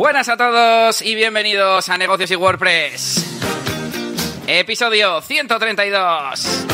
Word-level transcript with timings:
Buenas 0.00 0.30
a 0.30 0.36
todos 0.38 1.02
y 1.02 1.14
bienvenidos 1.14 1.90
a 1.90 1.98
Negocios 1.98 2.30
y 2.30 2.34
WordPress. 2.34 3.22
Episodio 4.46 5.20
132. 5.20 6.66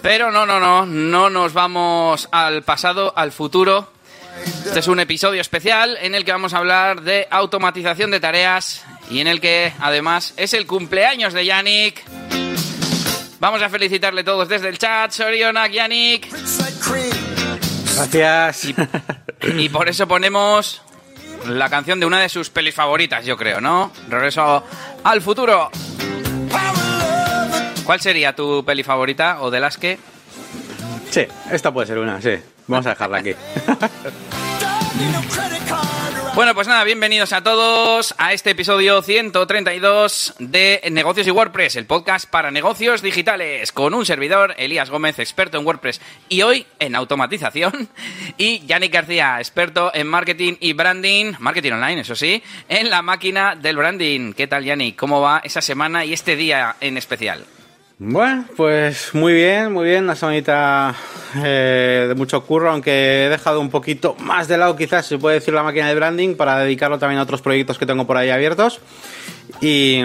Pero 0.00 0.32
no, 0.32 0.46
no, 0.46 0.58
no, 0.58 0.86
no 0.86 1.28
nos 1.28 1.52
vamos 1.52 2.26
al 2.32 2.62
pasado, 2.62 3.12
al 3.14 3.32
futuro. 3.32 3.86
Este 4.64 4.78
es 4.78 4.88
un 4.88 4.98
episodio 4.98 5.42
especial 5.42 5.98
en 6.00 6.14
el 6.14 6.24
que 6.24 6.32
vamos 6.32 6.54
a 6.54 6.56
hablar 6.56 7.02
de 7.02 7.28
automatización 7.30 8.10
de 8.10 8.20
tareas 8.20 8.82
y 9.10 9.20
en 9.20 9.26
el 9.26 9.42
que 9.42 9.74
además 9.78 10.32
es 10.38 10.54
el 10.54 10.66
cumpleaños 10.66 11.34
de 11.34 11.44
Yannick. 11.44 12.02
Vamos 13.44 13.60
a 13.60 13.68
felicitarle 13.68 14.24
todos 14.24 14.48
desde 14.48 14.70
el 14.70 14.78
chat. 14.78 15.10
Sorionak, 15.10 15.70
Yannick. 15.70 16.28
Gracias. 17.94 18.64
Y, 18.64 18.74
y 19.42 19.68
por 19.68 19.86
eso 19.86 20.08
ponemos 20.08 20.80
la 21.46 21.68
canción 21.68 22.00
de 22.00 22.06
una 22.06 22.22
de 22.22 22.30
sus 22.30 22.48
pelis 22.48 22.74
favoritas, 22.74 23.26
yo 23.26 23.36
creo, 23.36 23.60
¿no? 23.60 23.92
Regreso 24.08 24.64
al 25.04 25.20
futuro. 25.20 25.70
¿Cuál 27.84 28.00
sería 28.00 28.34
tu 28.34 28.64
peli 28.64 28.82
favorita 28.82 29.42
o 29.42 29.50
de 29.50 29.60
las 29.60 29.76
que? 29.76 29.98
Sí, 31.10 31.26
esta 31.50 31.70
puede 31.70 31.86
ser 31.86 31.98
una, 31.98 32.22
sí. 32.22 32.38
Vamos 32.66 32.86
a 32.86 32.90
dejarla 32.90 33.18
aquí. 33.18 33.34
Bueno, 36.34 36.52
pues 36.52 36.66
nada, 36.66 36.82
bienvenidos 36.82 37.32
a 37.32 37.44
todos 37.44 38.12
a 38.18 38.32
este 38.32 38.50
episodio 38.50 39.00
132 39.02 40.34
de 40.40 40.82
Negocios 40.90 41.28
y 41.28 41.30
WordPress, 41.30 41.76
el 41.76 41.86
podcast 41.86 42.28
para 42.28 42.50
negocios 42.50 43.02
digitales, 43.02 43.70
con 43.70 43.94
un 43.94 44.04
servidor, 44.04 44.52
Elías 44.58 44.90
Gómez, 44.90 45.20
experto 45.20 45.58
en 45.58 45.64
WordPress 45.64 46.00
y 46.28 46.42
hoy 46.42 46.66
en 46.80 46.96
automatización, 46.96 47.88
y 48.36 48.66
Yannick 48.66 48.92
García, 48.92 49.36
experto 49.38 49.92
en 49.94 50.08
marketing 50.08 50.54
y 50.58 50.72
branding, 50.72 51.34
marketing 51.38 51.72
online, 51.72 52.00
eso 52.00 52.16
sí, 52.16 52.42
en 52.68 52.90
la 52.90 53.00
máquina 53.00 53.54
del 53.54 53.76
branding. 53.76 54.32
¿Qué 54.32 54.48
tal, 54.48 54.64
Yannick? 54.64 54.96
¿Cómo 54.96 55.20
va 55.20 55.40
esa 55.44 55.62
semana 55.62 56.04
y 56.04 56.12
este 56.12 56.34
día 56.34 56.74
en 56.80 56.96
especial? 56.96 57.44
Bueno, 58.06 58.44
pues 58.54 59.14
muy 59.14 59.32
bien, 59.32 59.72
muy 59.72 59.86
bien. 59.86 60.04
Una 60.04 60.14
semanita 60.14 60.94
eh, 61.42 62.04
de 62.06 62.14
mucho 62.14 62.44
curro, 62.44 62.70
aunque 62.70 63.24
he 63.24 63.28
dejado 63.30 63.62
un 63.62 63.70
poquito 63.70 64.14
más 64.18 64.46
de 64.46 64.58
lado, 64.58 64.76
quizás 64.76 65.06
se 65.06 65.16
puede 65.16 65.36
decir, 65.36 65.54
la 65.54 65.62
máquina 65.62 65.88
de 65.88 65.94
branding 65.94 66.34
para 66.34 66.58
dedicarlo 66.58 66.98
también 66.98 67.18
a 67.18 67.22
otros 67.22 67.40
proyectos 67.40 67.78
que 67.78 67.86
tengo 67.86 68.06
por 68.06 68.18
ahí 68.18 68.28
abiertos. 68.28 68.80
Y, 69.62 70.02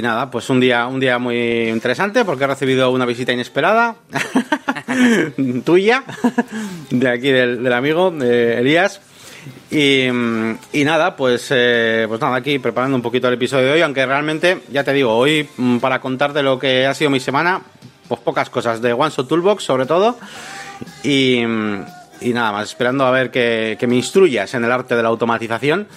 nada, 0.00 0.30
pues 0.30 0.48
un 0.48 0.60
día, 0.60 0.86
un 0.86 0.98
día 0.98 1.18
muy 1.18 1.68
interesante 1.68 2.24
porque 2.24 2.44
he 2.44 2.46
recibido 2.46 2.90
una 2.90 3.04
visita 3.04 3.34
inesperada 3.34 3.96
tuya, 5.64 6.04
de 6.88 7.08
aquí 7.10 7.28
del, 7.28 7.62
del 7.62 7.72
amigo, 7.74 8.10
de 8.12 8.60
Elías. 8.60 9.02
Y, 9.78 10.84
nada, 10.84 11.16
pues, 11.16 11.48
eh, 11.50 12.06
pues 12.08 12.18
nada, 12.18 12.36
aquí 12.36 12.58
preparando 12.58 12.96
un 12.96 13.02
poquito 13.02 13.28
el 13.28 13.34
episodio 13.34 13.66
de 13.66 13.72
hoy, 13.72 13.82
aunque 13.82 14.06
realmente, 14.06 14.62
ya 14.70 14.82
te 14.84 14.94
digo, 14.94 15.14
hoy 15.14 15.46
mm, 15.54 15.80
para 15.80 16.00
contarte 16.00 16.42
lo 16.42 16.58
que 16.58 16.86
ha 16.86 16.94
sido 16.94 17.10
mi 17.10 17.20
semana, 17.20 17.60
pues 18.08 18.18
pocas 18.22 18.48
cosas, 18.48 18.80
de 18.80 18.94
OneShot 18.94 19.28
Toolbox 19.28 19.64
sobre 19.64 19.84
todo, 19.84 20.16
y, 21.04 21.40
y 21.42 22.32
nada 22.32 22.52
más, 22.52 22.70
esperando 22.70 23.04
a 23.04 23.10
ver 23.10 23.30
que, 23.30 23.76
que, 23.78 23.86
me 23.86 23.96
instruyas 23.96 24.54
en 24.54 24.64
el 24.64 24.72
arte 24.72 24.96
de 24.96 25.02
la 25.02 25.10
automatización, 25.10 25.88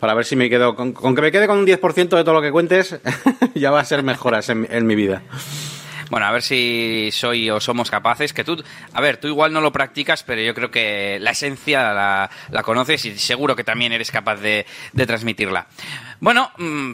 para 0.00 0.14
ver 0.14 0.24
si 0.24 0.34
me 0.34 0.48
quedo, 0.48 0.74
con, 0.74 0.94
que 0.94 1.20
me 1.20 1.30
quede 1.30 1.46
con 1.46 1.58
un 1.58 1.66
10% 1.66 1.94
de 1.94 2.24
todo 2.24 2.32
lo 2.32 2.40
que 2.40 2.50
cuentes, 2.50 2.98
ya 3.54 3.70
va 3.70 3.80
a 3.80 3.84
ser 3.84 4.02
mejoras 4.02 4.48
en 4.48 4.86
mi 4.86 4.94
vida. 4.94 5.20
Bueno, 6.10 6.26
a 6.26 6.32
ver 6.32 6.42
si 6.42 7.10
soy 7.12 7.50
o 7.50 7.60
somos 7.60 7.90
capaces. 7.90 8.32
Que 8.32 8.44
tú, 8.44 8.62
a 8.92 9.00
ver, 9.00 9.16
tú 9.18 9.28
igual 9.28 9.52
no 9.52 9.60
lo 9.60 9.72
practicas, 9.72 10.22
pero 10.22 10.40
yo 10.40 10.54
creo 10.54 10.70
que 10.70 11.18
la 11.20 11.30
esencia 11.30 11.92
la, 11.92 12.62
conoces 12.62 13.04
y 13.04 13.18
seguro 13.18 13.56
que 13.56 13.64
también 13.64 13.92
eres 13.92 14.10
capaz 14.10 14.36
de, 14.36 14.66
transmitirla. 15.06 15.66
Bueno, 16.20 16.50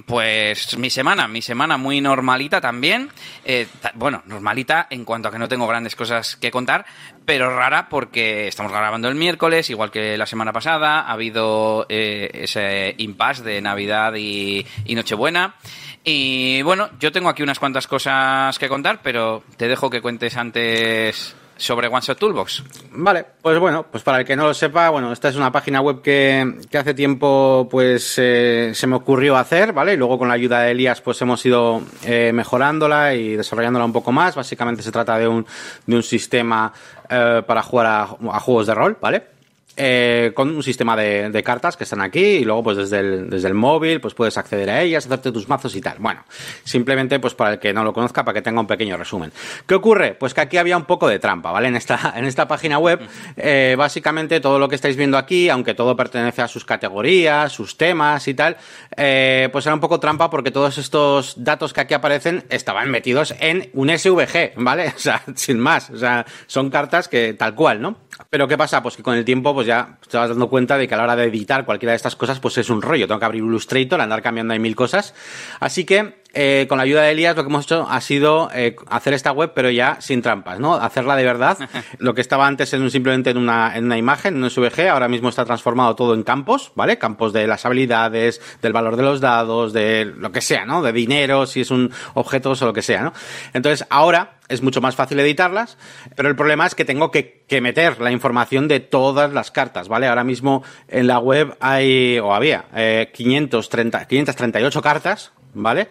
pues 0.06 0.76
mi 0.78 0.90
semana, 0.90 1.28
mi 1.28 1.42
semana 1.42 1.76
muy 1.76 2.00
normalita 2.00 2.60
también. 2.60 3.10
Eh, 3.44 3.66
bueno, 3.94 4.22
normalita 4.26 4.86
en 4.90 5.04
cuanto 5.04 5.28
a 5.28 5.32
que 5.32 5.38
no 5.38 5.48
tengo 5.48 5.66
grandes 5.66 5.94
cosas 5.94 6.36
que 6.36 6.50
contar, 6.50 6.84
pero 7.24 7.54
rara 7.54 7.88
porque 7.88 8.48
estamos 8.48 8.72
grabando 8.72 9.08
el 9.08 9.14
miércoles, 9.14 9.70
igual 9.70 9.90
que 9.90 10.16
la 10.16 10.26
semana 10.26 10.52
pasada. 10.52 11.00
Ha 11.02 11.12
habido 11.12 11.86
eh, 11.88 12.30
ese 12.32 12.94
impasse 12.98 13.42
de 13.42 13.60
Navidad 13.60 14.14
y 14.14 14.64
Nochebuena. 14.88 15.54
Y 16.04 16.62
bueno, 16.62 16.90
yo 16.98 17.12
tengo 17.12 17.28
aquí 17.28 17.42
unas 17.42 17.58
cuantas 17.58 17.86
cosas 17.86 18.58
que 18.58 18.68
contar, 18.68 19.00
pero 19.02 19.42
te 19.56 19.68
dejo 19.68 19.88
que 19.88 20.00
cuentes 20.00 20.36
antes 20.36 21.36
sobre 21.56 21.86
OneShot 21.86 22.18
Toolbox. 22.18 22.64
Vale, 22.90 23.24
pues 23.40 23.58
bueno, 23.58 23.86
pues 23.88 24.02
para 24.02 24.18
el 24.18 24.24
que 24.24 24.34
no 24.34 24.46
lo 24.46 24.54
sepa, 24.54 24.90
bueno, 24.90 25.12
esta 25.12 25.28
es 25.28 25.36
una 25.36 25.52
página 25.52 25.80
web 25.80 26.02
que, 26.02 26.58
hace 26.76 26.94
tiempo 26.94 27.68
pues 27.70 28.18
eh, 28.18 28.72
se 28.74 28.86
me 28.88 28.96
ocurrió 28.96 29.36
hacer, 29.36 29.72
¿vale? 29.72 29.94
Y 29.94 29.96
luego 29.96 30.18
con 30.18 30.28
la 30.28 30.34
ayuda 30.34 30.62
de 30.62 30.72
Elías 30.72 31.00
pues 31.00 31.22
hemos 31.22 31.44
ido 31.46 31.82
eh, 32.04 32.32
mejorándola 32.32 33.14
y 33.14 33.36
desarrollándola 33.36 33.84
un 33.84 33.92
poco 33.92 34.10
más. 34.10 34.34
Básicamente 34.34 34.82
se 34.82 34.90
trata 34.90 35.18
de 35.18 35.28
un, 35.28 35.46
de 35.86 35.96
un 35.96 36.02
sistema 36.02 36.72
eh, 37.08 37.42
para 37.46 37.62
jugar 37.62 37.86
a, 37.86 38.02
a 38.02 38.40
juegos 38.40 38.66
de 38.66 38.74
rol, 38.74 38.98
¿vale? 39.00 39.31
Eh, 39.74 40.32
con 40.34 40.54
un 40.54 40.62
sistema 40.62 40.94
de, 40.94 41.30
de, 41.30 41.42
cartas 41.42 41.78
que 41.78 41.84
están 41.84 42.02
aquí 42.02 42.20
y 42.20 42.44
luego 42.44 42.62
pues 42.62 42.76
desde 42.76 42.98
el, 43.00 43.30
desde 43.30 43.48
el 43.48 43.54
móvil 43.54 44.02
pues 44.02 44.12
puedes 44.12 44.36
acceder 44.36 44.68
a 44.68 44.82
ellas, 44.82 45.06
hacerte 45.06 45.32
tus 45.32 45.48
mazos 45.48 45.74
y 45.74 45.80
tal. 45.80 45.96
Bueno, 45.98 46.24
simplemente 46.62 47.18
pues 47.18 47.34
para 47.34 47.54
el 47.54 47.58
que 47.58 47.72
no 47.72 47.82
lo 47.82 47.94
conozca, 47.94 48.22
para 48.22 48.34
que 48.34 48.42
tenga 48.42 48.60
un 48.60 48.66
pequeño 48.66 48.98
resumen. 48.98 49.32
¿Qué 49.66 49.74
ocurre? 49.74 50.14
Pues 50.14 50.34
que 50.34 50.42
aquí 50.42 50.58
había 50.58 50.76
un 50.76 50.84
poco 50.84 51.08
de 51.08 51.18
trampa, 51.18 51.52
¿vale? 51.52 51.68
En 51.68 51.76
esta, 51.76 52.12
en 52.16 52.26
esta 52.26 52.46
página 52.46 52.78
web, 52.78 53.00
eh, 53.36 53.74
básicamente 53.78 54.40
todo 54.40 54.58
lo 54.58 54.68
que 54.68 54.74
estáis 54.74 54.96
viendo 54.96 55.16
aquí, 55.16 55.48
aunque 55.48 55.72
todo 55.72 55.96
pertenece 55.96 56.42
a 56.42 56.48
sus 56.48 56.66
categorías, 56.66 57.50
sus 57.50 57.78
temas 57.78 58.28
y 58.28 58.34
tal, 58.34 58.58
eh, 58.94 59.48
pues 59.52 59.64
era 59.64 59.74
un 59.74 59.80
poco 59.80 59.98
trampa 59.98 60.28
porque 60.28 60.50
todos 60.50 60.76
estos 60.76 61.42
datos 61.42 61.72
que 61.72 61.80
aquí 61.80 61.94
aparecen 61.94 62.44
estaban 62.50 62.90
metidos 62.90 63.34
en 63.40 63.70
un 63.72 63.88
SVG, 63.88 64.52
¿vale? 64.56 64.92
O 65.02 65.04
sea, 65.04 65.22
sin 65.34 65.58
más, 65.58 65.90
o 65.90 65.96
sea, 65.96 66.24
son 66.46 66.70
cartas 66.70 67.08
que 67.08 67.34
tal 67.34 67.54
cual, 67.54 67.80
¿no? 67.80 67.96
Pero 68.30 68.46
¿qué 68.46 68.56
pasa? 68.56 68.82
Pues 68.82 68.96
que 68.96 69.02
con 69.02 69.16
el 69.16 69.24
tiempo 69.24 69.54
pues 69.54 69.61
ya 69.66 69.98
te 70.08 70.16
vas 70.16 70.28
dando 70.28 70.48
cuenta 70.48 70.76
de 70.76 70.88
que 70.88 70.94
a 70.94 70.96
la 70.96 71.04
hora 71.04 71.16
de 71.16 71.24
editar 71.24 71.64
cualquiera 71.64 71.92
de 71.92 71.96
estas 71.96 72.16
cosas 72.16 72.40
pues 72.40 72.58
es 72.58 72.70
un 72.70 72.82
rollo. 72.82 73.06
Tengo 73.06 73.18
que 73.18 73.26
abrir 73.26 73.42
Illustrator, 73.42 74.00
andar 74.00 74.22
cambiando 74.22 74.52
ahí 74.52 74.58
mil 74.58 74.76
cosas. 74.76 75.14
Así 75.60 75.84
que 75.84 76.21
eh, 76.34 76.66
con 76.68 76.78
la 76.78 76.84
ayuda 76.84 77.02
de 77.02 77.12
Elías 77.12 77.36
lo 77.36 77.42
que 77.42 77.50
hemos 77.50 77.64
hecho 77.64 77.86
ha 77.88 78.00
sido 78.00 78.50
eh, 78.54 78.76
hacer 78.88 79.12
esta 79.12 79.32
web 79.32 79.52
pero 79.54 79.70
ya 79.70 80.00
sin 80.00 80.22
trampas, 80.22 80.58
¿no? 80.60 80.74
Hacerla 80.74 81.16
de 81.16 81.24
verdad. 81.24 81.58
lo 81.98 82.14
que 82.14 82.20
estaba 82.20 82.46
antes 82.46 82.72
en 82.72 82.82
un, 82.82 82.90
simplemente 82.90 83.30
en 83.30 83.36
una, 83.36 83.76
en 83.76 83.84
una 83.84 83.98
imagen, 83.98 84.36
en 84.36 84.44
un 84.44 84.50
SVG, 84.50 84.88
ahora 84.88 85.08
mismo 85.08 85.28
está 85.28 85.44
transformado 85.44 85.94
todo 85.94 86.14
en 86.14 86.22
campos, 86.22 86.72
¿vale? 86.74 86.98
Campos 86.98 87.32
de 87.32 87.46
las 87.46 87.66
habilidades, 87.66 88.40
del 88.62 88.72
valor 88.72 88.96
de 88.96 89.02
los 89.02 89.20
dados, 89.20 89.72
de 89.72 90.04
lo 90.04 90.32
que 90.32 90.40
sea, 90.40 90.64
¿no? 90.64 90.82
De 90.82 90.92
dinero, 90.92 91.46
si 91.46 91.60
es 91.60 91.70
un 91.70 91.92
objeto 92.14 92.52
o 92.52 92.64
lo 92.64 92.72
que 92.72 92.82
sea, 92.82 93.02
¿no? 93.02 93.12
Entonces 93.52 93.86
ahora 93.90 94.38
es 94.48 94.62
mucho 94.62 94.80
más 94.80 94.94
fácil 94.94 95.18
editarlas, 95.20 95.78
pero 96.16 96.28
el 96.28 96.36
problema 96.36 96.66
es 96.66 96.74
que 96.74 96.84
tengo 96.84 97.10
que, 97.10 97.44
que, 97.48 97.60
meter 97.60 98.00
la 98.00 98.12
información 98.12 98.68
de 98.68 98.80
todas 98.80 99.32
las 99.32 99.50
cartas, 99.50 99.88
¿vale? 99.88 100.06
Ahora 100.06 100.24
mismo 100.24 100.62
en 100.88 101.06
la 101.06 101.18
web 101.18 101.56
hay, 101.60 102.18
o 102.18 102.34
había, 102.34 102.66
eh, 102.74 103.10
530, 103.14 104.06
538 104.06 104.82
cartas, 104.82 105.32
¿vale? 105.54 105.88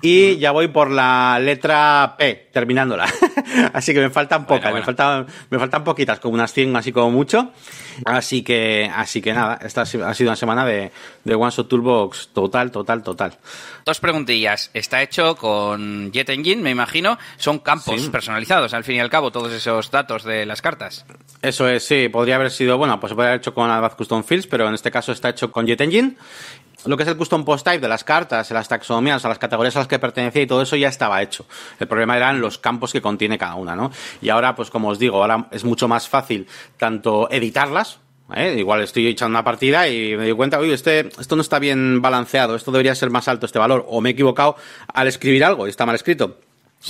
Y 0.00 0.36
ya 0.38 0.52
voy 0.52 0.68
por 0.68 0.90
la 0.90 1.38
letra 1.40 2.14
P, 2.18 2.50
terminándola. 2.52 3.06
así 3.72 3.92
que 3.92 4.00
me 4.00 4.10
faltan 4.10 4.46
pocas, 4.46 4.70
bueno, 4.70 4.70
bueno. 4.70 4.80
Me, 4.80 4.84
faltan, 4.84 5.26
me 5.50 5.58
faltan 5.58 5.84
poquitas, 5.84 6.20
como 6.20 6.34
unas 6.34 6.52
100 6.52 6.76
así 6.76 6.92
como 6.92 7.10
mucho. 7.10 7.52
Así 8.04 8.42
que, 8.42 8.90
así 8.94 9.22
que 9.22 9.32
nada, 9.32 9.58
esta 9.62 9.82
ha 9.82 9.86
sido 9.86 10.28
una 10.28 10.36
semana 10.36 10.64
de, 10.64 10.90
de 11.22 11.34
OneShot 11.34 11.68
Toolbox 11.68 12.28
total, 12.32 12.70
total, 12.70 13.02
total. 13.02 13.38
Dos 13.84 14.00
preguntillas. 14.00 14.70
Está 14.74 15.02
hecho 15.02 15.36
con 15.36 16.10
Jet 16.12 16.30
Engine, 16.30 16.62
me 16.62 16.70
imagino. 16.70 17.18
Son 17.36 17.58
campos 17.58 18.02
sí. 18.02 18.08
personalizados, 18.10 18.74
al 18.74 18.84
fin 18.84 18.96
y 18.96 19.00
al 19.00 19.10
cabo, 19.10 19.30
todos 19.30 19.52
esos 19.52 19.90
datos 19.90 20.24
de 20.24 20.46
las 20.46 20.62
cartas. 20.62 21.04
Eso 21.42 21.68
es, 21.68 21.84
sí. 21.84 22.08
Podría 22.08 22.36
haber 22.36 22.50
sido, 22.50 22.78
bueno, 22.78 22.98
pues 22.98 23.10
se 23.10 23.14
podría 23.14 23.30
haber 23.30 23.40
hecho 23.40 23.54
con 23.54 23.70
Advanced 23.70 23.96
Custom 23.96 24.24
Fields, 24.24 24.46
pero 24.46 24.66
en 24.68 24.74
este 24.74 24.90
caso 24.90 25.12
está 25.12 25.28
hecho 25.28 25.52
con 25.52 25.66
Jet 25.66 25.80
Engine 25.80 26.16
lo 26.86 26.96
que 26.96 27.02
es 27.02 27.08
el 27.08 27.16
custom 27.16 27.44
post 27.44 27.64
type 27.64 27.80
de 27.80 27.88
las 27.88 28.04
cartas, 28.04 28.50
las 28.50 28.68
taxonomías, 28.68 29.22
las 29.24 29.38
categorías 29.38 29.76
a 29.76 29.80
las 29.80 29.88
que 29.88 29.98
pertenecía 29.98 30.42
y 30.42 30.46
todo 30.46 30.62
eso 30.62 30.76
ya 30.76 30.88
estaba 30.88 31.22
hecho. 31.22 31.46
El 31.78 31.88
problema 31.88 32.16
eran 32.16 32.40
los 32.40 32.58
campos 32.58 32.92
que 32.92 33.00
contiene 33.00 33.38
cada 33.38 33.54
una, 33.54 33.74
¿no? 33.74 33.90
Y 34.20 34.28
ahora, 34.28 34.54
pues 34.54 34.70
como 34.70 34.88
os 34.88 34.98
digo, 34.98 35.18
ahora 35.18 35.48
es 35.50 35.64
mucho 35.64 35.88
más 35.88 36.08
fácil 36.08 36.46
tanto 36.76 37.30
editarlas, 37.30 38.00
¿Eh? 38.34 38.56
Igual 38.58 38.80
estoy 38.80 39.06
echando 39.06 39.36
una 39.36 39.44
partida 39.44 39.86
y 39.86 40.16
me 40.16 40.24
doy 40.24 40.32
cuenta, 40.32 40.58
oye, 40.58 40.72
este, 40.72 41.10
esto 41.20 41.36
no 41.36 41.42
está 41.42 41.58
bien 41.58 42.00
balanceado, 42.00 42.56
esto 42.56 42.70
debería 42.72 42.94
ser 42.94 43.10
más 43.10 43.28
alto 43.28 43.44
este 43.44 43.58
valor, 43.58 43.84
o 43.86 44.00
me 44.00 44.08
he 44.08 44.12
equivocado 44.12 44.56
al 44.92 45.08
escribir 45.08 45.44
algo 45.44 45.66
y 45.66 45.70
está 45.70 45.84
mal 45.84 45.94
escrito. 45.94 46.38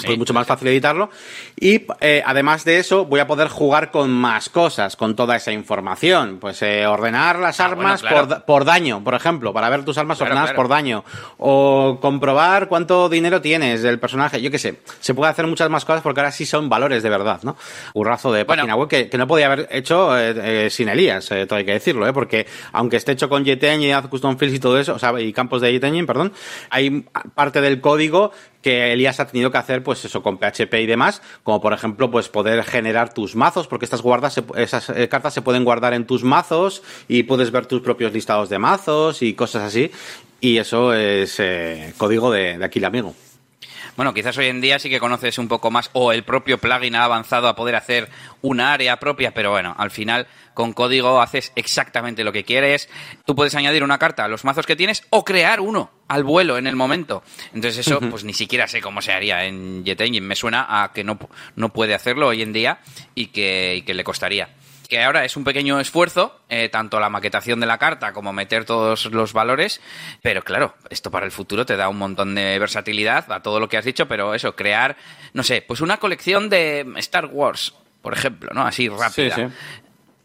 Pues 0.05 0.19
mucho 0.19 0.35
más 0.35 0.46
fácil 0.46 0.69
editarlo. 0.69 1.11
Y 1.58 1.82
eh, 2.00 2.23
además 2.25 2.64
de 2.64 2.79
eso, 2.79 3.05
voy 3.05 3.20
a 3.20 3.26
poder 3.26 3.49
jugar 3.49 3.91
con 3.91 4.11
más 4.11 4.49
cosas, 4.49 4.96
con 4.96 5.14
toda 5.17 5.37
esa 5.37 5.52
información. 5.52 6.38
Pues 6.41 6.62
eh, 6.62 6.87
ordenar 6.87 7.38
las 7.38 7.61
Ah, 7.61 7.67
armas 7.67 8.02
bueno, 8.02 8.14
claro. 8.17 8.29
por, 8.29 8.44
por 8.44 8.64
daño, 8.64 9.02
por 9.05 9.14
ejemplo, 9.14 9.52
para 9.52 9.69
ver 9.70 9.85
tus 9.85 9.96
armas 9.99 10.19
Claro, 10.19 10.31
ordenadas 10.31 10.50
claro. 10.50 10.56
por 10.62 10.69
daño. 10.69 11.05
O 11.38 11.99
comprobar 12.00 12.69
cuánto 12.69 13.08
dinero 13.08 13.41
tienes 13.41 13.82
del 13.82 13.99
personaje. 13.99 14.41
Yo 14.43 14.50
qué 14.50 14.58
sé. 14.58 14.81
Se 15.00 15.14
puede 15.14 15.31
hacer 15.31 15.46
muchas 15.46 15.70
más 15.70 15.85
cosas 15.85 16.02
porque 16.02 16.20
ahora 16.20 16.32
sí 16.32 16.46
son 16.46 16.69
valores 16.69 17.02
de 17.02 17.11
verdad, 17.11 17.41
¿no? 17.43 17.56
Burrazo 17.94 18.32
de 18.32 18.44
Bueno. 18.44 18.62
página 18.62 18.76
web 18.76 18.88
que, 18.88 19.08
que 19.08 19.19
no 19.19 19.26
podía 19.26 19.46
haber 19.46 19.69
hecho 19.70 20.19
eh, 20.19 20.64
eh, 20.67 20.70
sin 20.70 20.88
Elías, 20.88 21.31
eh, 21.31 21.46
todo 21.46 21.58
hay 21.58 21.64
que 21.64 21.73
decirlo, 21.73 22.06
¿eh? 22.06 22.12
Porque 22.12 22.46
aunque 22.73 22.96
esté 22.96 23.12
hecho 23.12 23.29
con 23.29 23.44
Jet 23.44 23.62
Engine, 23.62 23.94
Add 23.94 24.08
Custom 24.08 24.37
Fields 24.37 24.56
y 24.56 24.61
todo 24.61 24.79
eso, 24.79 24.94
o 24.94 24.99
sea, 24.99 25.19
y 25.20 25.32
campos 25.32 25.61
de 25.61 25.73
Jet 25.73 25.85
Engine, 25.85 26.06
perdón, 26.06 26.32
hay 26.70 27.05
parte 27.35 27.61
del 27.61 27.81
código 27.81 28.32
que 28.64 28.94
Elías 28.94 29.20
ha 29.20 29.26
tenido 29.26 29.50
que 29.50 29.58
hacer, 29.58 29.82
pues 29.82 30.02
eso, 30.06 30.22
con 30.22 30.38
PHP 30.38 30.72
y 30.81 30.87
demás, 30.87 31.20
como 31.43 31.61
por 31.61 31.75
ejemplo, 31.75 32.11
pues 32.11 32.31
poder 32.31 32.64
generar 32.64 33.12
tus 33.12 33.37
mazos, 33.37 33.66
porque 33.66 33.84
estas 33.84 34.00
guardas, 34.00 34.40
esas 34.56 34.88
eh, 34.88 35.06
cartas 35.06 35.34
se 35.34 35.43
pueden 35.43 35.64
guardar 35.64 35.93
en 35.93 36.06
tus 36.06 36.25
mazos 36.25 36.82
y 37.06 37.25
puedes 37.25 37.50
ver 37.50 37.66
tus 37.66 37.82
propios 37.82 38.14
listados 38.14 38.49
de 38.49 38.58
mazos 38.58 39.20
y 39.20 39.34
cosas 39.34 39.64
así. 39.64 39.90
Y 40.40 40.56
eso 40.56 40.94
es 40.94 41.38
eh, 41.40 41.93
código 41.99 42.32
de, 42.32 42.56
de 42.56 42.64
aquí 42.64 42.78
el 42.78 42.87
amigo. 42.87 43.14
Bueno, 43.96 44.14
quizás 44.14 44.36
hoy 44.38 44.46
en 44.46 44.60
día 44.60 44.78
sí 44.78 44.90
que 44.90 45.00
conoces 45.00 45.38
un 45.38 45.48
poco 45.48 45.70
más 45.70 45.90
o 45.92 46.12
el 46.12 46.25
propio 46.25 46.58
plugin 46.58 46.96
ha 46.96 47.04
avanzado 47.04 47.48
a 47.48 47.56
poder 47.56 47.76
hacer 47.76 48.08
una 48.42 48.72
área 48.72 48.98
propia, 48.98 49.32
pero 49.32 49.50
bueno, 49.50 49.75
al 49.78 49.90
final 49.90 50.26
con 50.54 50.72
código 50.72 51.20
haces 51.20 51.52
exactamente 51.56 52.25
lo 52.25 52.32
que 52.32 52.44
quieres. 52.44 52.88
Tú 53.25 53.34
puedes 53.34 53.54
añadir 53.54 53.82
una 53.84 53.98
carta 53.98 54.25
a 54.25 54.28
los 54.28 54.44
mazos 54.44 54.66
que 54.66 54.76
tienes 54.76 55.04
o 55.10 55.25
crear 55.25 55.60
uno 55.60 55.90
al 56.08 56.25
vuelo 56.25 56.58
en 56.58 56.66
el 56.66 56.76
momento. 56.76 57.22
Entonces 57.52 57.86
eso 57.86 58.00
pues 58.00 58.25
ni 58.25 58.32
siquiera 58.32 58.69
sé 58.69 58.81
cómo 58.81 59.02
se 59.02 59.12
haría 59.12 59.44
en 59.44 59.84
Jet 59.84 60.00
Engine. 60.00 60.26
Me 60.26 60.36
suena 60.36 60.82
a 60.82 60.92
que 60.92 61.04
no, 61.04 61.19
no 61.56 61.69
puede 61.70 61.94
hacerlo 61.94 62.28
hoy 62.28 62.42
en 62.42 62.52
día 62.52 62.78
y 63.14 63.26
que, 63.26 63.76
y 63.76 63.82
que 63.82 63.94
le 63.94 64.04
costaría 64.04 64.48
que 64.94 65.02
ahora 65.02 65.25
es 65.25 65.37
un 65.37 65.43
pequeño 65.43 65.81
esfuerzo, 65.81 66.38
eh, 66.49 66.69
tanto 66.69 67.00
la 67.00 67.11
maquetación 67.11 67.58
de 67.58 67.67
la 67.67 67.79
carta 67.79 68.12
como 68.12 68.32
meter 68.32 68.64
todos 68.64 69.06
los 69.06 69.32
valores, 69.32 69.81
pero 70.23 70.43
claro, 70.43 70.76
esto 70.88 71.11
para 71.11 71.26
el 71.26 71.32
futuro 71.32 71.67
te 71.67 71.75
da 71.75 71.88
un 71.88 71.99
montón 71.99 72.37
de 72.37 72.56
versatilidad 72.61 73.32
a 73.32 73.43
todo 73.43 73.58
lo 73.58 73.69
que 73.69 73.76
has 73.76 73.85
dicho, 73.85 74.06
pero 74.06 74.35
eso, 74.35 74.55
crear, 74.55 74.96
no 75.32 75.43
sé, 75.43 75.62
pues 75.62 75.81
una 75.81 75.96
colección 75.96 76.49
de 76.49 76.87
Star 76.99 77.26
Wars, 77.26 77.75
por 78.02 78.12
ejemplo, 78.12 78.52
¿no? 78.55 78.62
Así 78.64 78.88
rápida. 78.88 79.35
Sí, 79.35 79.43
sí. 79.49 79.52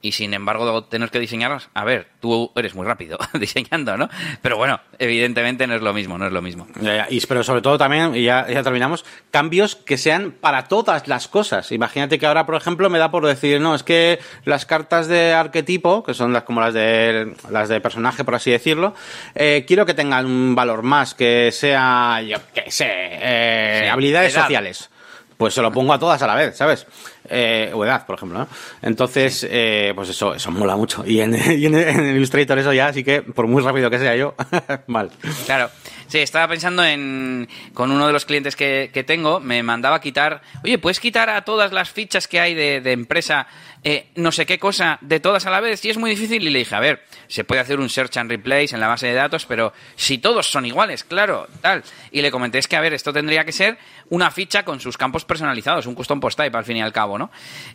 Y 0.02 0.14
sin 0.14 0.34
embargo, 0.34 0.86
tener 0.86 1.10
que 1.10 1.20
diseñarlas, 1.20 1.70
a 1.74 1.84
ver, 1.84 2.08
tú 2.22 2.54
eres 2.56 2.74
muy 2.74 2.86
rápido 2.86 3.18
diseñando, 3.34 3.98
¿no? 3.98 4.08
Pero 4.42 4.56
bueno, 4.56 4.80
evidentemente 4.98 5.68
no 5.68 5.76
es 5.76 5.82
lo 5.82 5.94
mismo, 5.94 6.18
no 6.18 6.26
es 6.26 6.32
lo 6.32 6.42
mismo. 6.42 6.68
Ya, 6.80 6.96
ya. 6.96 7.08
Y, 7.10 7.20
pero 7.26 7.44
sobre 7.44 7.62
todo 7.62 7.78
también, 7.78 8.16
y 8.16 8.24
ya, 8.24 8.48
ya 8.48 8.64
terminamos, 8.64 9.04
cambios 9.30 9.76
que 9.76 9.98
sean 9.98 10.32
para 10.32 10.70
todas 10.70 11.10
las 11.10 11.28
cosas. 11.28 11.74
Imagínate 11.74 12.18
que 12.18 12.26
ahora, 12.26 12.46
por 12.46 12.56
ejemplo, 12.56 12.90
me 12.90 12.98
da 12.98 13.12
por 13.12 13.26
decir, 13.26 13.60
no, 13.60 13.76
es 13.76 13.84
que 13.84 14.20
las 14.46 14.66
cartas 14.66 15.10
de 15.10 15.34
arquetipo, 15.34 16.02
que 16.02 16.14
son 16.14 16.32
las 16.32 16.44
como 16.44 16.62
las 16.62 16.74
de 16.74 17.36
las 17.50 17.68
de 17.68 17.82
personaje, 17.82 18.24
por 18.24 18.36
así 18.36 18.52
decirlo, 18.52 18.96
eh, 19.36 19.66
quiero 19.68 19.86
que 19.86 19.94
tengan 19.94 20.26
un 20.26 20.56
valor 20.56 20.82
más, 20.82 21.14
que 21.14 21.52
sea, 21.52 22.22
yo 22.22 22.38
qué 22.54 22.72
sé, 22.72 22.88
eh, 22.90 23.82
Sí, 23.84 23.88
habilidades 23.90 24.34
edad. 24.34 24.44
sociales. 24.44 24.90
Pues 25.36 25.54
se 25.54 25.62
lo 25.62 25.72
pongo 25.72 25.94
a 25.94 26.00
todas 26.00 26.22
a 26.22 26.28
la 26.28 26.36
vez, 26.36 26.58
¿sabes? 26.58 26.86
Eh, 27.30 27.72
o 27.74 27.86
edad, 27.86 28.06
por 28.06 28.16
ejemplo, 28.16 28.40
¿no? 28.40 28.48
Entonces, 28.82 29.46
eh, 29.50 29.92
pues 29.96 30.10
eso, 30.10 30.34
eso 30.34 30.52
mola 30.52 30.76
mucho. 30.76 31.04
Y 31.06 31.22
en, 31.22 31.36
y 31.60 31.66
en- 31.66 31.76
en 31.76 32.16
Illustrator 32.16 32.58
eso 32.58 32.74
ya, 32.74 32.88
así 32.88 33.04
que, 33.04 33.22
por 33.22 33.46
muy 33.48 33.62
rápido 33.62 33.90
que 33.90 34.00
sea 34.00 34.16
yo, 34.16 34.36
mal. 34.88 35.12
Claro. 35.46 35.70
Sí, 36.08 36.18
estaba 36.18 36.48
pensando 36.48 36.84
en. 36.84 37.48
Con 37.76 37.92
uno 37.92 38.08
de 38.08 38.14
los 38.14 38.26
clientes 38.26 38.56
que, 38.56 38.90
que 38.92 39.04
tengo, 39.04 39.40
me 39.40 39.62
mandaba 39.62 40.02
quitar. 40.02 40.42
Oye, 40.64 40.80
¿puedes 40.80 41.00
quitar 41.00 41.30
a 41.30 41.44
todas 41.44 41.72
las 41.72 41.92
fichas 41.92 42.28
que 42.28 42.40
hay 42.40 42.56
de, 42.56 42.82
de 42.82 42.94
empresa, 42.94 43.46
eh, 43.84 44.08
no 44.16 44.32
sé 44.32 44.48
qué 44.48 44.58
cosa, 44.58 44.98
de 45.02 45.20
todas 45.20 45.46
a 45.46 45.52
la 45.52 45.60
vez? 45.60 45.86
Y 45.86 45.92
es 45.92 46.00
muy 46.00 46.10
difícil. 46.10 46.42
Y 46.42 46.50
le 46.50 46.58
dije, 46.58 46.74
a 46.74 46.80
ver, 46.80 47.04
se 47.28 47.44
puede 47.44 47.62
hacer 47.62 47.80
un 47.80 47.90
search 47.90 48.18
and 48.18 48.32
replace 48.32 48.74
en 48.74 48.80
la 48.80 48.88
base 48.88 49.06
de 49.06 49.14
datos, 49.14 49.46
pero 49.46 49.72
si 49.96 50.18
todos 50.18 50.48
son 50.50 50.66
iguales, 50.66 51.04
claro, 51.04 51.48
tal. 51.62 51.84
Y 52.12 52.24
le 52.24 52.32
comenté, 52.32 52.58
es 52.58 52.68
que, 52.68 52.76
a 52.76 52.82
ver, 52.82 52.96
esto 52.96 53.14
tendría 53.14 53.46
que 53.46 53.52
ser 53.52 53.78
una 54.10 54.32
ficha 54.32 54.66
con 54.66 54.80
sus 54.80 54.98
campos 54.98 55.26
personalizados, 55.26 55.86
un 55.86 55.94
custom 55.94 56.20
post 56.20 56.40
type 56.40 56.58
al 56.58 56.66
fin 56.66 56.78
y 56.78 56.82
al 56.82 56.92
cabo, 56.92 57.19
¿no? 57.20 57.30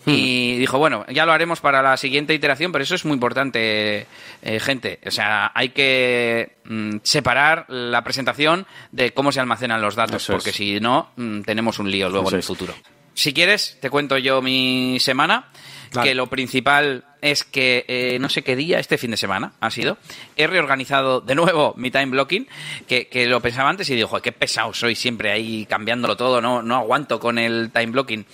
Y 0.06 0.56
dijo, 0.58 0.78
bueno, 0.78 1.06
ya 1.08 1.24
lo 1.24 1.32
haremos 1.32 1.60
para 1.60 1.80
la 1.82 1.96
siguiente 1.96 2.34
iteración, 2.34 2.72
pero 2.72 2.82
eso 2.82 2.96
es 2.96 3.04
muy 3.04 3.14
importante, 3.14 4.06
eh, 4.42 4.58
gente. 4.60 4.98
O 5.06 5.10
sea, 5.12 5.52
hay 5.54 5.68
que 5.68 6.56
mm, 6.64 6.96
separar 7.04 7.66
la 7.68 8.02
presentación 8.02 8.66
de 8.90 9.12
cómo 9.12 9.30
se 9.30 9.38
almacenan 9.38 9.80
los 9.80 9.94
datos, 9.94 10.22
Eso 10.22 10.32
es. 10.32 10.36
porque 10.36 10.52
si 10.52 10.80
no, 10.80 11.10
mm, 11.16 11.42
tenemos 11.42 11.78
un 11.78 11.90
lío 11.90 12.08
luego 12.08 12.26
Eso 12.28 12.36
en 12.36 12.38
el 12.38 12.40
es. 12.40 12.46
futuro. 12.46 12.74
Si 13.14 13.32
quieres, 13.32 13.78
te 13.80 13.90
cuento 13.90 14.18
yo 14.18 14.42
mi 14.42 14.98
semana, 14.98 15.50
Claro. 15.90 16.08
que 16.08 16.14
lo 16.16 16.26
principal 16.26 17.04
es 17.22 17.44
que 17.44 17.84
eh, 17.86 18.18
no 18.20 18.28
sé 18.28 18.42
qué 18.42 18.56
día, 18.56 18.80
este 18.80 18.98
fin 18.98 19.12
de 19.12 19.16
semana 19.16 19.52
ha 19.60 19.70
sido, 19.70 19.96
he 20.36 20.48
reorganizado 20.48 21.20
de 21.20 21.36
nuevo 21.36 21.72
mi 21.76 21.92
time 21.92 22.06
blocking, 22.06 22.48
que, 22.88 23.06
que 23.06 23.26
lo 23.26 23.40
pensaba 23.40 23.70
antes 23.70 23.88
y 23.90 23.94
digo, 23.94 24.08
"Joder, 24.08 24.22
qué 24.24 24.32
pesado 24.32 24.74
soy 24.74 24.96
siempre 24.96 25.30
ahí 25.30 25.66
cambiándolo 25.66 26.16
todo, 26.16 26.40
no, 26.40 26.62
no 26.64 26.74
aguanto 26.74 27.20
con 27.20 27.38
el 27.38 27.70
time 27.72 27.92
blocking. 27.92 28.26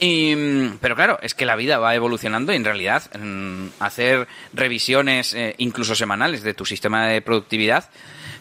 Y, 0.00 0.34
mm, 0.34 0.78
pero 0.80 0.96
claro, 0.96 1.18
es 1.22 1.34
que 1.34 1.46
la 1.46 1.56
vida 1.56 1.78
va 1.78 1.94
evolucionando 1.94 2.52
y 2.52 2.56
en 2.56 2.64
realidad 2.64 3.02
mm, 3.18 3.68
hacer 3.80 4.26
revisiones 4.52 5.34
eh, 5.34 5.54
incluso 5.58 5.94
semanales 5.94 6.42
de 6.42 6.52
tu 6.54 6.66
sistema 6.66 7.06
de 7.06 7.22
productividad 7.22 7.88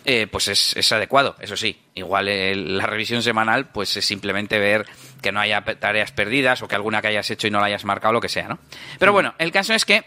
eh, 0.05 0.27
pues 0.29 0.47
es, 0.49 0.75
es 0.75 0.91
adecuado, 0.91 1.35
eso 1.39 1.55
sí. 1.55 1.79
Igual 1.95 2.27
el- 2.27 2.77
la 2.77 2.85
revisión 2.87 3.21
semanal 3.23 3.69
pues 3.69 3.95
es 3.95 4.03
simplemente 4.05 4.59
ver 4.59 4.85
que 5.21 5.31
no 5.31 5.39
haya 5.39 5.61
tareas 5.61 6.11
perdidas 6.11 6.61
o 6.61 6.67
que 6.67 6.75
alguna 6.75 7.01
que 7.01 7.07
hayas 7.07 7.29
hecho 7.31 7.47
y 7.47 7.51
no 7.51 7.59
la 7.59 7.67
hayas 7.67 7.85
marcado, 7.85 8.13
lo 8.13 8.19
que 8.21 8.29
sea, 8.29 8.47
¿no? 8.49 8.59
Pero 8.99 9.13
bueno, 9.13 9.33
el 9.37 9.51
caso 9.51 9.73
es 9.73 9.85
que 9.85 10.03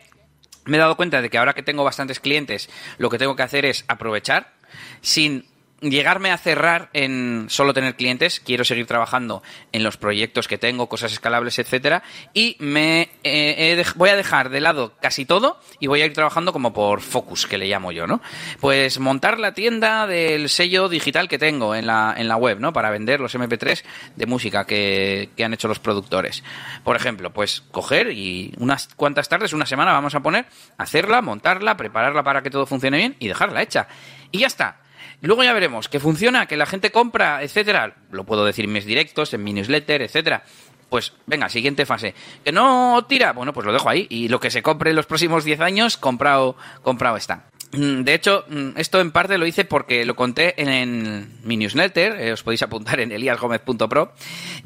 me 0.66 0.76
he 0.76 0.80
dado 0.80 0.96
cuenta 0.96 1.22
de 1.22 1.30
que 1.30 1.38
ahora 1.38 1.54
que 1.54 1.62
tengo 1.62 1.84
bastantes 1.84 2.20
clientes, 2.20 2.68
lo 2.98 3.08
que 3.08 3.16
tengo 3.18 3.36
que 3.36 3.44
hacer 3.44 3.64
es 3.64 3.84
aprovechar 3.88 4.52
sin 5.00 5.46
llegarme 5.80 6.30
a 6.30 6.38
cerrar 6.38 6.88
en 6.92 7.46
solo 7.48 7.74
tener 7.74 7.96
clientes, 7.96 8.40
quiero 8.40 8.64
seguir 8.64 8.86
trabajando 8.86 9.42
en 9.72 9.82
los 9.82 9.96
proyectos 9.96 10.48
que 10.48 10.58
tengo, 10.58 10.88
cosas 10.88 11.12
escalables, 11.12 11.58
etcétera, 11.58 12.02
y 12.32 12.56
me 12.58 13.10
eh, 13.24 13.82
voy 13.94 14.10
a 14.10 14.16
dejar 14.16 14.48
de 14.48 14.60
lado 14.60 14.94
casi 15.00 15.26
todo 15.26 15.60
y 15.78 15.86
voy 15.86 16.02
a 16.02 16.06
ir 16.06 16.12
trabajando 16.12 16.52
como 16.52 16.72
por 16.72 17.00
focus, 17.00 17.46
que 17.46 17.58
le 17.58 17.66
llamo 17.66 17.92
yo, 17.92 18.06
¿no? 18.06 18.22
Pues 18.60 18.98
montar 18.98 19.38
la 19.38 19.52
tienda 19.52 20.06
del 20.06 20.48
sello 20.48 20.88
digital 20.88 21.28
que 21.28 21.38
tengo 21.38 21.74
en 21.74 21.86
la, 21.86 22.14
en 22.16 22.28
la 22.28 22.36
web, 22.36 22.58
¿no? 22.58 22.72
Para 22.72 22.90
vender 22.90 23.20
los 23.20 23.34
MP3 23.34 23.84
de 24.16 24.26
música 24.26 24.64
que, 24.64 25.30
que 25.36 25.44
han 25.44 25.52
hecho 25.52 25.68
los 25.68 25.78
productores. 25.78 26.42
Por 26.84 26.96
ejemplo, 26.96 27.32
pues 27.32 27.62
coger 27.70 28.12
y 28.12 28.54
unas 28.58 28.88
cuantas 28.96 29.28
tardes, 29.28 29.52
una 29.52 29.66
semana 29.66 29.92
vamos 29.92 30.14
a 30.14 30.20
poner, 30.20 30.46
hacerla, 30.78 31.20
montarla, 31.20 31.76
prepararla 31.76 32.22
para 32.22 32.42
que 32.42 32.50
todo 32.50 32.66
funcione 32.66 32.96
bien 32.96 33.16
y 33.18 33.28
dejarla 33.28 33.62
hecha. 33.62 33.88
Y 34.32 34.38
ya 34.38 34.46
está. 34.46 34.85
Luego 35.20 35.44
ya 35.44 35.52
veremos 35.52 35.88
que 35.88 36.00
funciona, 36.00 36.46
que 36.46 36.56
la 36.56 36.66
gente 36.66 36.90
compra, 36.90 37.42
etcétera. 37.42 37.94
Lo 38.10 38.24
puedo 38.24 38.44
decir 38.44 38.64
en 38.64 38.72
mis 38.72 38.84
directos, 38.84 39.32
en 39.34 39.44
mi 39.44 39.52
newsletter, 39.52 40.02
etcétera. 40.02 40.44
Pues 40.88 41.12
venga, 41.26 41.48
siguiente 41.48 41.84
fase. 41.84 42.14
Que 42.44 42.52
no 42.52 43.04
tira, 43.08 43.32
bueno, 43.32 43.52
pues 43.52 43.66
lo 43.66 43.72
dejo 43.72 43.88
ahí. 43.88 44.06
Y 44.08 44.28
lo 44.28 44.40
que 44.40 44.50
se 44.50 44.62
compre 44.62 44.90
en 44.90 44.96
los 44.96 45.06
próximos 45.06 45.44
10 45.44 45.60
años, 45.60 45.96
comprado, 45.96 46.56
comprado 46.82 47.16
está. 47.16 47.46
Mm, 47.72 48.02
De 48.02 48.14
hecho, 48.14 48.44
mm, 48.48 48.70
esto 48.76 49.00
en 49.00 49.10
parte 49.10 49.38
lo 49.38 49.46
hice 49.46 49.64
porque 49.64 50.04
lo 50.04 50.14
conté 50.14 50.54
en, 50.60 51.40
mi 51.42 51.56
newsletter, 51.56 52.20
eh, 52.20 52.32
os 52.32 52.42
podéis 52.42 52.62
apuntar 52.62 53.00
en 53.00 53.12
eliasgomez.pro, 53.12 54.12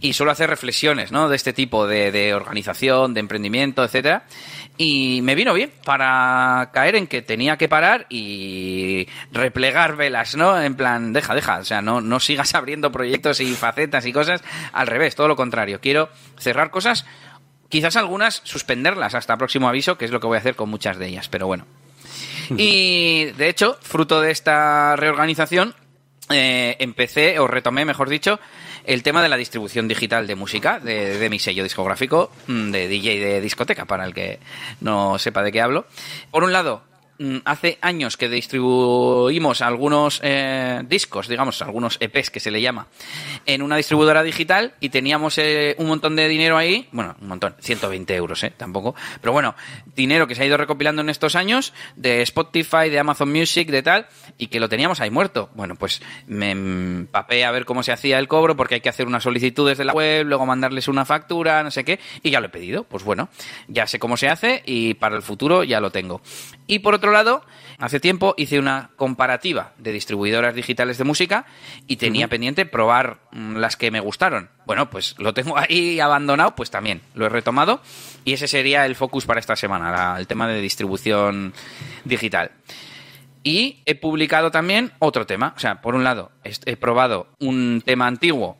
y 0.00 0.12
suelo 0.12 0.33
hacer 0.33 0.50
reflexiones 0.50 1.11
¿no? 1.11 1.28
de 1.28 1.37
este 1.37 1.52
tipo 1.52 1.87
de, 1.87 2.12
de 2.12 2.35
organización, 2.35 3.14
de 3.14 3.21
emprendimiento, 3.21 3.85
etcétera. 3.85 4.25
Y 4.76 5.21
me 5.23 5.35
vino 5.35 5.52
bien 5.52 5.71
para 5.85 6.71
caer 6.73 6.97
en 6.97 7.07
que 7.07 7.21
tenía 7.21 7.59
que 7.59 7.69
parar 7.69 8.07
y 8.09 9.07
replegar 9.30 9.97
velas, 9.97 10.37
¿no? 10.37 10.61
En 10.61 10.75
plan, 10.75 11.12
deja, 11.12 11.35
deja, 11.35 11.59
o 11.59 11.64
sea, 11.64 11.83
no, 11.83 12.00
no 12.00 12.19
sigas 12.21 12.54
abriendo 12.54 12.92
proyectos 12.92 13.40
y 13.40 13.54
facetas 13.54 14.07
y 14.07 14.12
cosas, 14.12 14.42
al 14.73 14.87
revés, 14.87 15.14
todo 15.16 15.28
lo 15.28 15.37
contrario. 15.37 15.80
Quiero 15.80 16.09
cerrar 16.38 16.71
cosas, 16.71 17.04
quizás 17.69 17.97
algunas 17.97 18.40
suspenderlas 18.45 19.14
hasta 19.14 19.37
próximo 19.37 19.69
aviso, 19.69 19.99
que 19.99 20.07
es 20.07 20.11
lo 20.11 20.21
que 20.21 20.26
voy 20.26 20.37
a 20.37 20.40
hacer 20.40 20.57
con 20.57 20.71
muchas 20.71 20.99
de 20.99 21.09
ellas, 21.09 21.28
pero 21.28 21.47
bueno. 21.47 21.66
Y 22.57 23.26
de 23.37 23.49
hecho, 23.49 23.78
fruto 23.80 24.21
de 24.21 24.30
esta 24.30 24.97
reorganización, 24.97 25.75
eh, 26.30 26.76
empecé, 26.78 27.38
o 27.38 27.47
retomé, 27.47 27.85
mejor 27.85 28.09
dicho, 28.09 28.38
el 28.85 29.02
tema 29.02 29.23
de 29.23 29.28
la 29.28 29.37
distribución 29.37 29.88
digital 29.88 30.26
de 30.26 30.37
música 30.37 30.78
de, 30.78 31.19
de 31.19 31.30
mi 31.30 31.38
sello 31.38 31.62
discográfico 31.62 32.30
mm, 32.47 32.71
de 32.71 32.88
DJ 32.88 33.19
de 33.21 33.40
discoteca, 33.40 33.85
para 33.85 34.04
el 34.04 34.14
que 34.14 34.38
no 34.80 35.19
sepa 35.19 35.42
de 35.42 35.52
qué 35.52 35.61
hablo. 35.61 35.87
Por 36.30 36.45
un 36.45 36.52
lado, 36.52 36.83
hace 37.44 37.78
años 37.82 38.16
que 38.16 38.28
distribuimos 38.28 39.60
algunos 39.60 40.20
eh, 40.22 40.82
discos, 40.86 41.28
digamos, 41.28 41.60
algunos 41.62 41.98
EPs 42.00 42.30
que 42.30 42.40
se 42.40 42.50
le 42.50 42.62
llama, 42.62 42.86
en 43.46 43.62
una 43.62 43.76
distribuidora 43.76 44.22
digital 44.22 44.74
y 44.80 44.88
teníamos 44.88 45.36
eh, 45.38 45.74
un 45.78 45.88
montón 45.88 46.16
de 46.16 46.28
dinero 46.28 46.56
ahí, 46.56 46.88
bueno, 46.92 47.16
un 47.20 47.28
montón, 47.28 47.54
120 47.60 48.14
euros, 48.14 48.42
¿eh? 48.44 48.52
Tampoco, 48.56 48.94
pero 49.20 49.32
bueno, 49.32 49.54
dinero 49.94 50.26
que 50.26 50.34
se 50.34 50.42
ha 50.42 50.46
ido 50.46 50.56
recopilando 50.56 51.02
en 51.02 51.10
estos 51.10 51.36
años 51.36 51.74
de 51.96 52.22
Spotify, 52.22 52.88
de 52.88 52.98
Amazon 52.98 53.30
Music, 53.30 53.68
de 53.68 53.82
tal, 53.82 54.06
y 54.38 54.46
que 54.46 54.60
lo 54.60 54.68
teníamos 54.68 55.00
ahí 55.00 55.10
muerto. 55.10 55.50
Bueno, 55.54 55.76
pues 55.76 56.00
me 56.26 56.52
empapé 56.52 57.44
a 57.44 57.50
ver 57.50 57.66
cómo 57.66 57.82
se 57.82 57.92
hacía 57.92 58.18
el 58.18 58.28
cobro 58.28 58.56
porque 58.56 58.76
hay 58.76 58.80
que 58.80 58.88
hacer 58.88 59.06
unas 59.06 59.22
solicitudes 59.22 59.76
de 59.76 59.84
la 59.84 59.92
web, 59.92 60.26
luego 60.26 60.46
mandarles 60.46 60.88
una 60.88 61.04
factura, 61.04 61.62
no 61.62 61.70
sé 61.70 61.84
qué, 61.84 62.00
y 62.22 62.30
ya 62.30 62.40
lo 62.40 62.46
he 62.46 62.50
pedido. 62.50 62.84
Pues 62.84 63.04
bueno, 63.04 63.28
ya 63.68 63.86
sé 63.86 63.98
cómo 63.98 64.16
se 64.16 64.28
hace 64.28 64.62
y 64.64 64.94
para 64.94 65.16
el 65.16 65.22
futuro 65.22 65.64
ya 65.64 65.80
lo 65.80 65.90
tengo. 65.90 66.22
Y 66.66 66.78
por 66.78 66.94
otro 66.94 67.10
lado, 67.12 67.45
hace 67.79 68.00
tiempo 68.00 68.35
hice 68.37 68.59
una 68.59 68.90
comparativa 68.97 69.73
de 69.79 69.93
distribuidoras 69.93 70.55
digitales 70.55 70.99
de 70.99 71.05
música 71.05 71.47
y 71.87 71.97
tenía 71.97 72.29
pendiente 72.29 72.67
probar 72.67 73.19
mm, 73.33 73.57
las 73.57 73.76
que 73.76 73.90
me 73.90 74.00
gustaron. 74.00 74.50
Bueno, 74.67 74.90
pues 74.90 75.14
lo 75.19 75.35
tengo 75.35 75.59
ahí 75.59 76.00
abandonado, 76.00 76.55
pues 76.55 76.71
también 76.71 77.02
lo 77.14 77.26
he 77.26 77.29
retomado 77.29 77.81
y 78.25 78.33
ese 78.33 78.49
sería 78.49 78.87
el 78.87 78.97
focus 78.97 79.26
para 79.26 79.40
esta 79.40 79.57
semana, 79.57 80.17
el 80.19 80.26
tema 80.26 80.49
de 80.49 80.61
distribución 80.61 81.52
digital. 82.05 82.52
Y 83.43 83.79
he 83.87 83.95
publicado 83.95 84.50
también 84.50 84.93
otro 84.99 85.26
tema. 85.26 85.55
O 85.57 85.61
sea, 85.61 85.81
por 85.81 85.95
un 85.95 86.05
lado, 86.05 86.31
he 86.45 86.76
probado 86.76 87.29
un 87.38 87.83
tema 87.85 88.07
antiguo 88.07 88.59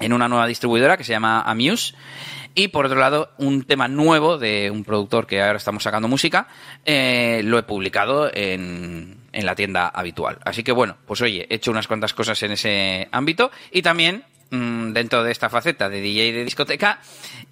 en 0.00 0.12
una 0.12 0.28
nueva 0.28 0.46
distribuidora 0.46 0.96
que 0.96 1.04
se 1.04 1.12
llama 1.12 1.40
Amuse. 1.42 1.94
Y 2.58 2.66
por 2.66 2.86
otro 2.86 2.98
lado, 2.98 3.30
un 3.38 3.62
tema 3.62 3.86
nuevo 3.86 4.36
de 4.36 4.68
un 4.72 4.82
productor 4.82 5.28
que 5.28 5.40
ahora 5.40 5.58
estamos 5.58 5.84
sacando 5.84 6.08
música, 6.08 6.48
eh, 6.84 7.40
lo 7.44 7.56
he 7.56 7.62
publicado 7.62 8.28
en, 8.34 9.16
en 9.30 9.46
la 9.46 9.54
tienda 9.54 9.86
habitual. 9.86 10.38
Así 10.44 10.64
que 10.64 10.72
bueno, 10.72 10.96
pues 11.06 11.20
oye, 11.20 11.46
he 11.48 11.54
hecho 11.54 11.70
unas 11.70 11.86
cuantas 11.86 12.14
cosas 12.14 12.42
en 12.42 12.50
ese 12.50 13.06
ámbito 13.12 13.52
y 13.70 13.82
también 13.82 14.24
mm, 14.50 14.90
dentro 14.90 15.22
de 15.22 15.30
esta 15.30 15.48
faceta 15.48 15.88
de 15.88 16.00
DJ 16.00 16.32
de 16.32 16.42
discoteca, 16.42 16.98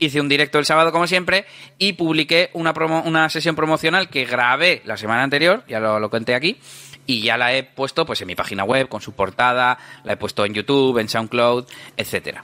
hice 0.01 0.21
un 0.21 0.29
directo 0.29 0.59
el 0.59 0.65
sábado 0.65 0.91
como 0.91 1.07
siempre 1.07 1.47
y 1.79 1.93
publiqué 1.93 2.51
una, 2.55 2.73
una 3.05 3.29
sesión 3.29 3.55
promocional 3.55 4.09
que 4.09 4.25
grabé 4.25 4.83
la 4.87 4.97
semana 4.97 5.23
anterior, 5.23 5.63
ya 5.69 5.79
lo, 5.79 6.01
lo 6.01 6.11
conté 6.11 6.35
aquí, 6.35 6.59
y 7.07 7.23
ya 7.23 7.37
la 7.37 7.55
he 7.55 7.63
puesto 7.63 8.07
pues 8.07 8.21
en 8.23 8.27
mi 8.27 8.35
página 8.35 8.65
web 8.65 8.89
con 8.89 9.01
su 9.01 9.13
portada, 9.13 9.79
la 10.03 10.15
he 10.15 10.17
puesto 10.17 10.45
en 10.45 10.53
YouTube, 10.53 10.99
en 10.99 11.09
SoundCloud, 11.09 11.67
etcétera. 11.97 12.43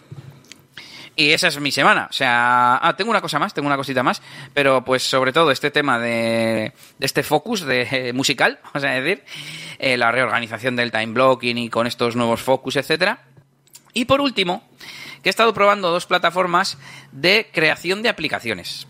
Y 1.22 1.32
esa 1.32 1.46
es 1.46 1.60
mi 1.60 1.70
semana. 1.70 2.08
O 2.10 2.12
sea, 2.12 2.80
ah, 2.82 2.96
tengo 2.96 3.12
una 3.12 3.20
cosa 3.20 3.38
más, 3.38 3.54
tengo 3.54 3.68
una 3.68 3.76
cosita 3.76 4.02
más, 4.02 4.20
pero 4.52 4.84
pues 4.84 5.04
sobre 5.04 5.32
todo 5.32 5.52
este 5.52 5.70
tema 5.70 6.00
de, 6.00 6.72
este 6.98 7.22
focus 7.22 7.60
de 7.60 8.10
musical, 8.12 8.58
vamos 8.64 8.82
a 8.82 8.90
decir, 8.90 9.22
eh, 9.78 9.96
la 9.96 10.10
reorganización 10.10 10.74
del 10.74 10.90
time 10.90 11.12
blocking 11.12 11.58
y 11.58 11.70
con 11.70 11.86
estos 11.86 12.16
nuevos 12.16 12.42
focus, 12.42 12.74
etcétera. 12.74 13.20
Y 13.94 14.06
por 14.06 14.20
último, 14.20 14.68
que 15.22 15.28
he 15.28 15.30
estado 15.30 15.54
probando 15.54 15.92
dos 15.92 16.06
plataformas 16.06 16.76
de 17.12 17.48
creación 17.52 18.02
de 18.02 18.08
aplicaciones. 18.08 18.88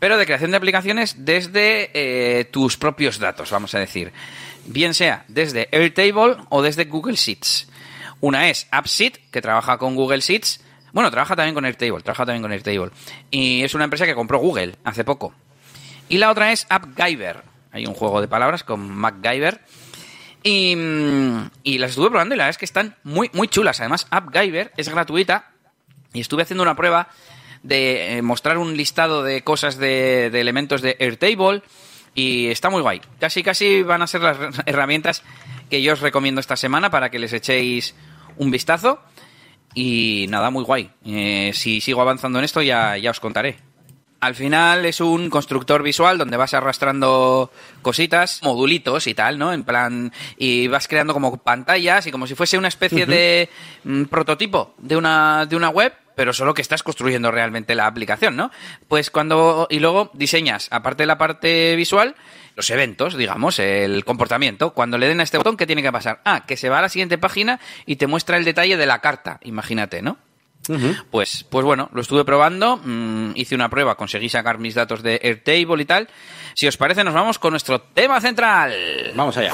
Pero 0.00 0.18
de 0.18 0.26
creación 0.26 0.50
de 0.50 0.56
aplicaciones 0.56 1.24
desde 1.24 1.92
eh, 1.94 2.46
tus 2.46 2.76
propios 2.76 3.20
datos, 3.20 3.52
vamos 3.52 3.76
a 3.76 3.78
decir. 3.78 4.12
Bien 4.66 4.92
sea 4.92 5.24
desde 5.28 5.68
Airtable 5.70 6.34
o 6.48 6.62
desde 6.62 6.86
Google 6.86 7.14
Sheets. 7.14 7.68
Una 8.20 8.50
es 8.50 8.66
AppSheet, 8.72 9.30
que 9.30 9.40
trabaja 9.40 9.78
con 9.78 9.94
Google 9.94 10.18
Sheets, 10.18 10.63
bueno, 10.94 11.10
trabaja 11.10 11.34
también 11.34 11.56
con 11.56 11.64
Airtable, 11.64 12.02
trabaja 12.02 12.24
también 12.24 12.42
con 12.42 12.52
Airtable. 12.52 12.92
Y 13.28 13.64
es 13.64 13.74
una 13.74 13.82
empresa 13.82 14.06
que 14.06 14.14
compró 14.14 14.38
Google 14.38 14.76
hace 14.84 15.02
poco. 15.02 15.34
Y 16.08 16.18
la 16.18 16.30
otra 16.30 16.52
es 16.52 16.66
AppGyver. 16.68 17.42
Hay 17.72 17.84
un 17.84 17.94
juego 17.94 18.20
de 18.20 18.28
palabras 18.28 18.62
con 18.62 18.88
MacGyver. 18.88 19.60
Y, 20.44 20.76
mm, 20.76 21.50
y 21.64 21.78
las 21.78 21.90
estuve 21.90 22.10
probando 22.10 22.36
y 22.36 22.38
la 22.38 22.44
verdad 22.44 22.50
es 22.50 22.58
que 22.58 22.64
están 22.64 22.94
muy, 23.02 23.28
muy 23.32 23.48
chulas. 23.48 23.80
Además, 23.80 24.06
AppGyver 24.08 24.70
es 24.76 24.88
gratuita. 24.88 25.50
Y 26.12 26.20
estuve 26.20 26.42
haciendo 26.42 26.62
una 26.62 26.76
prueba 26.76 27.08
de 27.64 28.18
eh, 28.18 28.22
mostrar 28.22 28.58
un 28.58 28.76
listado 28.76 29.24
de 29.24 29.42
cosas 29.42 29.76
de, 29.78 30.30
de 30.30 30.40
elementos 30.40 30.80
de 30.80 30.96
Airtable. 31.00 31.62
Y 32.14 32.46
está 32.46 32.70
muy 32.70 32.82
guay. 32.82 33.00
Casi, 33.18 33.42
casi 33.42 33.82
van 33.82 34.02
a 34.02 34.06
ser 34.06 34.20
las 34.20 34.38
herramientas 34.66 35.24
que 35.68 35.82
yo 35.82 35.94
os 35.94 36.00
recomiendo 36.00 36.40
esta 36.40 36.54
semana 36.54 36.88
para 36.88 37.10
que 37.10 37.18
les 37.18 37.32
echéis 37.32 37.96
un 38.36 38.52
vistazo. 38.52 39.00
Y 39.74 40.26
nada, 40.28 40.50
muy 40.50 40.64
guay. 40.64 40.90
Eh, 41.04 41.50
si 41.52 41.80
sigo 41.80 42.00
avanzando 42.00 42.38
en 42.38 42.44
esto 42.44 42.62
ya, 42.62 42.96
ya 42.96 43.10
os 43.10 43.20
contaré. 43.20 43.56
Al 44.20 44.34
final 44.34 44.86
es 44.86 45.02
un 45.02 45.28
constructor 45.28 45.82
visual 45.82 46.16
donde 46.16 46.38
vas 46.38 46.54
arrastrando 46.54 47.50
cositas, 47.82 48.40
modulitos 48.42 49.06
y 49.06 49.12
tal, 49.12 49.38
¿no? 49.38 49.52
En 49.52 49.64
plan, 49.64 50.12
y 50.38 50.66
vas 50.68 50.88
creando 50.88 51.12
como 51.12 51.36
pantallas 51.36 52.06
y 52.06 52.10
como 52.10 52.26
si 52.26 52.34
fuese 52.34 52.56
una 52.56 52.68
especie 52.68 53.04
de 53.04 53.50
mm, 53.84 54.04
prototipo 54.04 54.74
de 54.78 54.96
una, 54.96 55.44
de 55.44 55.56
una 55.56 55.68
web, 55.68 55.92
pero 56.14 56.32
solo 56.32 56.54
que 56.54 56.62
estás 56.62 56.82
construyendo 56.82 57.30
realmente 57.30 57.74
la 57.74 57.86
aplicación, 57.86 58.36
¿no? 58.36 58.50
Pues 58.88 59.10
cuando, 59.10 59.66
y 59.70 59.78
luego 59.80 60.10
diseñas, 60.14 60.68
aparte 60.70 61.02
de 61.02 61.06
la 61.06 61.18
parte 61.18 61.76
visual, 61.76 62.14
los 62.56 62.70
eventos, 62.70 63.16
digamos, 63.16 63.58
el 63.58 64.04
comportamiento. 64.04 64.74
Cuando 64.74 64.98
le 64.98 65.08
den 65.08 65.20
a 65.20 65.24
este 65.24 65.38
botón, 65.38 65.56
¿qué 65.56 65.66
tiene 65.66 65.82
que 65.82 65.92
pasar? 65.92 66.20
Ah, 66.24 66.44
que 66.46 66.56
se 66.56 66.68
va 66.68 66.78
a 66.78 66.82
la 66.82 66.88
siguiente 66.88 67.18
página 67.18 67.60
y 67.86 67.96
te 67.96 68.06
muestra 68.06 68.36
el 68.36 68.44
detalle 68.44 68.76
de 68.76 68.86
la 68.86 69.00
carta, 69.00 69.40
imagínate, 69.42 70.02
¿no? 70.02 70.18
Pues, 71.10 71.44
pues 71.44 71.64
bueno, 71.64 71.90
lo 71.92 72.00
estuve 72.00 72.24
probando, 72.24 72.80
mmm, 72.82 73.32
hice 73.34 73.54
una 73.54 73.68
prueba, 73.68 73.96
conseguí 73.96 74.28
sacar 74.28 74.58
mis 74.58 74.74
datos 74.74 75.02
de 75.02 75.20
Airtable 75.22 75.82
y 75.82 75.84
tal. 75.84 76.08
Si 76.54 76.66
os 76.66 76.76
parece, 76.76 77.04
nos 77.04 77.14
vamos 77.14 77.38
con 77.38 77.50
nuestro 77.50 77.80
tema 77.80 78.20
central. 78.20 78.72
Vamos 79.14 79.36
allá. 79.36 79.52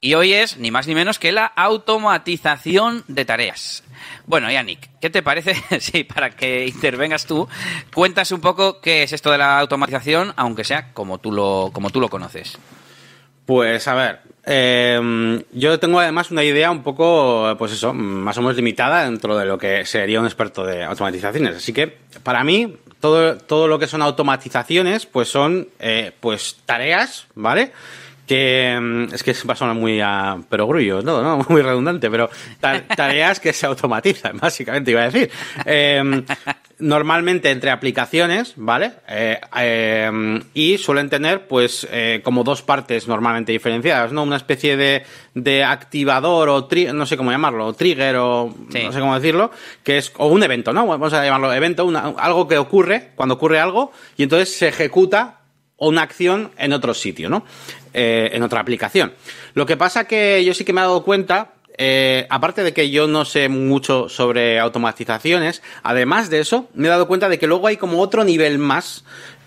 Y 0.00 0.14
hoy 0.14 0.32
es 0.32 0.58
ni 0.58 0.70
más 0.70 0.86
ni 0.86 0.94
menos 0.94 1.18
que 1.18 1.32
la 1.32 1.46
automatización 1.46 3.04
de 3.08 3.24
tareas. 3.24 3.82
Bueno, 4.26 4.50
Yannick, 4.50 4.90
¿qué 5.00 5.10
te 5.10 5.22
parece? 5.22 5.56
sí, 5.80 6.04
para 6.04 6.30
que 6.30 6.66
intervengas 6.66 7.26
tú, 7.26 7.48
cuentas 7.92 8.30
un 8.30 8.40
poco 8.40 8.80
qué 8.80 9.02
es 9.02 9.12
esto 9.12 9.30
de 9.32 9.38
la 9.38 9.58
automatización, 9.58 10.32
aunque 10.36 10.64
sea 10.64 10.92
como 10.92 11.18
tú 11.18 11.32
lo, 11.32 11.70
como 11.72 11.90
tú 11.90 12.00
lo 12.00 12.08
conoces. 12.08 12.56
Pues 13.44 13.88
a 13.88 13.94
ver, 13.94 14.20
eh, 14.44 15.42
yo 15.52 15.78
tengo 15.80 15.98
además 15.98 16.30
una 16.30 16.44
idea 16.44 16.70
un 16.70 16.82
poco, 16.82 17.54
pues 17.58 17.72
eso, 17.72 17.92
más 17.92 18.36
o 18.38 18.42
menos 18.42 18.56
limitada 18.56 19.04
dentro 19.04 19.36
de 19.36 19.46
lo 19.46 19.58
que 19.58 19.84
sería 19.84 20.20
un 20.20 20.26
experto 20.26 20.64
de 20.64 20.84
automatizaciones. 20.84 21.56
Así 21.56 21.72
que, 21.72 21.86
para 22.22 22.44
mí, 22.44 22.76
todo, 23.00 23.38
todo 23.38 23.66
lo 23.66 23.78
que 23.78 23.86
son 23.86 24.02
automatizaciones, 24.02 25.06
pues 25.06 25.28
son, 25.28 25.68
eh, 25.78 26.12
pues, 26.20 26.58
tareas, 26.66 27.26
¿vale? 27.34 27.72
Que 28.28 29.08
es 29.10 29.22
que 29.22 29.32
va 29.48 29.54
a 29.54 29.56
sonar 29.56 29.74
muy 29.74 30.00
a 30.00 30.38
perogrullo, 30.48 31.02
¿no? 31.02 31.22
¿no? 31.22 31.38
Muy 31.48 31.62
redundante, 31.62 32.10
pero 32.10 32.28
tareas 32.60 33.40
que 33.40 33.52
se 33.52 33.66
automatizan, 33.66 34.36
básicamente 34.40 34.90
iba 34.90 35.00
a 35.00 35.10
decir. 35.10 35.30
Eh, 35.64 36.24
normalmente 36.78 37.50
entre 37.50 37.70
aplicaciones, 37.70 38.52
¿vale? 38.56 38.92
Eh, 39.08 39.40
eh, 39.56 40.40
y 40.54 40.78
suelen 40.78 41.10
tener, 41.10 41.46
pues, 41.48 41.86
eh, 41.90 42.20
como 42.22 42.44
dos 42.44 42.62
partes 42.62 43.08
normalmente 43.08 43.52
diferenciadas, 43.52 44.12
¿no? 44.12 44.22
Una 44.22 44.36
especie 44.36 44.76
de, 44.76 45.04
de 45.34 45.64
activador 45.64 46.48
o 46.48 46.66
tri 46.66 46.86
no 46.92 47.06
sé 47.06 47.16
cómo 47.16 47.30
llamarlo, 47.30 47.66
o 47.66 47.72
trigger 47.72 48.16
o 48.16 48.54
sí. 48.70 48.84
no 48.84 48.92
sé 48.92 49.00
cómo 49.00 49.14
decirlo, 49.14 49.50
que 49.82 49.98
es, 49.98 50.12
o 50.18 50.28
un 50.28 50.42
evento, 50.42 50.72
¿no? 50.72 50.86
Vamos 50.86 51.12
a 51.12 51.24
llamarlo 51.24 51.52
evento, 51.52 51.84
una, 51.84 52.00
algo 52.16 52.46
que 52.46 52.58
ocurre, 52.58 53.10
cuando 53.14 53.34
ocurre 53.34 53.58
algo, 53.58 53.92
y 54.16 54.22
entonces 54.22 54.56
se 54.56 54.68
ejecuta 54.68 55.38
una 55.78 56.02
acción 56.02 56.50
en 56.58 56.72
otro 56.72 56.92
sitio, 56.92 57.30
¿no? 57.30 57.44
Eh, 57.94 58.30
en 58.32 58.42
otra 58.42 58.60
aplicación. 58.60 59.12
Lo 59.54 59.64
que 59.64 59.76
pasa 59.76 60.04
que 60.04 60.44
yo 60.44 60.52
sí 60.52 60.64
que 60.64 60.72
me 60.72 60.80
he 60.80 60.84
dado 60.84 61.02
cuenta, 61.04 61.54
eh, 61.78 62.26
aparte 62.28 62.62
de 62.62 62.72
que 62.72 62.90
yo 62.90 63.06
no 63.06 63.24
sé 63.24 63.48
mucho 63.48 64.08
sobre 64.08 64.58
automatizaciones, 64.58 65.62
además 65.82 66.28
de 66.28 66.40
eso, 66.40 66.68
me 66.74 66.88
he 66.88 66.90
dado 66.90 67.08
cuenta 67.08 67.28
de 67.28 67.38
que 67.38 67.46
luego 67.46 67.66
hay 67.66 67.76
como 67.76 68.00
otro 68.00 68.24
nivel 68.24 68.58
más 68.58 69.04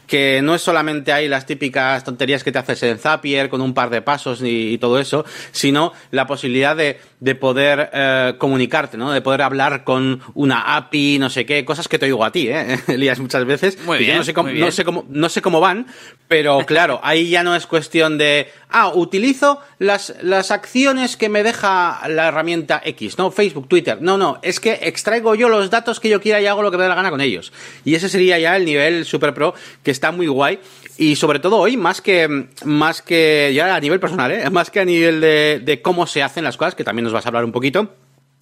que 0.07 0.41
no 0.41 0.55
es 0.55 0.61
solamente 0.61 1.13
hay 1.13 1.29
las 1.29 1.45
típicas 1.45 2.03
tonterías 2.03 2.43
que 2.43 2.51
te 2.51 2.59
haces 2.59 2.83
en 2.83 2.99
Zapier 2.99 3.47
con 3.47 3.61
un 3.61 3.73
par 3.73 3.89
de 3.89 4.01
pasos 4.01 4.41
y, 4.41 4.73
y 4.73 4.77
todo 4.77 4.99
eso, 4.99 5.23
sino 5.53 5.93
la 6.11 6.27
posibilidad 6.27 6.75
de, 6.75 6.99
de 7.21 7.35
poder 7.35 7.91
eh, 7.93 8.33
comunicarte, 8.39 8.97
¿no? 8.97 9.11
De 9.11 9.21
poder 9.21 9.43
hablar 9.43 9.83
con 9.83 10.21
una 10.33 10.75
API, 10.75 11.19
no 11.19 11.29
sé 11.29 11.45
qué, 11.45 11.63
cosas 11.63 11.87
que 11.87 11.99
te 11.99 12.07
oigo 12.07 12.25
a 12.25 12.31
ti, 12.31 12.49
¿eh? 12.49 12.79
Elías, 12.87 13.19
muchas 13.19 13.45
veces. 13.45 13.77
Muy 13.85 13.99
bien, 13.99 14.13
yo 14.13 14.17
no 14.17 14.23
sé, 14.23 14.33
cómo, 14.33 14.47
muy 14.47 14.55
bien. 14.55 14.65
no 14.65 14.71
sé 14.71 14.83
cómo, 14.83 15.05
no 15.07 15.29
sé 15.29 15.41
cómo 15.43 15.59
van, 15.59 15.85
pero 16.27 16.59
claro, 16.65 16.99
ahí 17.03 17.29
ya 17.29 17.43
no 17.43 17.55
es 17.55 17.67
cuestión 17.67 18.17
de, 18.17 18.49
ah, 18.71 18.91
utilizo 18.95 19.61
las, 19.77 20.15
las 20.23 20.49
acciones 20.49 21.15
que 21.15 21.29
me 21.29 21.43
deja 21.43 22.01
la 22.07 22.29
herramienta 22.29 22.81
X, 22.83 23.19
¿no? 23.19 23.29
Facebook, 23.29 23.67
Twitter. 23.67 24.01
No, 24.01 24.17
no, 24.17 24.39
es 24.41 24.59
que 24.59 24.79
extraigo 24.81 25.35
yo 25.35 25.47
los 25.47 25.69
datos 25.69 25.99
que 25.99 26.09
yo 26.09 26.19
quiera 26.19 26.41
y 26.41 26.47
hago 26.47 26.63
lo 26.63 26.71
que 26.71 26.77
me 26.77 26.83
dé 26.83 26.89
la 26.89 26.95
gana 26.95 27.11
con 27.11 27.21
ellos. 27.21 27.53
Y 27.85 27.93
ese 27.93 28.09
sería 28.09 28.39
ya 28.39 28.57
el 28.57 28.65
nivel 28.65 29.05
super 29.05 29.35
pro 29.35 29.53
que 29.83 29.91
está 29.91 30.11
muy 30.11 30.25
guay. 30.25 30.57
Y 30.97 31.15
sobre 31.15 31.39
todo 31.39 31.57
hoy, 31.57 31.77
más 31.77 32.01
que, 32.01 32.47
más 32.65 33.01
que, 33.01 33.51
ya 33.53 33.75
a 33.75 33.79
nivel 33.79 33.99
personal, 33.99 34.31
¿eh? 34.31 34.49
Más 34.51 34.69
que 34.69 34.79
a 34.79 34.85
nivel 34.85 35.21
de, 35.21 35.61
de 35.63 35.81
cómo 35.81 36.05
se 36.05 36.21
hacen 36.23 36.43
las 36.43 36.57
cosas, 36.57 36.75
que 36.75 36.83
también 36.83 37.03
nos 37.03 37.13
vas 37.13 37.25
a 37.25 37.29
hablar 37.29 37.45
un 37.45 37.51
poquito. 37.51 37.95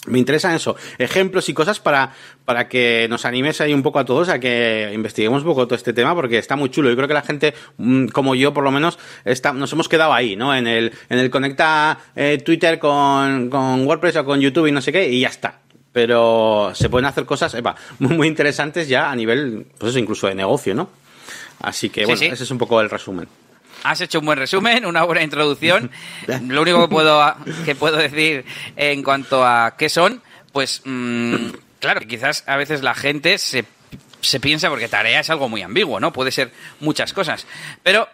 me 0.08 0.18
interesan 0.18 0.56
eso, 0.56 0.76
ejemplos 0.98 1.50
y 1.50 1.54
cosas 1.54 1.80
para, 1.80 2.14
para 2.46 2.68
que 2.68 3.08
nos 3.10 3.26
animes 3.26 3.62
ahí 3.62 3.74
un 3.74 3.84
poco 3.84 4.00
a 4.00 4.06
todos 4.06 4.30
a 4.30 4.40
que 4.40 4.92
investiguemos 4.94 5.44
un 5.44 5.50
poco 5.50 5.68
todo 5.68 5.76
este 5.76 5.94
tema 5.94 6.16
porque 6.16 6.38
está 6.38 6.56
muy 6.56 6.70
chulo. 6.70 6.90
Yo 6.90 6.96
creo 6.96 7.08
que 7.08 7.14
la 7.14 7.22
gente, 7.22 7.54
mm, 7.78 8.08
como 8.08 8.36
yo 8.36 8.54
por 8.54 8.64
lo 8.64 8.72
menos, 8.72 8.98
está, 9.26 9.54
nos 9.54 9.72
hemos 9.74 9.88
quedado 9.88 10.14
ahí, 10.14 10.36
¿no? 10.36 10.56
En 10.56 10.68
el, 10.68 10.92
en 11.10 11.20
el 11.20 11.30
conecta 11.30 12.00
eh, 12.16 12.42
Twitter 12.44 12.80
con, 12.80 13.50
con 13.50 13.86
WordPress 13.86 14.18
o 14.18 14.26
con 14.26 14.40
YouTube 14.40 14.68
y 14.68 14.72
no 14.72 14.82
sé 14.82 14.92
qué 14.92 15.08
y 15.08 15.22
ya 15.22 15.30
está 15.30 15.60
pero 15.92 16.72
se 16.76 16.88
pueden 16.88 17.06
hacer 17.06 17.26
cosas 17.26 17.54
epa, 17.56 17.76
muy, 18.00 18.16
muy 18.16 18.28
interesantes 18.28 18.88
ya 18.88 19.12
a 19.12 19.16
nivel, 19.16 19.66
pues 19.78 19.92
eso, 19.92 20.00
incluso 20.00 20.28
de 20.28 20.36
negocio, 20.36 20.76
¿no? 20.76 20.90
Así 21.62 21.90
que, 21.90 22.06
bueno, 22.06 22.22
ese 22.22 22.44
es 22.44 22.52
un 22.52 22.58
poco 22.58 22.80
el 22.82 22.90
resumen. 22.90 23.28
Has 23.84 24.02
hecho 24.02 24.20
un 24.20 24.26
buen 24.26 24.38
resumen, 24.38 24.86
una 24.86 25.04
buena 25.04 25.24
introducción. 25.24 25.92
Lo 26.48 26.62
único 26.62 26.82
que 26.82 26.88
puedo, 26.88 27.36
que 27.66 27.76
puedo 27.76 27.98
decir 27.98 28.46
en 28.76 29.04
cuanto 29.04 29.46
a 29.46 29.76
qué 29.78 29.90
son, 29.90 30.22
pues 30.52 30.82
mmm, 30.86 31.50
claro, 31.80 32.02
quizás 32.02 32.44
a 32.48 32.58
veces 32.58 32.82
la 32.82 32.94
gente 32.94 33.38
se, 33.38 33.66
se 34.22 34.40
piensa, 34.40 34.70
porque 34.70 34.88
tarea 34.88 35.22
es 35.22 35.30
algo 35.30 35.50
muy 35.50 35.62
ambiguo, 35.62 36.00
¿no? 36.00 36.12
Puede 36.12 36.32
ser 36.32 36.52
muchas 36.80 37.14
cosas. 37.14 37.46
Pero 37.84 38.08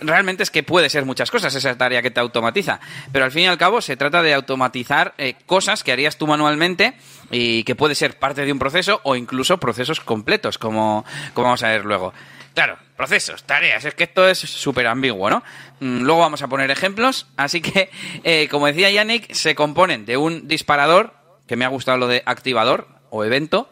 realmente 0.00 0.42
es 0.42 0.50
que 0.50 0.62
puede 0.62 0.90
ser 0.90 1.04
muchas 1.04 1.30
cosas 1.30 1.54
esa 1.54 1.76
tarea 1.76 2.02
que 2.02 2.10
te 2.10 2.20
automatiza. 2.20 2.80
Pero 3.12 3.24
al 3.24 3.32
fin 3.32 3.44
y 3.44 3.46
al 3.46 3.58
cabo 3.58 3.80
se 3.80 3.96
trata 3.96 4.22
de 4.22 4.34
automatizar 4.34 5.14
eh, 5.18 5.34
cosas 5.46 5.82
que 5.82 5.92
harías 5.92 6.18
tú 6.18 6.26
manualmente 6.26 6.94
y 7.30 7.64
que 7.64 7.74
puede 7.74 7.94
ser 7.94 8.18
parte 8.18 8.44
de 8.44 8.52
un 8.52 8.58
proceso 8.58 9.00
o 9.04 9.16
incluso 9.16 9.58
procesos 9.58 10.00
completos, 10.00 10.58
como, 10.58 11.04
como 11.32 11.46
vamos 11.46 11.62
a 11.62 11.68
ver 11.68 11.84
luego. 11.84 12.12
Claro, 12.56 12.78
procesos, 12.96 13.44
tareas, 13.44 13.84
es 13.84 13.94
que 13.94 14.04
esto 14.04 14.26
es 14.26 14.38
súper 14.38 14.86
ambiguo, 14.86 15.28
¿no? 15.28 15.42
Mm, 15.80 16.04
luego 16.04 16.20
vamos 16.20 16.40
a 16.40 16.48
poner 16.48 16.70
ejemplos, 16.70 17.26
así 17.36 17.60
que, 17.60 17.90
eh, 18.24 18.48
como 18.50 18.66
decía 18.66 18.90
Yannick, 18.90 19.30
se 19.34 19.54
componen 19.54 20.06
de 20.06 20.16
un 20.16 20.48
disparador, 20.48 21.12
que 21.46 21.54
me 21.54 21.66
ha 21.66 21.68
gustado 21.68 21.98
lo 21.98 22.08
de 22.08 22.22
activador 22.24 22.88
o 23.10 23.26
evento. 23.26 23.68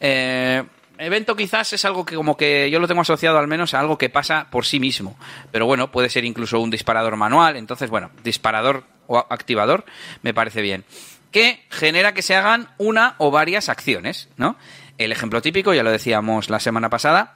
Eh, 0.00 0.62
evento 0.98 1.34
quizás 1.34 1.72
es 1.72 1.86
algo 1.86 2.04
que 2.04 2.14
como 2.14 2.36
que 2.36 2.70
yo 2.70 2.78
lo 2.78 2.86
tengo 2.86 3.00
asociado 3.00 3.38
al 3.38 3.48
menos 3.48 3.72
a 3.72 3.80
algo 3.80 3.96
que 3.96 4.10
pasa 4.10 4.48
por 4.50 4.66
sí 4.66 4.80
mismo, 4.80 5.18
pero 5.50 5.64
bueno, 5.64 5.90
puede 5.90 6.10
ser 6.10 6.26
incluso 6.26 6.60
un 6.60 6.68
disparador 6.68 7.16
manual, 7.16 7.56
entonces 7.56 7.88
bueno, 7.88 8.10
disparador 8.22 8.84
o 9.06 9.16
activador 9.30 9.86
me 10.20 10.34
parece 10.34 10.60
bien, 10.60 10.84
que 11.30 11.64
genera 11.70 12.12
que 12.12 12.20
se 12.20 12.34
hagan 12.34 12.68
una 12.76 13.14
o 13.16 13.30
varias 13.30 13.70
acciones, 13.70 14.28
¿no? 14.36 14.58
El 14.98 15.10
ejemplo 15.10 15.40
típico, 15.40 15.72
ya 15.72 15.82
lo 15.82 15.90
decíamos 15.90 16.50
la 16.50 16.60
semana 16.60 16.90
pasada, 16.90 17.35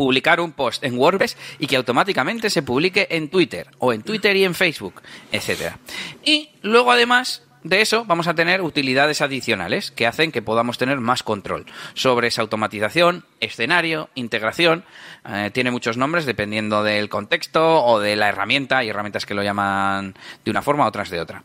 publicar 0.00 0.40
un 0.40 0.52
post 0.52 0.82
en 0.82 0.96
WordPress 0.96 1.36
y 1.58 1.66
que 1.66 1.76
automáticamente 1.76 2.48
se 2.48 2.62
publique 2.62 3.06
en 3.10 3.28
Twitter 3.28 3.66
o 3.80 3.92
en 3.92 4.00
Twitter 4.00 4.34
y 4.34 4.44
en 4.44 4.54
Facebook, 4.54 5.02
etcétera. 5.30 5.76
Y 6.24 6.48
luego 6.62 6.90
además 6.90 7.42
de 7.64 7.82
eso 7.82 8.06
vamos 8.06 8.26
a 8.26 8.32
tener 8.32 8.62
utilidades 8.62 9.20
adicionales 9.20 9.90
que 9.90 10.06
hacen 10.06 10.32
que 10.32 10.40
podamos 10.40 10.78
tener 10.78 11.00
más 11.00 11.22
control 11.22 11.66
sobre 11.92 12.28
esa 12.28 12.40
automatización, 12.40 13.26
escenario, 13.40 14.08
integración. 14.14 14.84
Eh, 15.28 15.50
tiene 15.52 15.70
muchos 15.70 15.98
nombres 15.98 16.24
dependiendo 16.24 16.82
del 16.82 17.10
contexto 17.10 17.84
o 17.84 18.00
de 18.00 18.16
la 18.16 18.30
herramienta. 18.30 18.78
Hay 18.78 18.88
herramientas 18.88 19.26
que 19.26 19.34
lo 19.34 19.42
llaman 19.42 20.14
de 20.46 20.50
una 20.50 20.62
forma, 20.62 20.86
otras 20.86 21.10
de 21.10 21.20
otra. 21.20 21.44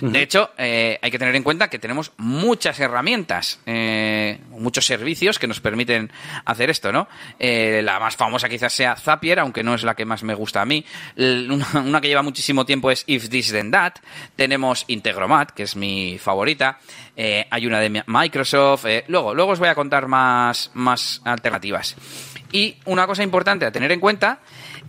De 0.00 0.22
hecho, 0.22 0.50
eh, 0.58 0.98
hay 1.00 1.10
que 1.10 1.18
tener 1.18 1.34
en 1.34 1.42
cuenta 1.42 1.68
que 1.68 1.78
tenemos 1.78 2.12
muchas 2.16 2.78
herramientas, 2.80 3.60
eh, 3.66 4.38
muchos 4.50 4.86
servicios 4.86 5.38
que 5.38 5.46
nos 5.46 5.60
permiten 5.60 6.10
hacer 6.44 6.70
esto, 6.70 6.92
¿no? 6.92 7.08
Eh, 7.38 7.80
la 7.82 7.98
más 8.00 8.16
famosa 8.16 8.48
quizás 8.48 8.72
sea 8.72 8.96
Zapier, 8.96 9.40
aunque 9.40 9.62
no 9.62 9.74
es 9.74 9.82
la 9.82 9.94
que 9.94 10.04
más 10.04 10.22
me 10.22 10.34
gusta 10.34 10.62
a 10.62 10.66
mí. 10.66 10.84
Una, 11.16 12.00
que 12.00 12.08
lleva 12.08 12.22
muchísimo 12.22 12.66
tiempo 12.66 12.90
es 12.90 13.04
If 13.06 13.28
This 13.28 13.52
Then 13.52 13.70
That. 13.70 13.94
Tenemos 14.36 14.84
Integromat, 14.88 15.50
que 15.52 15.64
es 15.64 15.76
mi 15.76 16.18
favorita. 16.18 16.78
hay 17.16 17.66
una 17.66 17.80
de 17.80 18.02
Microsoft. 18.06 18.86
luego, 19.08 19.34
luego 19.34 19.52
os 19.52 19.58
voy 19.58 19.68
a 19.68 19.74
contar 19.74 20.08
más, 20.08 20.70
más 20.74 21.22
alternativas. 21.24 21.96
Y 22.52 22.76
una 22.84 23.06
cosa 23.06 23.22
importante 23.22 23.66
a 23.66 23.72
tener 23.72 23.90
en 23.90 24.00
cuenta 24.00 24.40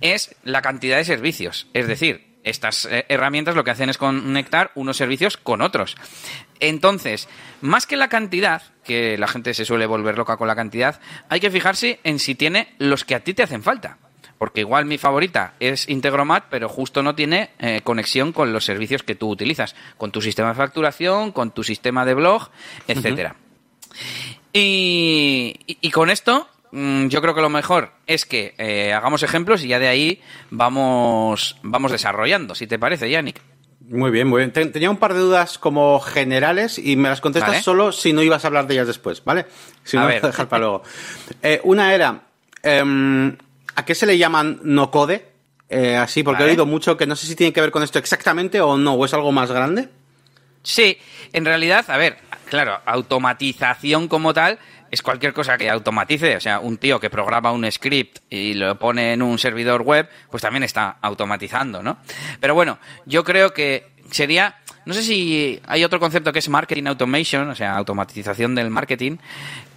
es 0.01 0.35
la 0.43 0.61
cantidad 0.61 0.97
de 0.97 1.05
servicios. 1.05 1.67
Es 1.73 1.87
decir, 1.87 2.24
estas 2.45 2.85
eh, 2.85 3.05
herramientas 3.09 3.55
lo 3.55 3.63
que 3.65 3.71
hacen 3.71 3.89
es 3.89 3.97
conectar 3.97 4.71
unos 4.75 4.95
servicios 4.95 5.35
con 5.35 5.61
otros. 5.61 5.97
Entonces, 6.61 7.27
más 7.59 7.85
que 7.85 7.97
la 7.97 8.07
cantidad, 8.07 8.61
que 8.83 9.17
la 9.17 9.27
gente 9.27 9.53
se 9.53 9.65
suele 9.65 9.87
volver 9.87 10.17
loca 10.17 10.37
con 10.37 10.47
la 10.47 10.55
cantidad, 10.55 11.01
hay 11.27 11.41
que 11.41 11.51
fijarse 11.51 11.99
en 12.03 12.19
si 12.19 12.35
tiene 12.35 12.73
los 12.77 13.03
que 13.03 13.15
a 13.15 13.19
ti 13.19 13.33
te 13.33 13.43
hacen 13.43 13.63
falta. 13.63 13.97
Porque 14.37 14.61
igual 14.61 14.85
mi 14.85 14.97
favorita 14.97 15.53
es 15.59 15.89
Integromat, 15.89 16.45
pero 16.49 16.69
justo 16.69 17.01
no 17.01 17.15
tiene 17.15 17.51
eh, 17.59 17.81
conexión 17.83 18.31
con 18.31 18.53
los 18.53 18.65
servicios 18.65 19.01
que 19.01 19.15
tú 19.15 19.29
utilizas, 19.29 19.75
con 19.97 20.11
tu 20.11 20.21
sistema 20.21 20.49
de 20.49 20.55
facturación, 20.55 21.31
con 21.31 21.51
tu 21.51 21.63
sistema 21.63 22.05
de 22.05 22.13
blog, 22.13 22.49
etcétera. 22.87 23.35
y, 24.53 25.91
con 25.91 26.09
esto 26.09 26.49
yo 26.75 27.21
creo 27.21 27.33
que 27.33 27.41
lo 27.41 27.49
mejor 27.49 27.91
es 28.05 28.25
que 28.25 28.53
eh, 28.57 28.91
hagamos 28.91 29.23
ejemplos 29.23 29.63
y 29.63 29.69
ya 29.69 29.79
de 29.79 29.87
ahí 29.87 30.21
vamos, 30.49 31.57
vamos 31.63 31.91
desarrollando, 31.91 32.53
si 32.53 32.67
te 32.67 32.77
parece, 32.77 33.09
Yannick. 33.09 33.39
Muy 33.87 34.11
bien, 34.11 34.27
muy 34.27 34.39
bien. 34.39 34.51
Tenía 34.71 34.89
un 34.89 34.97
par 34.97 35.13
de 35.13 35.19
dudas 35.19 35.57
como 35.57 35.99
generales 35.99 36.79
y 36.79 36.95
me 36.95 37.07
las 37.07 37.21
contestas 37.21 37.63
solo 37.63 37.91
si 37.91 38.13
no 38.13 38.23
ibas 38.23 38.43
a 38.43 38.47
hablar 38.47 38.67
de 38.67 38.73
ellas 38.73 38.87
después, 38.87 39.23
¿vale? 39.23 39.45
Si 39.83 39.95
no, 39.95 40.07
dejar 40.21 40.49
para 40.49 40.61
luego. 40.61 40.83
Eh, 41.41 41.61
una 41.63 41.93
era, 41.93 42.23
em, 42.63 43.37
¿a 43.75 43.85
qué 43.85 43.95
se 43.95 44.05
le 44.05 44.17
llaman 44.17 44.59
no 44.63 44.91
code? 44.91 45.25
Eh, 45.69 45.95
así, 45.95 46.23
porque 46.23 46.43
he 46.43 46.47
oído 46.47 46.65
mucho 46.65 46.97
que 46.97 47.07
no 47.07 47.15
sé 47.15 47.25
si 47.27 47.35
tiene 47.35 47.53
que 47.53 47.61
ver 47.61 47.71
con 47.71 47.83
esto 47.83 47.99
exactamente 47.99 48.59
o 48.59 48.77
no, 48.77 48.93
o 48.93 49.05
es 49.05 49.13
algo 49.13 49.31
más 49.31 49.51
grande. 49.51 49.89
Sí, 50.63 50.97
en 51.31 51.45
realidad, 51.45 51.85
a 51.87 51.97
ver, 51.97 52.17
claro, 52.49 52.79
automatización 52.85 54.07
como 54.07 54.33
tal 54.33 54.59
es 54.91 55.01
cualquier 55.01 55.33
cosa 55.33 55.57
que 55.57 55.69
automatice. 55.69 56.35
O 56.35 56.39
sea, 56.39 56.59
un 56.59 56.77
tío 56.77 56.99
que 56.99 57.09
programa 57.09 57.51
un 57.51 57.69
script 57.71 58.19
y 58.29 58.53
lo 58.53 58.77
pone 58.77 59.13
en 59.13 59.21
un 59.21 59.37
servidor 59.37 59.81
web, 59.81 60.09
pues 60.29 60.41
también 60.41 60.63
está 60.63 60.97
automatizando, 61.01 61.81
¿no? 61.81 61.97
Pero 62.39 62.53
bueno, 62.53 62.77
yo 63.05 63.23
creo 63.23 63.53
que 63.53 63.87
sería. 64.11 64.57
No 64.85 64.93
sé 64.93 65.01
si 65.01 65.59
hay 65.65 65.83
otro 65.83 65.99
concepto 65.99 66.31
que 66.31 66.39
es 66.39 66.47
marketing 66.47 66.85
automation, 66.85 67.49
o 67.49 67.55
sea, 67.55 67.75
automatización 67.75 68.53
del 68.53 68.69
marketing, 68.69 69.17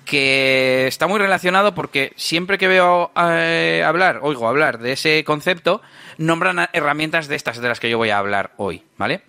que 0.04 0.86
está 0.86 1.06
muy 1.06 1.18
relacionado 1.18 1.74
porque 1.74 2.12
siempre 2.16 2.58
que 2.58 2.68
veo 2.68 3.10
eh, 3.16 3.82
hablar, 3.86 4.20
oigo 4.22 4.48
hablar 4.48 4.78
de 4.78 4.92
ese 4.92 5.24
concepto, 5.24 5.80
nombran 6.18 6.68
herramientas 6.72 7.28
de 7.28 7.36
estas 7.36 7.60
de 7.60 7.68
las 7.68 7.80
que 7.80 7.88
yo 7.88 7.96
voy 7.96 8.10
a 8.10 8.18
hablar 8.18 8.52
hoy, 8.56 8.82
¿vale? 8.98 9.22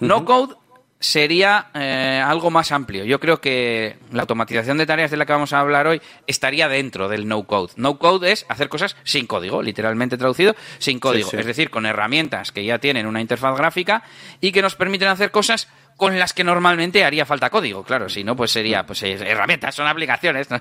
No 0.00 0.24
code 0.24 0.54
sería 1.00 1.68
eh, 1.74 2.22
algo 2.24 2.50
más 2.50 2.72
amplio. 2.72 3.04
Yo 3.04 3.20
creo 3.20 3.40
que 3.40 3.96
la 4.12 4.22
automatización 4.22 4.78
de 4.78 4.86
tareas 4.86 5.10
de 5.10 5.16
la 5.16 5.26
que 5.26 5.32
vamos 5.32 5.52
a 5.52 5.60
hablar 5.60 5.86
hoy 5.86 6.00
estaría 6.26 6.68
dentro 6.68 7.08
del 7.08 7.28
no 7.28 7.44
code. 7.44 7.72
No 7.76 7.98
code 7.98 8.32
es 8.32 8.46
hacer 8.48 8.68
cosas 8.68 8.96
sin 9.04 9.26
código, 9.26 9.62
literalmente 9.62 10.16
traducido, 10.16 10.54
sin 10.78 10.98
código. 10.98 11.30
Es 11.32 11.46
decir, 11.46 11.70
con 11.70 11.86
herramientas 11.86 12.52
que 12.52 12.64
ya 12.64 12.78
tienen 12.78 13.06
una 13.06 13.20
interfaz 13.20 13.56
gráfica 13.56 14.02
y 14.40 14.52
que 14.52 14.62
nos 14.62 14.74
permiten 14.74 15.08
hacer 15.08 15.30
cosas 15.30 15.68
con 15.96 16.16
las 16.16 16.32
que 16.32 16.44
normalmente 16.44 17.04
haría 17.04 17.26
falta 17.26 17.50
código. 17.50 17.82
Claro, 17.82 18.08
si 18.08 18.22
no, 18.22 18.36
pues 18.36 18.52
sería 18.52 18.86
pues 18.86 19.02
eh, 19.02 19.14
herramientas, 19.14 19.74
son 19.74 19.88
aplicaciones. 19.88 20.48
¿no? 20.48 20.60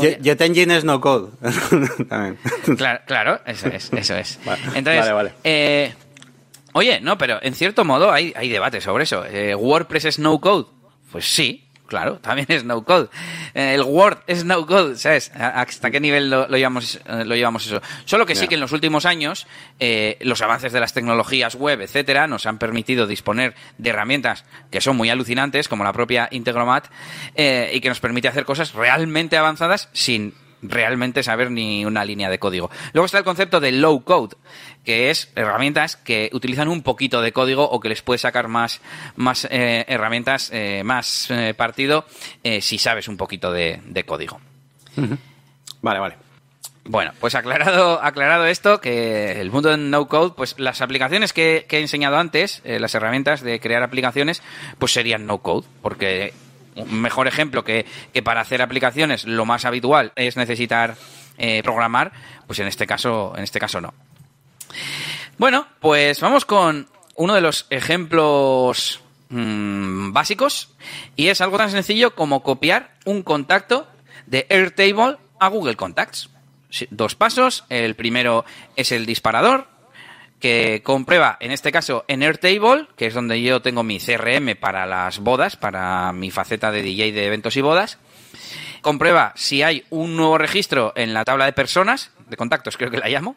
Jet, 0.00 0.40
Engine 0.40 0.76
es 0.76 0.84
no 0.84 1.00
code. 1.00 1.30
claro, 2.76 3.00
claro, 3.06 3.40
eso 3.46 3.68
es. 3.68 3.92
Eso 3.92 4.16
es. 4.16 4.40
Entonces, 4.74 5.12
vale, 5.12 5.32
Eh, 5.44 5.94
Oye, 6.72 7.00
no, 7.00 7.18
pero 7.18 7.38
en 7.42 7.54
cierto 7.54 7.84
modo 7.84 8.12
hay, 8.12 8.32
hay 8.36 8.48
debate 8.48 8.80
sobre 8.80 9.04
eso. 9.04 9.24
Eh, 9.24 9.54
¿WordPress 9.54 10.04
es 10.04 10.18
no 10.18 10.40
code? 10.40 10.66
Pues 11.10 11.24
sí, 11.24 11.68
claro, 11.86 12.18
también 12.18 12.46
es 12.48 12.64
no 12.64 12.84
code. 12.84 13.08
Eh, 13.54 13.74
el 13.74 13.82
Word 13.82 14.18
es 14.28 14.44
no 14.44 14.64
code, 14.66 14.96
¿sabes? 14.96 15.32
¿Hasta 15.34 15.90
qué 15.90 15.98
nivel 15.98 16.30
lo, 16.30 16.46
llevamos, 16.48 17.00
eh, 17.06 17.24
lo 17.24 17.34
llevamos 17.34 17.66
eso? 17.66 17.82
Solo 18.04 18.24
que 18.24 18.36
sí 18.36 18.46
que 18.46 18.54
en 18.54 18.60
los 18.60 18.72
últimos 18.72 19.04
años 19.04 19.48
los 20.20 20.42
avances 20.42 20.72
de 20.72 20.80
las 20.80 20.92
tecnologías 20.92 21.56
web, 21.56 21.80
etcétera, 21.80 22.28
nos 22.28 22.46
han 22.46 22.58
permitido 22.58 23.06
disponer 23.06 23.54
de 23.78 23.90
herramientas 23.90 24.44
que 24.70 24.80
son 24.80 24.96
muy 24.96 25.10
alucinantes, 25.10 25.66
como 25.66 25.82
la 25.82 25.92
propia 25.92 26.28
Integromat, 26.30 26.86
y 27.36 27.80
que 27.80 27.88
nos 27.88 27.98
permite 28.00 28.28
hacer 28.28 28.44
cosas 28.44 28.74
realmente 28.74 29.36
avanzadas 29.36 29.88
sin 29.92 30.34
realmente 30.62 31.22
saber 31.22 31.50
ni 31.50 31.84
una 31.84 32.04
línea 32.04 32.30
de 32.30 32.38
código. 32.38 32.70
Luego 32.92 33.06
está 33.06 33.18
el 33.18 33.24
concepto 33.24 33.60
de 33.60 33.72
low 33.72 34.02
code, 34.04 34.36
que 34.84 35.10
es 35.10 35.30
herramientas 35.34 35.96
que 35.96 36.30
utilizan 36.32 36.68
un 36.68 36.82
poquito 36.82 37.20
de 37.20 37.32
código 37.32 37.68
o 37.68 37.80
que 37.80 37.88
les 37.88 38.02
puedes 38.02 38.22
sacar 38.22 38.48
más, 38.48 38.80
más 39.16 39.46
eh, 39.50 39.84
herramientas, 39.88 40.50
eh, 40.52 40.82
más 40.84 41.30
eh, 41.30 41.54
partido 41.54 42.04
si 42.60 42.78
sabes 42.78 43.08
un 43.08 43.16
poquito 43.16 43.52
de, 43.52 44.04
código. 44.06 44.40
Vale, 45.82 46.00
vale. 46.00 46.16
Bueno, 46.84 47.12
pues 47.20 47.34
aclarado, 47.34 48.02
aclarado 48.02 48.46
esto, 48.46 48.80
que 48.80 49.40
el 49.40 49.50
mundo 49.50 49.68
de 49.68 49.76
no 49.76 50.08
code, 50.08 50.32
pues 50.36 50.58
las 50.58 50.80
aplicaciones 50.80 51.32
que, 51.32 51.66
que 51.68 51.78
he 51.78 51.80
enseñado 51.80 52.16
antes, 52.16 52.62
las 52.64 52.94
herramientas 52.94 53.42
de 53.42 53.60
crear 53.60 53.82
aplicaciones, 53.82 54.42
pues 54.78 54.92
serían 54.92 55.26
no 55.26 55.38
code, 55.38 55.66
porque 55.82 56.32
un 56.82 57.00
mejor 57.00 57.28
ejemplo 57.28 57.64
que, 57.64 57.86
que 58.12 58.22
para 58.22 58.40
hacer 58.40 58.62
aplicaciones 58.62 59.24
lo 59.24 59.44
más 59.44 59.64
habitual 59.64 60.12
es 60.16 60.36
necesitar 60.36 60.96
eh, 61.38 61.62
programar, 61.62 62.12
pues 62.46 62.58
en 62.58 62.66
este 62.66 62.86
caso, 62.86 63.32
en 63.36 63.44
este 63.44 63.58
caso 63.58 63.80
no. 63.80 63.94
Bueno, 65.38 65.66
pues 65.80 66.20
vamos 66.20 66.44
con 66.44 66.86
uno 67.14 67.34
de 67.34 67.40
los 67.40 67.66
ejemplos 67.70 69.00
mm, 69.30 70.12
básicos 70.12 70.68
y 71.16 71.28
es 71.28 71.40
algo 71.40 71.56
tan 71.56 71.70
sencillo 71.70 72.14
como 72.14 72.42
copiar 72.42 72.94
un 73.06 73.22
contacto 73.22 73.88
de 74.26 74.46
Airtable 74.50 75.16
a 75.38 75.48
Google 75.48 75.76
Contacts. 75.76 76.28
Dos 76.90 77.14
pasos. 77.14 77.64
El 77.68 77.96
primero 77.96 78.44
es 78.76 78.92
el 78.92 79.06
disparador, 79.06 79.66
que 80.40 80.82
comprueba, 80.82 81.36
en 81.40 81.52
este 81.52 81.70
caso, 81.70 82.04
en 82.08 82.22
Airtable, 82.22 82.88
que 82.96 83.06
es 83.06 83.14
donde 83.14 83.40
yo 83.42 83.62
tengo 83.62 83.82
mi 83.82 84.00
CRM 84.00 84.56
para 84.58 84.86
las 84.86 85.18
bodas, 85.18 85.56
para 85.56 86.12
mi 86.12 86.30
faceta 86.30 86.72
de 86.72 86.82
DJ 86.82 87.12
de 87.12 87.26
eventos 87.26 87.56
y 87.56 87.60
bodas. 87.60 87.98
Comprueba 88.80 89.32
si 89.36 89.62
hay 89.62 89.84
un 89.90 90.16
nuevo 90.16 90.38
registro 90.38 90.94
en 90.96 91.12
la 91.12 91.24
tabla 91.24 91.44
de 91.44 91.52
personas, 91.52 92.12
de 92.26 92.36
contactos 92.38 92.78
creo 92.78 92.90
que 92.90 92.96
la 92.96 93.08
llamo, 93.08 93.36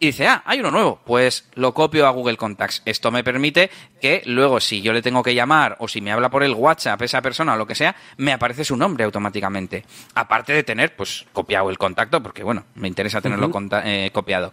y 0.00 0.06
dice, 0.06 0.26
ah, 0.26 0.42
hay 0.44 0.58
uno 0.58 0.72
nuevo, 0.72 1.00
pues 1.04 1.48
lo 1.54 1.72
copio 1.72 2.08
a 2.08 2.10
Google 2.10 2.36
Contacts. 2.36 2.82
Esto 2.84 3.12
me 3.12 3.22
permite 3.22 3.70
que 4.00 4.22
luego 4.26 4.58
si 4.58 4.82
yo 4.82 4.92
le 4.92 5.02
tengo 5.02 5.22
que 5.22 5.34
llamar 5.34 5.76
o 5.78 5.86
si 5.86 6.00
me 6.00 6.10
habla 6.10 6.28
por 6.28 6.42
el 6.42 6.54
WhatsApp 6.54 7.00
esa 7.02 7.22
persona 7.22 7.54
o 7.54 7.56
lo 7.56 7.66
que 7.66 7.76
sea, 7.76 7.94
me 8.16 8.32
aparece 8.32 8.64
su 8.64 8.76
nombre 8.76 9.04
automáticamente. 9.04 9.84
Aparte 10.14 10.52
de 10.52 10.64
tener, 10.64 10.96
pues, 10.96 11.24
copiado 11.32 11.70
el 11.70 11.78
contacto, 11.78 12.20
porque 12.20 12.42
bueno, 12.42 12.64
me 12.74 12.88
interesa 12.88 13.20
tenerlo 13.20 13.52
eh, 13.84 14.10
copiado. 14.12 14.52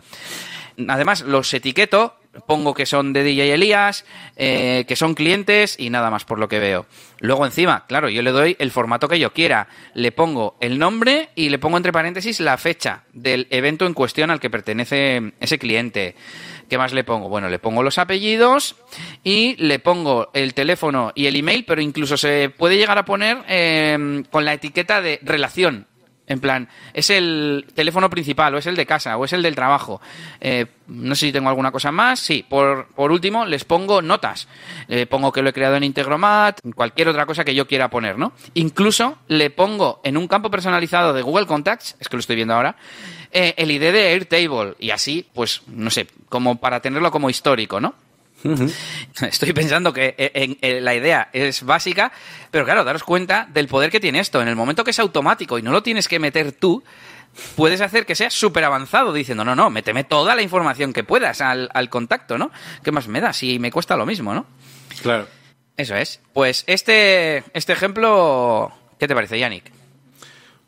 Además, 0.88 1.22
los 1.22 1.54
etiqueto, 1.54 2.16
pongo 2.46 2.74
que 2.74 2.86
son 2.86 3.14
de 3.14 3.24
DJ 3.24 3.54
Elías, 3.54 4.06
eh, 4.36 4.86
que 4.88 4.96
son 4.96 5.16
clientes 5.16 5.76
y 5.80 5.90
nada 5.90 6.12
más 6.12 6.26
por 6.26 6.40
lo 6.40 6.48
que 6.48 6.60
veo. 6.60 6.86
Luego 7.20 7.46
encima, 7.46 7.86
claro, 7.88 8.10
yo 8.10 8.22
le 8.22 8.32
doy 8.32 8.56
el 8.60 8.72
formato 8.72 9.08
que 9.08 9.20
yo 9.20 9.34
quiera. 9.34 9.68
Le 9.94 10.12
pongo 10.12 10.56
el 10.60 10.78
nombre 10.78 11.30
y 11.36 11.50
le 11.50 11.60
pongo 11.60 11.78
entre 11.78 11.92
paréntesis 11.92 12.40
la 12.40 12.58
fecha 12.58 13.04
del 13.14 13.48
evento 13.50 13.86
en 13.86 13.94
cuestión 13.94 14.30
al 14.30 14.40
que 14.40 14.50
pertenece 14.50 15.34
ese 15.40 15.58
cliente. 15.58 16.16
¿Qué 16.70 16.78
más 16.78 16.94
le 16.94 17.04
pongo? 17.04 17.30
Bueno, 17.30 17.50
le 17.50 17.60
pongo 17.60 17.82
los 17.82 17.98
apellidos 17.98 18.76
y 19.24 19.56
le 19.56 19.80
pongo 19.80 20.30
el 20.34 20.54
teléfono 20.54 21.12
y 21.16 21.28
el 21.28 21.38
email, 21.38 21.66
pero 21.66 21.82
incluso 21.82 22.18
se 22.18 22.50
puede 22.50 22.78
llegar 22.78 22.98
a 22.98 23.06
poner 23.06 23.38
eh, 23.48 24.24
con 24.30 24.46
la 24.46 24.54
etiqueta 24.54 25.02
de 25.02 25.20
relación 25.24 25.88
en 26.28 26.40
plan, 26.40 26.68
es 26.94 27.10
el 27.10 27.66
teléfono 27.74 28.10
principal, 28.10 28.54
o 28.54 28.58
es 28.58 28.66
el 28.68 28.76
de 28.76 28.86
casa, 28.86 29.18
o 29.18 29.26
es 29.26 29.34
el 29.34 29.42
del 29.42 29.56
trabajo. 29.56 30.02
Eh, 30.42 30.66
no 30.88 31.16
sé 31.16 31.28
si 31.28 31.32
tengo 31.32 31.50
alguna 31.50 31.72
cosa 31.72 31.92
más. 31.92 32.20
Sí, 32.20 32.46
por, 32.48 32.88
por 32.88 33.12
último, 33.12 33.46
les 33.46 33.64
pongo 33.64 34.02
notas. 34.02 34.48
Le 34.88 35.08
pongo 35.08 35.32
que 35.32 35.42
lo 35.42 35.50
he 35.50 35.54
creado 35.54 35.78
en 35.78 35.84
Integromat, 35.84 36.60
cualquier 36.76 37.10
otra 37.10 37.26
cosa 37.26 37.46
que 37.46 37.56
yo 37.56 37.68
quiera 37.68 37.90
poner, 37.90 38.18
¿no? 38.18 38.34
Incluso 38.56 39.18
le 39.28 39.50
pongo 39.50 40.02
en 40.04 40.18
un 40.18 40.28
campo 40.28 40.52
personalizado 40.52 41.14
de 41.14 41.22
Google 41.22 41.46
Contacts, 41.46 41.96
es 42.00 42.10
que 42.10 42.18
lo 42.18 42.20
estoy 42.20 42.36
viendo 42.36 42.54
ahora, 42.54 42.76
eh, 43.32 43.54
el 43.58 43.72
ID 43.72 43.92
de 43.94 44.08
Airtable. 44.10 44.76
Y 44.80 44.92
así, 44.92 45.26
pues, 45.34 45.62
no 45.68 45.90
sé, 45.90 46.08
como 46.28 46.60
para 46.60 46.82
tenerlo 46.82 47.10
como 47.12 47.30
histórico, 47.30 47.80
¿no? 47.80 47.96
Estoy 49.22 49.54
pensando 49.54 49.94
que 49.94 50.16
eh, 50.18 50.58
en, 50.62 50.86
la 50.86 50.96
idea 50.96 51.30
es 51.34 51.64
básica, 51.64 52.12
pero 52.52 52.66
claro, 52.66 52.84
daros 52.84 53.04
cuenta 53.04 53.48
del 53.52 53.68
poder 53.68 53.92
que 53.92 54.00
tiene 54.00 54.20
esto. 54.20 54.42
En 54.42 54.48
el 54.48 54.56
momento 54.56 54.84
que 54.84 54.92
es 54.92 55.00
automático 55.00 55.58
y 55.58 55.62
no 55.62 55.72
lo 55.72 55.84
tienes 55.84 56.08
que 56.08 56.20
meter 56.20 56.52
tú, 56.52 56.84
puedes 57.56 57.82
hacer 57.82 58.06
que 58.06 58.16
sea 58.16 58.30
súper 58.30 58.64
avanzado 58.64 59.14
diciendo, 59.14 59.44
no, 59.44 59.56
no, 59.56 59.70
méteme 59.70 60.04
toda 60.04 60.36
la 60.36 60.42
información 60.42 60.94
que 60.94 61.04
puedas 61.04 61.42
al, 61.42 61.70
al, 61.74 61.90
contacto, 61.90 62.38
¿no? 62.38 62.52
¿Qué 62.84 62.92
más 62.92 63.08
me 63.08 63.22
da? 63.22 63.34
Si 63.34 63.60
me 63.60 63.72
cuesta 63.72 63.96
lo 63.96 64.06
mismo, 64.06 64.34
¿no? 64.34 64.46
Claro. 65.02 65.28
Eso 65.76 65.96
es. 65.96 66.20
Pues 66.34 66.64
este, 66.68 67.44
este 67.54 67.74
ejemplo, 67.74 68.72
¿qué 69.00 69.08
te 69.08 69.14
parece, 69.14 69.38
Yannick? 69.38 69.72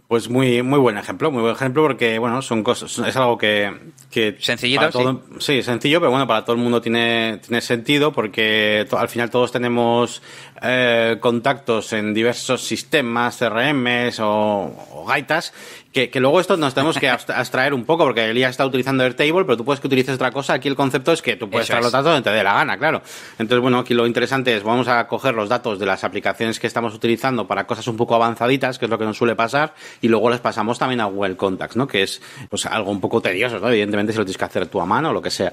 Pues 0.10 0.28
muy, 0.28 0.64
muy 0.64 0.80
buen 0.80 0.98
ejemplo, 0.98 1.30
muy 1.30 1.44
buen 1.44 1.54
ejemplo 1.54 1.84
porque, 1.84 2.18
bueno, 2.18 2.42
son 2.42 2.64
cosas, 2.64 2.98
es 2.98 3.16
algo 3.16 3.38
que... 3.38 3.72
que 4.10 4.36
Sencillito, 4.40 5.22
sí. 5.38 5.62
sencillo, 5.62 6.00
pero 6.00 6.10
bueno, 6.10 6.26
para 6.26 6.44
todo 6.44 6.56
el 6.56 6.62
mundo 6.64 6.82
tiene, 6.82 7.40
tiene 7.46 7.62
sentido 7.62 8.12
porque 8.12 8.88
al 8.92 9.08
final 9.08 9.30
todos 9.30 9.52
tenemos 9.52 10.24
eh, 10.64 11.18
contactos 11.20 11.94
en 11.94 12.16
diversos 12.16 12.64
sistemas, 12.64 13.38
CRMs 13.38 14.20
o, 14.24 15.06
gaitas, 15.08 15.54
que, 15.92 16.10
que, 16.10 16.20
luego 16.20 16.40
esto 16.40 16.56
nos 16.58 16.74
tenemos 16.74 16.98
que 16.98 17.10
abstraer 17.10 17.74
un 17.74 17.84
poco, 17.84 18.04
porque 18.04 18.30
Elías 18.30 18.52
está 18.52 18.66
utilizando 18.66 19.04
Airtable, 19.04 19.44
pero 19.46 19.58
tú 19.58 19.66
puedes 19.66 19.80
que 19.80 19.88
utilices 19.88 20.16
otra 20.16 20.32
cosa. 20.32 20.54
Aquí 20.54 20.68
el 20.68 20.76
concepto 20.76 21.12
es 21.12 21.22
que 21.22 21.36
tú 21.36 21.50
puedes 21.50 21.68
estar 21.68 21.82
los 21.82 21.92
datos 21.92 22.14
donde 22.14 22.30
te 22.30 22.36
dé 22.36 22.44
la 22.44 22.54
gana, 22.54 22.78
claro. 22.78 23.02
Entonces, 23.40 23.62
bueno, 23.62 23.80
aquí 23.80 23.94
lo 23.94 24.06
interesante 24.06 24.56
es, 24.56 24.64
vamos 24.64 24.88
a 24.88 25.08
coger 25.08 25.34
los 25.34 25.50
datos 25.50 25.80
de 25.80 25.86
las 25.86 26.04
aplicaciones 26.04 26.60
que 26.60 26.68
estamos 26.68 26.94
utilizando 26.94 27.48
para 27.48 27.66
cosas 27.66 27.88
un 27.88 27.98
poco 27.98 28.16
avanzaditas, 28.16 28.78
que 28.78 28.86
es 28.86 28.92
lo 28.92 28.98
que 28.98 29.06
nos 29.06 29.18
suele 29.18 29.36
pasar, 29.36 29.74
y 30.02 30.08
luego 30.08 30.30
les 30.30 30.40
pasamos 30.40 30.78
también 30.78 31.02
a 31.02 31.06
Google 31.06 31.36
Contacts, 31.36 31.76
¿no? 31.76 31.88
Que 31.88 32.04
es, 32.04 32.22
pues, 32.50 32.66
algo 32.68 32.92
un 32.92 33.02
poco 33.02 33.22
tedioso, 33.22 33.60
¿no? 33.60 33.70
Evidentemente, 33.70 34.14
si 34.14 34.20
lo 34.20 34.26
tienes 34.26 34.38
que 34.38 34.46
hacer 34.46 34.68
tú 34.68 34.80
a 34.82 34.86
mano 34.86 35.10
o 35.10 35.14
lo 35.14 35.22
que 35.22 35.32
sea. 35.32 35.52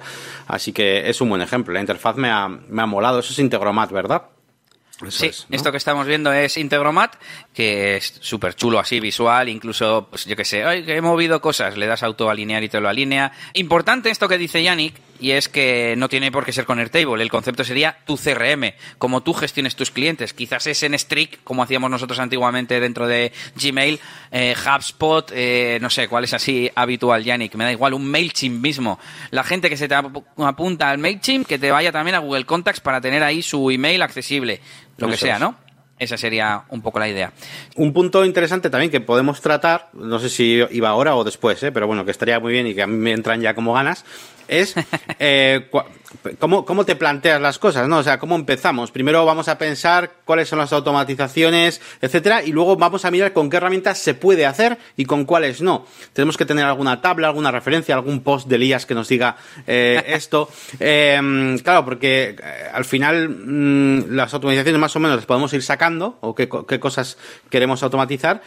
Así 0.49 0.72
que 0.72 1.09
es 1.09 1.20
un 1.20 1.31
buen 1.31 1.40
ejemplo. 1.40 1.72
La 1.72 1.81
interfaz 1.81 2.16
me 2.16 2.31
ha, 2.31 2.49
me 2.49 2.83
ha 2.83 2.87
molado. 2.87 3.20
Eso 3.20 3.33
es 3.33 3.38
Integromat, 3.38 3.90
¿verdad? 3.90 4.36
Sí, 5.09 5.30
esto 5.50 5.70
que 5.70 5.76
estamos 5.76 6.06
viendo 6.06 6.32
es 6.32 6.56
Integromat, 6.56 7.16
que 7.52 7.96
es 7.96 8.14
súper 8.20 8.54
chulo 8.54 8.78
así, 8.78 9.00
visual, 9.00 9.48
incluso, 9.48 10.09
pues 10.11 10.24
yo 10.24 10.37
que 10.37 10.44
sé, 10.44 10.64
Ay, 10.64 10.85
que 10.85 10.96
he 10.96 11.00
movido 11.00 11.40
cosas, 11.40 11.76
le 11.76 11.87
das 11.87 12.02
auto 12.02 12.30
alinear 12.30 12.62
y 12.64 12.68
te 12.68 12.80
lo 12.80 12.88
alinea. 12.88 13.32
Importante 13.54 14.11
esto 14.11 14.28
que 14.28 14.38
dice 14.38 14.62
Yannick, 14.62 14.94
y 15.20 15.32
es 15.32 15.48
que 15.48 15.94
no 15.96 16.09
tiene 16.09 16.30
por 16.30 16.44
qué 16.44 16.52
ser 16.52 16.66
con 16.66 16.78
Airtable. 16.78 17.22
El 17.22 17.30
concepto 17.30 17.64
sería 17.64 17.98
tu 18.04 18.16
CRM, 18.16 18.74
como 18.98 19.22
tú 19.22 19.32
gestiones 19.32 19.76
tus 19.76 19.90
clientes. 19.90 20.32
Quizás 20.32 20.66
es 20.66 20.82
en 20.82 20.98
Strict, 20.98 21.42
como 21.44 21.62
hacíamos 21.62 21.90
nosotros 21.90 22.18
antiguamente 22.18 22.80
dentro 22.80 23.06
de 23.06 23.32
Gmail, 23.56 24.00
eh, 24.30 24.54
HubSpot, 24.54 25.30
eh, 25.35 25.78
no 25.80 25.90
sé 25.90 26.09
cuál 26.09 26.24
es 26.24 26.35
así 26.35 26.70
habitual, 26.74 27.24
Yannick. 27.24 27.54
Me 27.54 27.64
da 27.64 27.72
igual, 27.72 27.94
un 27.94 28.06
MailChimp 28.06 28.61
mismo. 28.61 28.98
La 29.30 29.44
gente 29.44 29.70
que 29.70 29.76
se 29.76 29.88
te 29.88 29.94
apunta 29.94 30.90
al 30.90 30.98
MailChimp, 30.98 31.46
que 31.46 31.59
te 31.59 31.70
vaya 31.70 31.92
también 31.92 32.14
a 32.14 32.18
Google 32.18 32.44
Contacts 32.44 32.80
para 32.80 33.00
tener 33.00 33.22
ahí 33.22 33.42
su 33.42 33.70
email 33.70 34.02
accesible. 34.02 34.61
Lo 34.98 35.09
que 35.09 35.16
sea, 35.16 35.38
¿no? 35.38 35.56
Esa 35.98 36.18
sería 36.18 36.64
un 36.68 36.82
poco 36.82 36.98
la 36.98 37.09
idea. 37.09 37.32
Un 37.74 37.94
punto 37.94 38.24
interesante 38.24 38.68
también 38.68 38.90
que 38.90 39.00
podemos 39.00 39.40
tratar, 39.40 39.88
no 39.94 40.18
sé 40.18 40.28
si 40.28 40.62
iba 40.70 40.90
ahora 40.90 41.16
o 41.16 41.24
después, 41.24 41.62
¿eh? 41.62 41.72
pero 41.72 41.87
bueno, 41.87 42.04
que 42.04 42.11
estaría 42.11 42.38
muy 42.38 42.52
bien 42.52 42.66
y 42.66 42.74
que 42.74 42.82
a 42.82 42.87
mí 42.87 42.96
me 42.96 43.12
entran 43.12 43.40
ya 43.40 43.54
como 43.54 43.72
ganas, 43.72 44.04
es 44.48 44.74
eh, 45.18 45.68
¿cómo, 46.38 46.64
¿cómo, 46.64 46.85
te 46.85 46.96
planteas 46.96 47.40
las 47.40 47.59
cosas, 47.59 47.88
¿no? 47.88 47.98
O 47.98 48.02
sea, 48.02 48.18
¿cómo 48.18 48.37
empezamos? 48.37 48.90
Primero 48.90 49.24
vamos 49.24 49.48
a 49.48 49.59
pensar 49.59 50.12
cuáles 50.24 50.48
son 50.48 50.59
las 50.59 50.72
automatizaciones, 50.72 51.80
etcétera, 52.00 52.42
y 52.42 52.52
luego 52.52 52.76
vamos 52.76 53.04
a 53.04 53.11
mirar 53.11 53.32
con 53.32 53.50
qué 53.50 53.56
herramientas 53.56 53.98
se 53.98 54.14
puede 54.14 54.46
hacer 54.46 54.78
y 54.96 55.04
con 55.04 55.24
cuáles 55.24 55.62
no. 55.62 55.87
Tenemos 56.12 56.37
que 56.37 56.44
tener 56.46 56.64
alguna 56.64 57.00
tabla, 57.00 57.28
alguna 57.28 57.50
referencia, 57.50 57.94
algún 57.94 58.20
post 58.20 58.48
de 58.48 58.56
Elías 58.56 58.87
que 58.87 58.94
nos 58.94 59.09
diga 59.09 59.37
eh, 59.66 60.02
esto. 60.09 60.48
Eh, 60.80 61.59
claro, 61.62 61.85
porque 61.85 62.37
eh, 62.42 62.70
al 62.72 62.85
final 62.85 63.28
mm, 63.28 64.14
las 64.14 64.32
automatizaciones 64.35 64.80
más 64.80 64.96
o 64.96 65.00
menos 65.00 65.16
las 65.16 65.26
podemos 65.26 65.52
ir 65.52 65.62
sacando 65.62 66.18
o 66.20 66.35
qué, 66.35 66.48
qué 66.68 66.80
cosas 66.80 67.18
queremos 67.50 67.82
automatizar, 67.82 68.42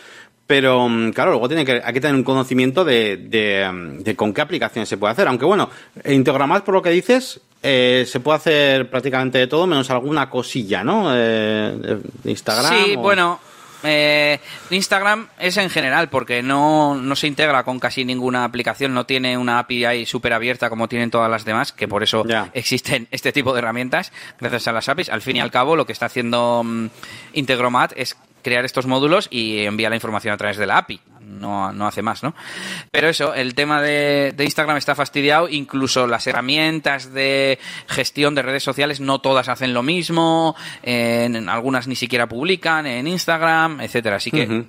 pero, 0.49 0.89
mm, 0.89 1.11
claro, 1.11 1.29
luego 1.29 1.47
tiene 1.47 1.63
que, 1.63 1.79
hay 1.85 1.93
que 1.93 2.01
tener 2.01 2.15
un 2.15 2.23
conocimiento 2.23 2.83
de, 2.83 3.17
de, 3.17 4.15
con 4.15 4.33
qué 4.33 4.41
aplicaciones 4.41 4.89
se 4.89 4.97
puede 4.97 5.11
hacer. 5.11 5.27
Aunque 5.27 5.45
bueno, 5.45 5.69
Integromat, 6.03 6.63
por 6.63 6.73
lo 6.73 6.81
que 6.81 6.89
dices, 6.89 7.39
eh, 7.61 8.03
se 8.07 8.19
puede 8.19 8.37
hacer 8.37 8.89
prácticamente 8.89 9.37
de 9.37 9.45
todo, 9.45 9.67
menos 9.67 9.91
alguna 9.91 10.27
cosilla, 10.27 10.83
¿no? 10.83 11.11
Eh, 11.13 11.99
de 12.23 12.31
Instagram. 12.31 12.83
Sí, 12.83 12.95
bueno. 12.95 13.39
Eh, 13.83 14.39
Instagram 14.71 15.29
es 15.37 15.55
en 15.55 15.69
general 15.69 16.09
porque 16.09 16.41
no, 16.41 16.95
no, 16.95 17.15
se 17.15 17.27
integra 17.27 17.63
con 17.63 17.79
casi 17.79 18.03
ninguna 18.03 18.43
aplicación, 18.43 18.93
no 18.93 19.05
tiene 19.05 19.37
una 19.37 19.59
API 19.59 20.05
súper 20.05 20.33
abierta 20.33 20.69
como 20.69 20.89
tienen 20.89 21.11
todas 21.11 21.31
las 21.31 21.45
demás, 21.45 21.71
que 21.71 21.87
por 21.87 22.03
eso 22.03 22.25
existen 22.53 23.07
este 23.11 23.31
tipo 23.31 23.53
de 23.53 23.59
herramientas 23.59 24.11
gracias 24.39 24.67
a 24.67 24.71
las 24.71 24.89
APIs. 24.89 25.09
Al 25.09 25.21
fin 25.21 25.37
y 25.37 25.39
al 25.39 25.51
cabo, 25.51 25.75
lo 25.75 25.85
que 25.85 25.93
está 25.93 26.07
haciendo 26.07 26.63
mm, 26.65 26.87
Integromat 27.33 27.93
es 27.95 28.17
crear 28.41 28.65
estos 28.65 28.85
módulos 28.85 29.27
y 29.31 29.65
envía 29.65 29.89
la 29.89 29.95
información 29.95 30.33
a 30.33 30.37
través 30.37 30.57
de 30.57 30.67
la 30.67 30.77
API. 30.77 30.99
No, 31.21 31.71
no 31.71 31.85
hace 31.85 32.01
más, 32.01 32.23
¿no? 32.23 32.33
Pero 32.91 33.07
eso, 33.07 33.33
el 33.35 33.53
tema 33.53 33.81
de, 33.81 34.33
Instagram 34.37 34.77
está 34.77 34.95
fastidiado. 34.95 35.47
Incluso 35.47 36.07
las 36.07 36.25
herramientas 36.25 37.13
de 37.13 37.59
gestión 37.87 38.33
de 38.35 38.41
redes 38.41 38.63
sociales 38.63 38.99
no 38.99 39.19
todas 39.19 39.47
hacen 39.47 39.73
lo 39.73 39.83
mismo. 39.83 40.55
En, 40.81 41.47
algunas 41.47 41.87
ni 41.87 41.95
siquiera 41.95 42.27
publican 42.27 42.87
en 42.87 43.07
Instagram, 43.07 43.79
etcétera. 43.81 44.15
Así 44.15 44.31
que 44.31 44.65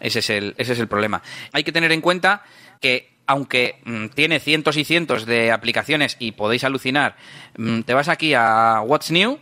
ese, 0.00 0.18
es 0.20 0.30
el, 0.30 0.54
ese 0.56 0.72
es 0.72 0.78
el 0.78 0.88
problema. 0.88 1.22
Hay 1.52 1.64
que 1.64 1.72
tener 1.72 1.92
en 1.92 2.00
cuenta 2.00 2.44
que 2.80 3.10
aunque 3.26 3.80
mm, 3.84 4.06
tiene 4.08 4.40
cientos 4.40 4.76
y 4.76 4.84
cientos 4.84 5.24
de 5.24 5.52
aplicaciones 5.52 6.16
y 6.18 6.32
podéis 6.32 6.64
alucinar, 6.64 7.14
mm, 7.56 7.82
te 7.82 7.94
vas 7.94 8.08
aquí 8.08 8.34
a 8.34 8.80
What's 8.84 9.12
New 9.12 9.38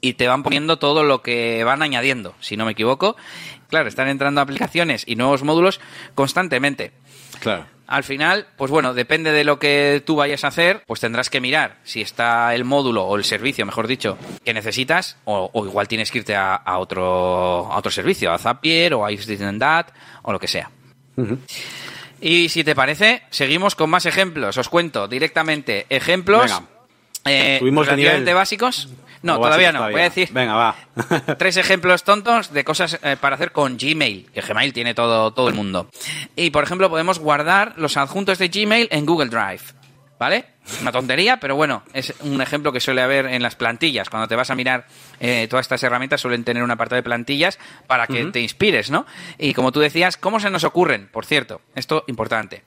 y 0.00 0.14
te 0.14 0.28
van 0.28 0.42
poniendo 0.42 0.78
todo 0.78 1.04
lo 1.04 1.22
que 1.22 1.62
van 1.64 1.82
añadiendo, 1.82 2.34
si 2.40 2.56
no 2.56 2.64
me 2.64 2.72
equivoco. 2.72 3.16
Claro, 3.68 3.88
están 3.88 4.08
entrando 4.08 4.40
aplicaciones 4.40 5.04
y 5.06 5.16
nuevos 5.16 5.42
módulos 5.42 5.80
constantemente. 6.14 6.92
Claro. 7.40 7.66
Al 7.86 8.04
final, 8.04 8.46
pues 8.56 8.70
bueno, 8.70 8.94
depende 8.94 9.32
de 9.32 9.42
lo 9.42 9.58
que 9.58 10.00
tú 10.06 10.14
vayas 10.14 10.44
a 10.44 10.48
hacer, 10.48 10.84
pues 10.86 11.00
tendrás 11.00 11.28
que 11.28 11.40
mirar 11.40 11.78
si 11.82 12.00
está 12.00 12.54
el 12.54 12.64
módulo 12.64 13.04
o 13.04 13.16
el 13.16 13.24
servicio, 13.24 13.66
mejor 13.66 13.88
dicho, 13.88 14.16
que 14.44 14.54
necesitas, 14.54 15.16
o, 15.24 15.50
igual 15.66 15.88
tienes 15.88 16.12
que 16.12 16.18
irte 16.18 16.36
a, 16.36 16.62
otro, 16.78 17.66
a 17.68 17.76
otro 17.76 17.90
servicio, 17.90 18.32
a 18.32 18.38
Zapier 18.38 18.94
o 18.94 19.04
a 19.04 19.10
Dat 19.10 19.88
o 20.22 20.32
lo 20.32 20.38
que 20.38 20.46
sea. 20.46 20.70
Y 22.20 22.48
si 22.48 22.62
te 22.62 22.76
parece, 22.76 23.22
seguimos 23.30 23.74
con 23.74 23.90
más 23.90 24.06
ejemplos. 24.06 24.56
Os 24.56 24.68
cuento 24.68 25.08
directamente 25.08 25.86
ejemplos 25.88 26.62
Eh, 27.24 27.58
relativamente 27.60 28.20
nivel. 28.20 28.34
básicos. 28.34 28.88
No, 29.22 29.38
todavía 29.38 29.72
no. 29.72 29.90
Voy 29.90 30.00
a 30.00 30.04
decir 30.04 30.28
Venga, 30.32 30.54
va. 30.54 30.76
tres 31.38 31.56
ejemplos 31.56 32.04
tontos 32.04 32.52
de 32.52 32.64
cosas 32.64 32.98
eh, 33.02 33.16
para 33.20 33.36
hacer 33.36 33.52
con 33.52 33.76
Gmail, 33.76 34.30
que 34.32 34.40
Gmail 34.40 34.72
tiene 34.72 34.94
todo, 34.94 35.32
todo 35.32 35.48
el 35.48 35.54
mundo. 35.54 35.88
Y, 36.36 36.50
por 36.50 36.64
ejemplo, 36.64 36.88
podemos 36.88 37.18
guardar 37.18 37.74
los 37.76 37.96
adjuntos 37.96 38.38
de 38.38 38.48
Gmail 38.48 38.88
en 38.90 39.06
Google 39.06 39.28
Drive. 39.28 39.62
¿Vale? 40.18 40.44
Una 40.82 40.92
tontería, 40.92 41.38
pero 41.38 41.56
bueno, 41.56 41.82
es 41.94 42.12
un 42.20 42.42
ejemplo 42.42 42.72
que 42.72 42.80
suele 42.80 43.00
haber 43.00 43.24
en 43.24 43.42
las 43.42 43.56
plantillas. 43.56 44.10
Cuando 44.10 44.28
te 44.28 44.36
vas 44.36 44.50
a 44.50 44.54
mirar 44.54 44.86
eh, 45.18 45.46
todas 45.48 45.64
estas 45.64 45.82
herramientas 45.82 46.20
suelen 46.20 46.44
tener 46.44 46.62
un 46.62 46.70
apartado 46.70 46.96
de 46.96 47.02
plantillas 47.02 47.58
para 47.86 48.06
que 48.06 48.26
te 48.26 48.38
inspires, 48.38 48.90
¿no? 48.90 49.06
Y 49.38 49.54
como 49.54 49.72
tú 49.72 49.80
decías, 49.80 50.18
¿cómo 50.18 50.38
se 50.38 50.50
nos 50.50 50.64
ocurren? 50.64 51.08
Por 51.10 51.24
cierto, 51.24 51.62
esto 51.74 52.04
importante. 52.06 52.64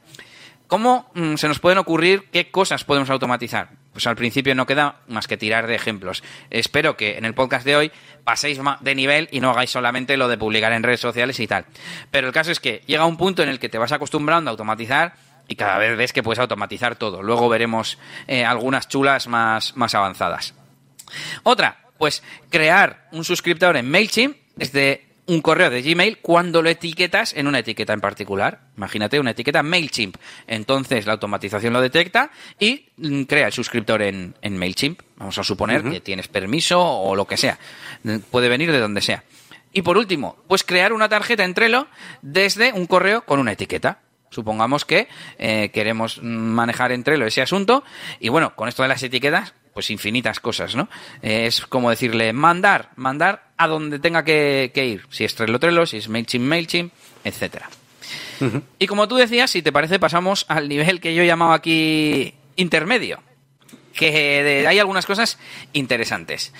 ¿Cómo 0.74 1.12
mm, 1.14 1.36
se 1.36 1.48
nos 1.48 1.60
pueden 1.60 1.78
ocurrir 1.78 2.32
qué 2.32 2.50
cosas 2.50 2.84
podemos 2.84 3.08
automatizar? 3.12 3.70
Pues 3.92 4.08
al 4.08 4.16
principio 4.16 4.56
no 4.56 4.66
queda 4.66 5.02
más 5.08 5.28
que 5.28 5.38
tirar 5.38 5.68
de 5.68 5.76
ejemplos. 5.76 6.24
Espero 6.50 6.98
que 6.98 7.20
en 7.20 7.26
el 7.26 7.36
podcast 7.36 7.64
de 7.64 7.76
hoy 7.76 7.92
paséis 8.24 8.60
de 8.82 8.96
nivel 8.96 9.30
y 9.32 9.40
no 9.40 9.52
hagáis 9.52 9.70
solamente 9.70 10.18
lo 10.18 10.28
de 10.28 10.36
publicar 10.36 10.74
en 10.74 10.82
redes 10.82 11.00
sociales 11.00 11.40
y 11.40 11.46
tal. 11.46 11.68
Pero 12.10 12.26
el 12.26 12.34
caso 12.34 12.52
es 12.52 12.60
que 12.60 12.82
llega 12.88 13.06
un 13.06 13.18
punto 13.18 13.44
en 13.44 13.50
el 13.50 13.60
que 13.60 13.70
te 13.70 13.78
vas 13.78 13.92
acostumbrando 13.92 14.50
a 14.50 14.54
automatizar 14.54 15.14
y 15.48 15.56
cada 15.56 15.78
vez 15.78 15.96
ves 15.96 16.12
que 16.12 16.24
puedes 16.24 16.40
automatizar 16.40 16.96
todo. 16.96 17.22
Luego 17.22 17.50
veremos 17.50 18.00
eh, 18.26 18.44
algunas 18.44 18.88
chulas 18.88 19.28
más, 19.28 19.78
más 19.78 19.94
avanzadas. 19.94 20.56
Otra, 21.44 21.86
pues 22.00 22.24
crear 22.50 23.10
un 23.12 23.24
suscriptor 23.24 23.78
en 23.78 23.92
MailChimp 23.92 24.38
desde 24.56 25.13
un 25.26 25.42
correo 25.42 25.70
de 25.70 25.82
Gmail 25.82 26.20
cuando 26.20 26.62
lo 26.62 26.70
etiquetas 26.70 27.34
en 27.34 27.48
una 27.48 27.60
etiqueta 27.60 27.94
en 27.94 28.02
particular. 28.02 28.62
Imagínate 28.78 29.20
una 29.20 29.32
etiqueta 29.32 29.64
MailChimp. 29.64 30.18
Entonces 30.48 31.06
la 31.06 31.14
automatización 31.14 31.74
lo 31.74 31.82
detecta 31.82 32.32
y 32.60 32.90
mm, 32.98 33.24
crea 33.24 33.48
el 33.48 33.54
suscriptor 33.54 34.02
en, 34.02 34.36
en 34.42 34.58
MailChimp. 34.58 35.02
Vamos 35.18 35.38
a 35.38 35.44
suponer 35.44 35.84
que 35.84 36.02
tienes 36.02 36.28
permiso 36.28 36.82
o 36.82 37.16
lo 37.16 37.26
que 37.26 37.38
sea. 37.38 37.58
Mm, 38.04 38.18
Puede 38.32 38.50
venir 38.50 38.72
de 38.72 38.80
donde 38.80 39.02
sea. 39.02 39.24
Y 39.72 39.82
por 39.82 39.98
último, 39.98 40.38
pues 40.48 40.64
crear 40.64 40.94
una 40.94 41.10
tarjeta 41.10 41.44
en 41.44 41.54
Trello 41.54 41.88
desde 42.22 42.74
un 42.74 42.86
correo 42.86 43.26
con 43.26 43.40
una 43.40 43.54
etiqueta. 43.54 44.00
Supongamos 44.30 44.84
que 44.84 45.08
eh, 45.38 45.70
queremos 45.74 46.20
mm, 46.22 46.26
manejar 46.26 46.92
en 46.92 47.04
Trello 47.04 47.26
ese 47.26 47.42
asunto 47.42 47.84
y 48.20 48.30
bueno, 48.30 48.56
con 48.56 48.68
esto 48.68 48.84
de 48.84 48.90
las 48.90 49.02
etiquetas, 49.04 49.54
pues 49.74 49.90
infinitas 49.90 50.40
cosas, 50.40 50.76
¿no? 50.76 50.88
Es 51.22 51.62
como 51.66 51.90
decirle 51.90 52.32
mandar, 52.34 52.92
mandar 52.96 53.50
a 53.58 53.68
donde 53.68 54.00
tenga 54.00 54.24
que, 54.24 54.72
que 54.74 54.86
ir. 54.86 55.06
Si 55.10 55.24
es 55.24 55.34
Trello, 55.36 55.60
Trello, 55.60 55.86
si 55.86 55.98
es 55.98 56.10
MailChimp, 56.10 56.46
MailChimp, 56.46 56.94
etcétera. 57.24 57.70
Y 58.78 58.88
como 58.88 59.08
tú 59.08 59.16
decías, 59.16 59.50
si 59.52 59.62
te 59.62 59.72
parece, 59.72 60.00
pasamos 60.00 60.46
al 60.50 60.68
nivel 60.68 61.00
que 61.00 61.16
yo 61.16 61.24
llamaba 61.24 61.56
aquí 61.56 62.34
intermedio. 62.58 63.22
Que 63.94 64.12
de- 64.44 64.68
hay 64.68 64.80
algunas 64.80 65.06
cosas 65.06 65.38
interesantes. 65.72 66.54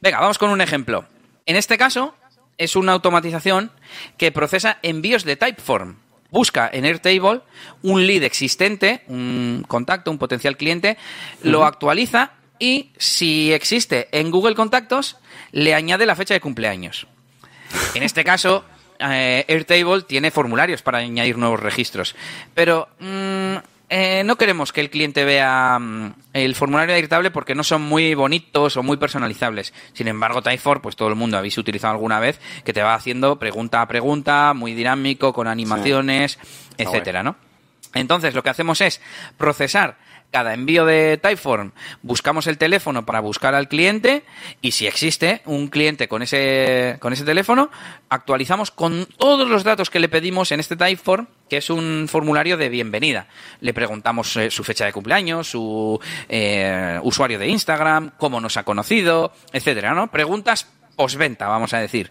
Venga, 0.00 0.20
vamos 0.20 0.38
con 0.38 0.50
un 0.50 0.60
ejemplo. 0.60 1.04
En 1.46 1.56
este 1.56 1.76
caso, 1.76 2.14
es 2.56 2.76
una 2.76 2.92
automatización 2.92 3.70
que 4.16 4.32
procesa 4.32 4.78
envíos 4.82 5.24
de 5.24 5.36
Typeform. 5.36 5.96
Busca 6.32 6.68
en 6.72 6.84
Airtable 6.84 7.42
un 7.82 8.04
lead 8.06 8.24
existente, 8.24 9.02
un 9.06 9.64
contacto, 9.68 10.10
un 10.10 10.18
potencial 10.18 10.56
cliente, 10.56 10.96
lo 11.42 11.64
actualiza 11.64 12.32
y 12.58 12.90
si 12.96 13.52
existe 13.52 14.08
en 14.12 14.30
Google 14.30 14.54
Contactos, 14.54 15.18
le 15.52 15.74
añade 15.74 16.06
la 16.06 16.16
fecha 16.16 16.34
de 16.34 16.40
cumpleaños. 16.40 17.06
En 17.94 18.02
este 18.02 18.24
caso, 18.24 18.64
eh, 18.98 19.44
Airtable 19.48 20.02
tiene 20.02 20.30
formularios 20.30 20.82
para 20.82 20.98
añadir 20.98 21.38
nuevos 21.38 21.60
registros. 21.60 22.14
Pero 22.54 22.88
mm, 22.98 23.56
eh, 23.94 24.24
no 24.24 24.36
queremos 24.36 24.72
que 24.72 24.80
el 24.80 24.88
cliente 24.88 25.22
vea 25.22 25.78
mm, 25.78 26.14
el 26.32 26.54
formulario 26.54 26.94
de 26.94 27.00
Airtable 27.00 27.30
porque 27.30 27.54
no 27.54 27.62
son 27.62 27.82
muy 27.82 28.14
bonitos 28.14 28.78
o 28.78 28.82
muy 28.82 28.96
personalizables. 28.96 29.74
Sin 29.92 30.08
embargo, 30.08 30.40
Typeform, 30.40 30.80
pues 30.80 30.96
todo 30.96 31.10
el 31.10 31.14
mundo 31.14 31.36
habéis 31.36 31.58
utilizado 31.58 31.92
alguna 31.92 32.18
vez, 32.18 32.40
que 32.64 32.72
te 32.72 32.82
va 32.82 32.94
haciendo 32.94 33.38
pregunta 33.38 33.82
a 33.82 33.88
pregunta, 33.88 34.54
muy 34.54 34.72
dinámico, 34.72 35.34
con 35.34 35.46
animaciones, 35.46 36.38
etcétera, 36.78 37.22
¿no? 37.22 37.36
Entonces, 37.92 38.34
lo 38.34 38.42
que 38.42 38.48
hacemos 38.48 38.80
es 38.80 39.02
procesar 39.36 39.98
cada 40.32 40.54
envío 40.54 40.86
de 40.86 41.18
Typeform, 41.18 41.72
buscamos 42.02 42.46
el 42.46 42.58
teléfono 42.58 43.04
para 43.04 43.20
buscar 43.20 43.54
al 43.54 43.68
cliente 43.68 44.24
y 44.62 44.72
si 44.72 44.86
existe 44.86 45.42
un 45.44 45.68
cliente 45.68 46.08
con 46.08 46.22
ese, 46.22 46.96
con 47.00 47.12
ese 47.12 47.24
teléfono, 47.24 47.70
actualizamos 48.08 48.70
con 48.70 49.06
todos 49.18 49.48
los 49.48 49.62
datos 49.62 49.90
que 49.90 50.00
le 50.00 50.08
pedimos 50.08 50.50
en 50.50 50.58
este 50.58 50.74
Typeform, 50.74 51.26
que 51.48 51.58
es 51.58 51.68
un 51.68 52.06
formulario 52.08 52.56
de 52.56 52.70
bienvenida. 52.70 53.28
Le 53.60 53.74
preguntamos 53.74 54.34
eh, 54.36 54.50
su 54.50 54.64
fecha 54.64 54.86
de 54.86 54.92
cumpleaños, 54.92 55.50
su 55.50 56.00
eh, 56.28 56.98
usuario 57.02 57.38
de 57.38 57.48
Instagram, 57.48 58.12
cómo 58.16 58.40
nos 58.40 58.56
ha 58.56 58.64
conocido, 58.64 59.32
etcétera, 59.52 59.92
¿no? 59.92 60.10
Preguntas 60.10 60.66
postventa, 60.96 61.48
vamos 61.48 61.74
a 61.74 61.78
decir. 61.78 62.10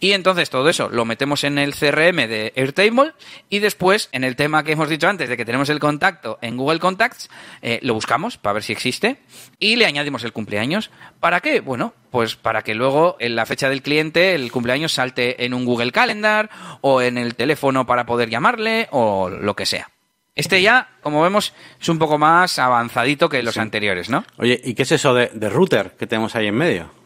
Y 0.00 0.12
entonces 0.12 0.50
todo 0.50 0.68
eso 0.68 0.88
lo 0.88 1.04
metemos 1.04 1.44
en 1.44 1.58
el 1.58 1.74
CRM 1.74 2.28
de 2.28 2.52
Airtable 2.56 3.12
y 3.48 3.60
después 3.60 4.08
en 4.12 4.24
el 4.24 4.36
tema 4.36 4.64
que 4.64 4.72
hemos 4.72 4.88
dicho 4.88 5.08
antes 5.08 5.28
de 5.28 5.36
que 5.36 5.44
tenemos 5.44 5.68
el 5.68 5.78
contacto 5.78 6.38
en 6.42 6.56
Google 6.56 6.78
Contacts, 6.78 7.30
eh, 7.62 7.78
lo 7.82 7.94
buscamos 7.94 8.38
para 8.38 8.54
ver 8.54 8.62
si 8.62 8.72
existe 8.72 9.18
y 9.58 9.76
le 9.76 9.86
añadimos 9.86 10.24
el 10.24 10.32
cumpleaños. 10.32 10.90
¿Para 11.20 11.40
qué? 11.40 11.60
Bueno, 11.60 11.94
pues 12.10 12.36
para 12.36 12.62
que 12.62 12.74
luego 12.74 13.16
en 13.20 13.36
la 13.36 13.46
fecha 13.46 13.68
del 13.68 13.82
cliente 13.82 14.34
el 14.34 14.50
cumpleaños 14.50 14.92
salte 14.92 15.44
en 15.44 15.54
un 15.54 15.64
Google 15.64 15.92
Calendar 15.92 16.50
o 16.80 17.02
en 17.02 17.18
el 17.18 17.34
teléfono 17.34 17.86
para 17.86 18.06
poder 18.06 18.30
llamarle 18.30 18.88
o 18.90 19.28
lo 19.28 19.54
que 19.56 19.66
sea. 19.66 19.90
Este 20.34 20.62
ya, 20.62 20.88
como 21.02 21.22
vemos, 21.22 21.52
es 21.78 21.88
un 21.90 21.98
poco 21.98 22.16
más 22.16 22.58
avanzadito 22.58 23.28
que 23.28 23.42
los 23.42 23.58
anteriores, 23.58 24.08
¿no? 24.08 24.24
Oye, 24.38 24.58
¿y 24.64 24.72
qué 24.74 24.84
es 24.84 24.92
eso 24.92 25.12
de, 25.12 25.30
de 25.34 25.50
router 25.50 25.94
que 25.98 26.06
tenemos 26.06 26.34
ahí 26.34 26.46
en 26.46 26.54
medio? 26.54 27.01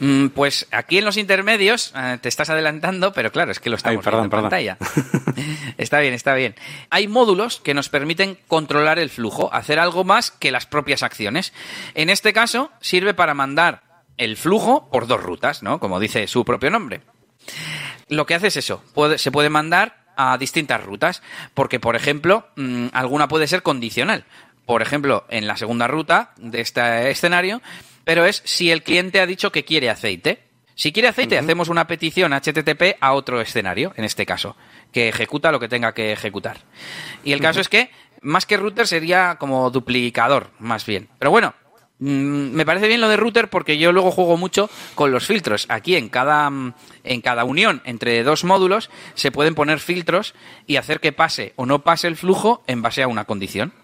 Mm, 0.00 0.28
Pues 0.28 0.66
aquí 0.70 0.98
en 0.98 1.04
los 1.04 1.16
intermedios 1.16 1.92
eh, 1.96 2.18
te 2.20 2.28
estás 2.28 2.50
adelantando, 2.50 3.12
pero 3.12 3.32
claro, 3.32 3.50
es 3.52 3.60
que 3.60 3.70
lo 3.70 3.76
estamos 3.76 3.98
Ay, 3.98 4.04
perdón, 4.04 4.22
viendo 4.30 4.36
en 4.36 4.42
pantalla. 4.42 4.78
está 5.78 6.00
bien, 6.00 6.14
está 6.14 6.34
bien. 6.34 6.54
Hay 6.90 7.08
módulos 7.08 7.60
que 7.60 7.74
nos 7.74 7.88
permiten 7.88 8.38
controlar 8.48 8.98
el 8.98 9.10
flujo, 9.10 9.52
hacer 9.52 9.78
algo 9.78 10.04
más 10.04 10.30
que 10.30 10.50
las 10.50 10.66
propias 10.66 11.02
acciones. 11.02 11.52
En 11.94 12.10
este 12.10 12.32
caso, 12.32 12.70
sirve 12.80 13.14
para 13.14 13.34
mandar 13.34 13.82
el 14.16 14.36
flujo 14.36 14.88
por 14.90 15.06
dos 15.06 15.22
rutas, 15.22 15.62
¿no? 15.62 15.78
Como 15.80 16.00
dice 16.00 16.26
su 16.26 16.44
propio 16.44 16.70
nombre. 16.70 17.00
Lo 18.08 18.26
que 18.26 18.34
hace 18.34 18.48
es 18.48 18.56
eso, 18.56 18.82
puede- 18.94 19.18
se 19.18 19.30
puede 19.30 19.50
mandar 19.50 19.96
a 20.16 20.36
distintas 20.38 20.82
rutas, 20.82 21.22
porque 21.54 21.78
por 21.78 21.94
ejemplo, 21.94 22.48
mm, 22.56 22.88
alguna 22.92 23.28
puede 23.28 23.46
ser 23.46 23.62
condicional. 23.62 24.24
Por 24.66 24.82
ejemplo, 24.82 25.24
en 25.30 25.46
la 25.46 25.56
segunda 25.56 25.86
ruta 25.86 26.32
de 26.36 26.60
este 26.60 27.10
escenario, 27.10 27.62
pero 28.08 28.24
es 28.24 28.40
si 28.46 28.70
el 28.70 28.82
cliente 28.82 29.20
ha 29.20 29.26
dicho 29.26 29.52
que 29.52 29.66
quiere 29.66 29.90
aceite. 29.90 30.48
Si 30.74 30.92
quiere 30.92 31.08
aceite, 31.08 31.36
hacemos 31.36 31.68
una 31.68 31.86
petición 31.86 32.32
HTTP 32.32 32.96
a 33.00 33.12
otro 33.12 33.42
escenario, 33.42 33.92
en 33.96 34.04
este 34.04 34.24
caso, 34.24 34.56
que 34.92 35.10
ejecuta 35.10 35.52
lo 35.52 35.60
que 35.60 35.68
tenga 35.68 35.92
que 35.92 36.12
ejecutar. 36.12 36.56
Y 37.22 37.32
el 37.32 37.40
caso 37.42 37.60
es 37.60 37.68
que, 37.68 37.90
más 38.22 38.46
que 38.46 38.56
router, 38.56 38.86
sería 38.86 39.36
como 39.38 39.68
duplicador, 39.68 40.52
más 40.58 40.86
bien. 40.86 41.10
Pero 41.18 41.30
bueno, 41.30 41.54
Mm, 42.00 42.52
me 42.54 42.64
parece 42.64 42.86
bien 42.86 43.00
lo 43.02 43.08
de 43.08 43.16
router 43.16 43.50
porque 43.50 43.76
yo 43.76 43.92
luego 43.92 44.10
juego 44.10 44.38
mucho 44.38 44.70
con 44.94 45.10
los 45.10 45.26
filtros. 45.26 45.66
Aquí 45.68 45.96
en 45.96 46.08
cada, 46.08 46.48
mm, 46.48 46.74
en 47.04 47.20
cada 47.20 47.44
unión 47.44 47.82
entre 47.84 48.22
dos 48.22 48.44
módulos 48.44 48.88
se 49.14 49.32
pueden 49.32 49.54
poner 49.54 49.80
filtros 49.80 50.34
y 50.66 50.76
hacer 50.76 51.00
que 51.00 51.12
pase 51.12 51.52
o 51.56 51.66
no 51.66 51.80
pase 51.80 52.06
el 52.06 52.16
flujo 52.16 52.62
en 52.66 52.82
base 52.82 53.02
a 53.02 53.08
una 53.08 53.24
condición. 53.24 53.74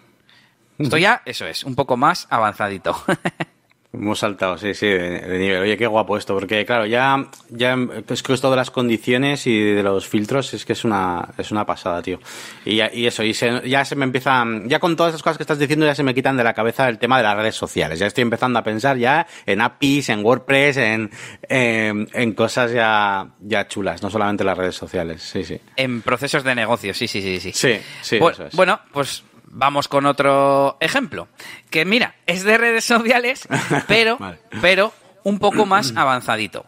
Esto 0.79 0.97
ya, 0.97 1.23
eso 1.25 1.47
es, 1.47 1.65
un 1.65 1.75
poco 1.75 1.97
más 1.97 2.27
avanzadito. 2.31 2.97
Hemos 3.95 4.19
saltado, 4.19 4.59
sí, 4.59 4.75
sí, 4.75 4.87
de, 4.87 5.21
de 5.21 5.39
nivel. 5.39 5.63
Oye, 5.63 5.77
qué 5.77 5.87
guapo 5.87 6.17
esto, 6.17 6.35
porque 6.35 6.67
claro, 6.67 6.85
ya, 6.85 7.27
ya 7.51 7.77
es 8.09 8.23
que 8.25 8.33
esto 8.33 8.51
de 8.51 8.57
las 8.57 8.71
condiciones 8.73 9.47
y 9.47 9.59
de 9.61 9.83
los 9.85 10.09
filtros 10.09 10.53
es 10.53 10.65
que 10.65 10.73
es 10.73 10.85
una, 10.85 11.29
es 11.39 11.53
una 11.53 11.65
pasada, 11.65 12.03
tío. 12.03 12.19
Y, 12.65 12.77
ya- 12.77 12.91
y 12.93 13.07
eso, 13.07 13.23
y 13.23 13.35
se- 13.35 13.69
ya 13.69 13.85
se 13.85 13.95
me 13.95 14.05
empieza, 14.05 14.45
ya 14.65 14.81
con 14.81 14.97
todas 14.97 15.11
esas 15.13 15.23
cosas 15.23 15.37
que 15.37 15.45
estás 15.45 15.59
diciendo 15.61 15.87
ya 15.87 15.95
se 15.95 16.03
me 16.03 16.13
quitan 16.13 16.37
de 16.37 16.43
la 16.45 16.55
cabeza 16.55 16.89
el 16.89 16.99
tema 16.99 17.19
de 17.19 17.23
las 17.23 17.37
redes 17.37 17.55
sociales. 17.55 17.99
Ya 18.01 18.07
estoy 18.07 18.23
empezando 18.23 18.59
a 18.59 18.65
pensar 18.65 18.97
ya 18.99 19.27
en 19.47 19.61
APIs, 19.61 20.09
en 20.09 20.25
WordPress, 20.25 20.77
en, 20.79 21.11
en, 21.49 22.09
en 22.13 22.33
cosas 22.35 22.73
ya, 22.73 23.29
ya 23.41 23.69
chulas, 23.69 24.03
no 24.03 24.11
solamente 24.11 24.43
las 24.45 24.59
redes 24.59 24.75
sociales, 24.75 25.23
sí, 25.23 25.45
sí. 25.45 25.61
en 25.77 26.03
procesos 26.03 26.43
de 26.43 26.55
negocio, 26.55 26.93
sí, 26.95 27.07
sí, 27.07 27.23
sí, 27.23 27.39
sí. 27.41 27.53
Sí, 27.53 27.81
sí, 28.03 28.19
Bu- 28.19 28.33
eso 28.33 28.47
es. 28.47 28.55
Bueno, 28.57 28.81
pues 28.93 29.23
vamos 29.55 29.89
con 29.89 30.05
otro 30.05 30.77
ejemplo. 30.81 31.29
Que 31.71 31.85
mira, 31.85 32.17
es 32.27 32.45
de 32.45 32.59
redes 32.59 32.85
sociales, 32.85 33.49
pero, 33.89 34.19
Vale. 34.19 34.39
pero 34.61 34.93
un 35.23 35.39
poco 35.39 35.65
más 35.65 35.95
avanzadito. 35.97 36.67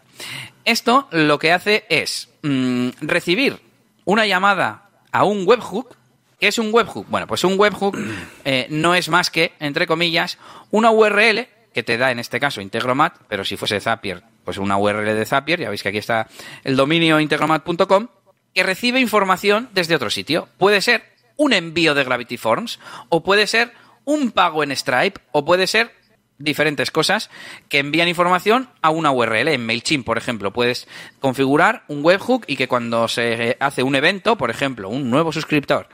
Esto 0.65 1.09
lo 1.11 1.39
que 1.39 1.53
hace 1.53 1.85
es 1.89 2.31
mm, 2.43 2.89
recibir 3.03 3.61
una 4.05 4.27
llamada 4.27 4.89
a 5.13 5.25
un 5.25 5.47
webhook. 5.47 5.97
¿Qué 6.41 6.49
es 6.49 6.59
un 6.59 6.73
webhook? 6.73 7.07
Bueno, 7.09 7.27
pues 7.27 7.45
un 7.45 7.59
webhook 7.59 7.97
eh, 8.45 8.67
no 8.71 8.95
es 8.95 9.09
más 9.09 9.31
que, 9.31 9.53
entre 9.59 9.87
comillas, 9.87 10.39
una 10.71 10.91
URL 10.91 11.49
que 11.73 11.83
te 11.83 11.99
da 11.99 12.11
en 12.11 12.19
este 12.19 12.41
caso 12.41 12.61
Integromat, 12.61 13.15
pero 13.29 13.45
si 13.45 13.57
fuese 13.57 13.81
Zapier, 13.81 14.23
pues 14.45 14.59
una 14.59 14.79
URL 14.79 15.15
de 15.15 15.27
Zapier, 15.27 15.61
ya 15.61 15.69
veis 15.69 15.83
que 15.83 15.91
aquí 15.91 15.99
está 15.99 16.27
el 16.65 16.77
dominio 16.77 17.21
integromat.com, 17.21 18.09
que 18.55 18.63
recibe 18.63 19.01
información 19.01 19.69
desde 19.73 19.95
otro 19.95 20.09
sitio. 20.09 20.49
Puede 20.57 20.81
ser 20.81 21.16
un 21.37 21.53
envío 21.53 21.95
de 21.95 22.05
Gravity 22.05 22.37
Forms 22.37 22.79
o 23.09 23.23
puede 23.23 23.47
ser 23.47 23.73
un 24.05 24.31
pago 24.31 24.63
en 24.63 24.75
Stripe 24.75 25.21
o 25.33 25.45
puede 25.45 25.67
ser 25.67 25.93
diferentes 26.39 26.91
cosas 26.91 27.31
que 27.69 27.79
envían 27.79 28.09
información 28.09 28.69
a 28.83 28.91
una 28.91 29.11
URL. 29.11 29.49
En 29.49 29.65
MailChimp, 29.65 30.05
por 30.05 30.19
ejemplo, 30.19 30.53
puedes 30.53 30.87
configurar 31.21 31.85
un 31.89 32.05
webhook 32.05 32.45
y 32.47 32.57
que 32.57 32.69
cuando 32.69 33.09
se 33.09 33.57
hace 33.61 33.83
un 33.83 33.95
evento, 33.95 34.37
por 34.37 34.51
ejemplo, 34.51 34.89
un 34.89 35.11
nuevo 35.11 35.33
suscriptor, 35.33 35.89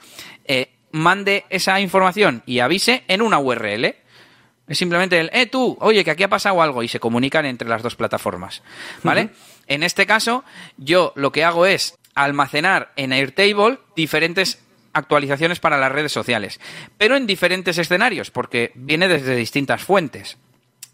eh, 0.45 0.73
mande 0.91 1.45
esa 1.49 1.81
información 1.81 2.43
y 2.47 2.61
avise 2.61 3.05
en 3.09 3.23
una 3.23 3.39
URL. 3.39 3.97
Es 4.69 4.79
simplemente 4.79 5.19
el, 5.19 5.31
eh, 5.33 5.47
tú, 5.47 5.77
oye, 5.81 6.05
que 6.05 6.11
aquí 6.11 6.23
ha 6.23 6.29
pasado 6.29 6.63
algo 6.63 6.83
y 6.83 6.89
se 6.89 7.01
comunican 7.01 7.47
entre 7.47 7.69
las 7.69 7.83
dos 7.83 7.97
plataformas. 7.97 8.63
¿Vale? 9.03 9.31
En 9.67 9.83
este 9.83 10.07
caso, 10.07 10.45
yo 10.77 11.13
lo 11.17 11.33
que 11.33 11.45
hago 11.45 11.67
es 11.67 11.99
almacenar 12.15 12.93
en 12.97 13.13
Airtable 13.13 13.79
diferentes 13.97 14.63
actualizaciones 14.93 15.61
para 15.61 15.79
las 15.79 15.93
redes 15.93 16.13
sociales, 16.13 16.61
pero 16.99 17.17
en 17.17 17.27
diferentes 17.27 17.79
escenarios, 17.79 18.31
porque 18.31 18.73
viene 18.75 19.09
desde 19.09 19.37
distintas 19.37 19.83
fuentes. 19.83 20.39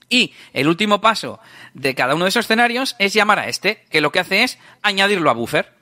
Y 0.08 0.32
el 0.52 0.68
último 0.68 1.00
paso 1.00 1.38
de 1.74 1.94
cada 1.94 2.14
uno 2.14 2.24
de 2.24 2.30
esos 2.30 2.46
escenarios 2.46 2.96
es 2.98 3.12
llamar 3.12 3.38
a 3.38 3.48
este, 3.48 3.84
que 3.90 4.00
lo 4.00 4.10
que 4.10 4.20
hace 4.20 4.42
es 4.42 4.58
añadirlo 4.82 5.30
a 5.30 5.34
buffer. 5.34 5.74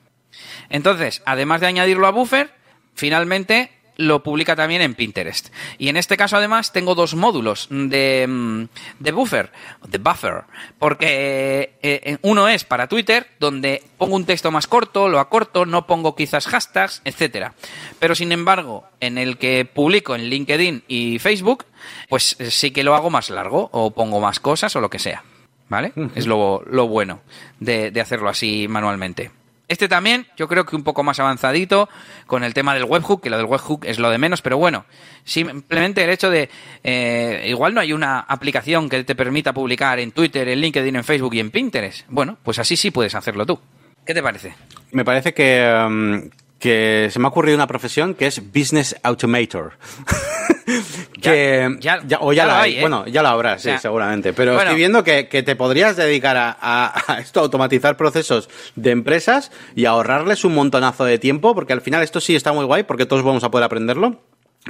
Entonces, 0.69 1.21
además 1.25 1.61
de 1.61 1.67
añadirlo 1.67 2.07
a 2.07 2.11
buffer, 2.11 2.53
finalmente 2.93 3.71
lo 3.97 4.23
publica 4.23 4.55
también 4.55 4.81
en 4.81 4.95
Pinterest. 4.95 5.49
Y 5.77 5.89
en 5.89 5.97
este 5.97 6.17
caso, 6.17 6.37
además, 6.37 6.71
tengo 6.71 6.95
dos 6.95 7.15
módulos 7.15 7.67
de, 7.69 8.25
mm, 8.27 8.63
de 8.99 9.11
buffer, 9.11 9.51
de 9.87 9.97
buffer, 9.97 10.43
porque 10.79 11.77
eh, 11.81 12.01
eh, 12.03 12.17
uno 12.21 12.47
es 12.47 12.63
para 12.63 12.87
Twitter, 12.87 13.27
donde 13.39 13.83
pongo 13.97 14.15
un 14.15 14.25
texto 14.25 14.51
más 14.51 14.67
corto, 14.67 15.09
lo 15.09 15.19
acorto, 15.19 15.65
no 15.65 15.87
pongo 15.87 16.15
quizás 16.15 16.47
hashtags, 16.47 17.01
etcétera. 17.03 17.53
Pero 17.99 18.15
sin 18.15 18.31
embargo, 18.31 18.85
en 18.99 19.17
el 19.17 19.37
que 19.37 19.65
publico 19.65 20.15
en 20.15 20.29
LinkedIn 20.29 20.83
y 20.87 21.19
Facebook, 21.19 21.65
pues 22.07 22.35
eh, 22.39 22.51
sí 22.51 22.71
que 22.71 22.83
lo 22.83 22.95
hago 22.95 23.09
más 23.09 23.29
largo, 23.29 23.69
o 23.73 23.91
pongo 23.91 24.21
más 24.21 24.39
cosas, 24.39 24.75
o 24.75 24.81
lo 24.81 24.89
que 24.89 24.99
sea. 24.99 25.23
¿Vale? 25.69 25.91
Es 26.15 26.27
lo, 26.27 26.63
lo 26.65 26.87
bueno 26.87 27.19
de, 27.59 27.91
de 27.91 27.99
hacerlo 27.99 28.29
así 28.29 28.69
manualmente. 28.69 29.31
Este 29.67 29.89
también, 29.89 30.27
yo 30.37 30.47
creo 30.47 30.65
que 30.65 30.75
un 30.75 30.83
poco 30.83 31.03
más 31.03 31.19
avanzadito 31.19 31.89
con 32.25 32.43
el 32.43 32.53
tema 32.53 32.73
del 32.73 32.85
webhook, 32.85 33.21
que 33.21 33.29
lo 33.29 33.37
del 33.37 33.47
webhook 33.47 33.83
es 33.85 33.99
lo 33.99 34.09
de 34.09 34.17
menos, 34.17 34.41
pero 34.41 34.57
bueno, 34.57 34.85
simplemente 35.25 36.03
el 36.03 36.09
hecho 36.09 36.29
de, 36.29 36.49
eh, 36.83 37.45
igual 37.49 37.73
no 37.73 37.81
hay 37.81 37.91
una 37.91 38.21
aplicación 38.21 38.87
que 38.87 39.03
te 39.03 39.15
permita 39.15 39.53
publicar 39.53 39.99
en 39.99 40.11
Twitter, 40.11 40.47
en 40.47 40.61
LinkedIn, 40.61 40.95
en 40.95 41.03
Facebook 41.03 41.33
y 41.33 41.41
en 41.41 41.51
Pinterest. 41.51 42.05
Bueno, 42.07 42.37
pues 42.43 42.59
así 42.59 42.77
sí 42.77 42.91
puedes 42.91 43.13
hacerlo 43.13 43.45
tú. 43.45 43.59
¿Qué 44.05 44.13
te 44.13 44.23
parece? 44.23 44.55
Me 44.91 45.03
parece 45.03 45.33
que, 45.33 45.85
um, 45.85 46.29
que 46.59 47.09
se 47.11 47.19
me 47.19 47.25
ha 47.25 47.29
ocurrido 47.29 47.55
una 47.55 47.67
profesión 47.67 48.13
que 48.15 48.27
es 48.27 48.41
Business 48.53 48.95
Automator. 49.03 49.73
que 51.21 51.77
Ya- 51.79 52.01
ya, 52.05 52.17
o 52.21 52.33
ya, 52.33 52.45
la 52.45 52.61
hay, 52.61 52.77
¿eh? 52.77 52.81
bueno 52.81 53.05
ya 53.07 53.23
la 53.23 53.29
habrá 53.31 53.57
sí 53.57 53.69
seguramente 53.81 54.33
pero 54.33 54.51
Bueno. 54.53 54.63
estoy 54.69 54.77
viendo 54.77 55.03
que, 55.03 55.27
que 55.29 55.41
te 55.41 55.55
podrías 55.55 55.95
dedicar 55.95 56.35
a, 56.37 56.55
a- 56.59 57.13
a 57.13 57.19
esto 57.19 57.39
a 57.39 57.43
automatizar 57.43 57.95
procesos 57.95 58.49
de 58.75 58.91
empresas 58.91 59.51
y 59.75 59.85
ahorrarles 59.85 60.43
un 60.43 60.53
montonazo 60.55 61.05
de 61.05 61.19
tiempo 61.19 61.55
porque 61.55 61.73
al 61.73 61.81
final 61.81 62.03
esto 62.03 62.19
sí 62.19 62.35
está 62.35 62.51
muy 62.51 62.65
guay 62.65 62.83
porque 62.83 63.05
todos 63.05 63.23
vamos 63.23 63.43
a 63.45 63.51
poder 63.51 63.63
aprenderlo 63.65 64.21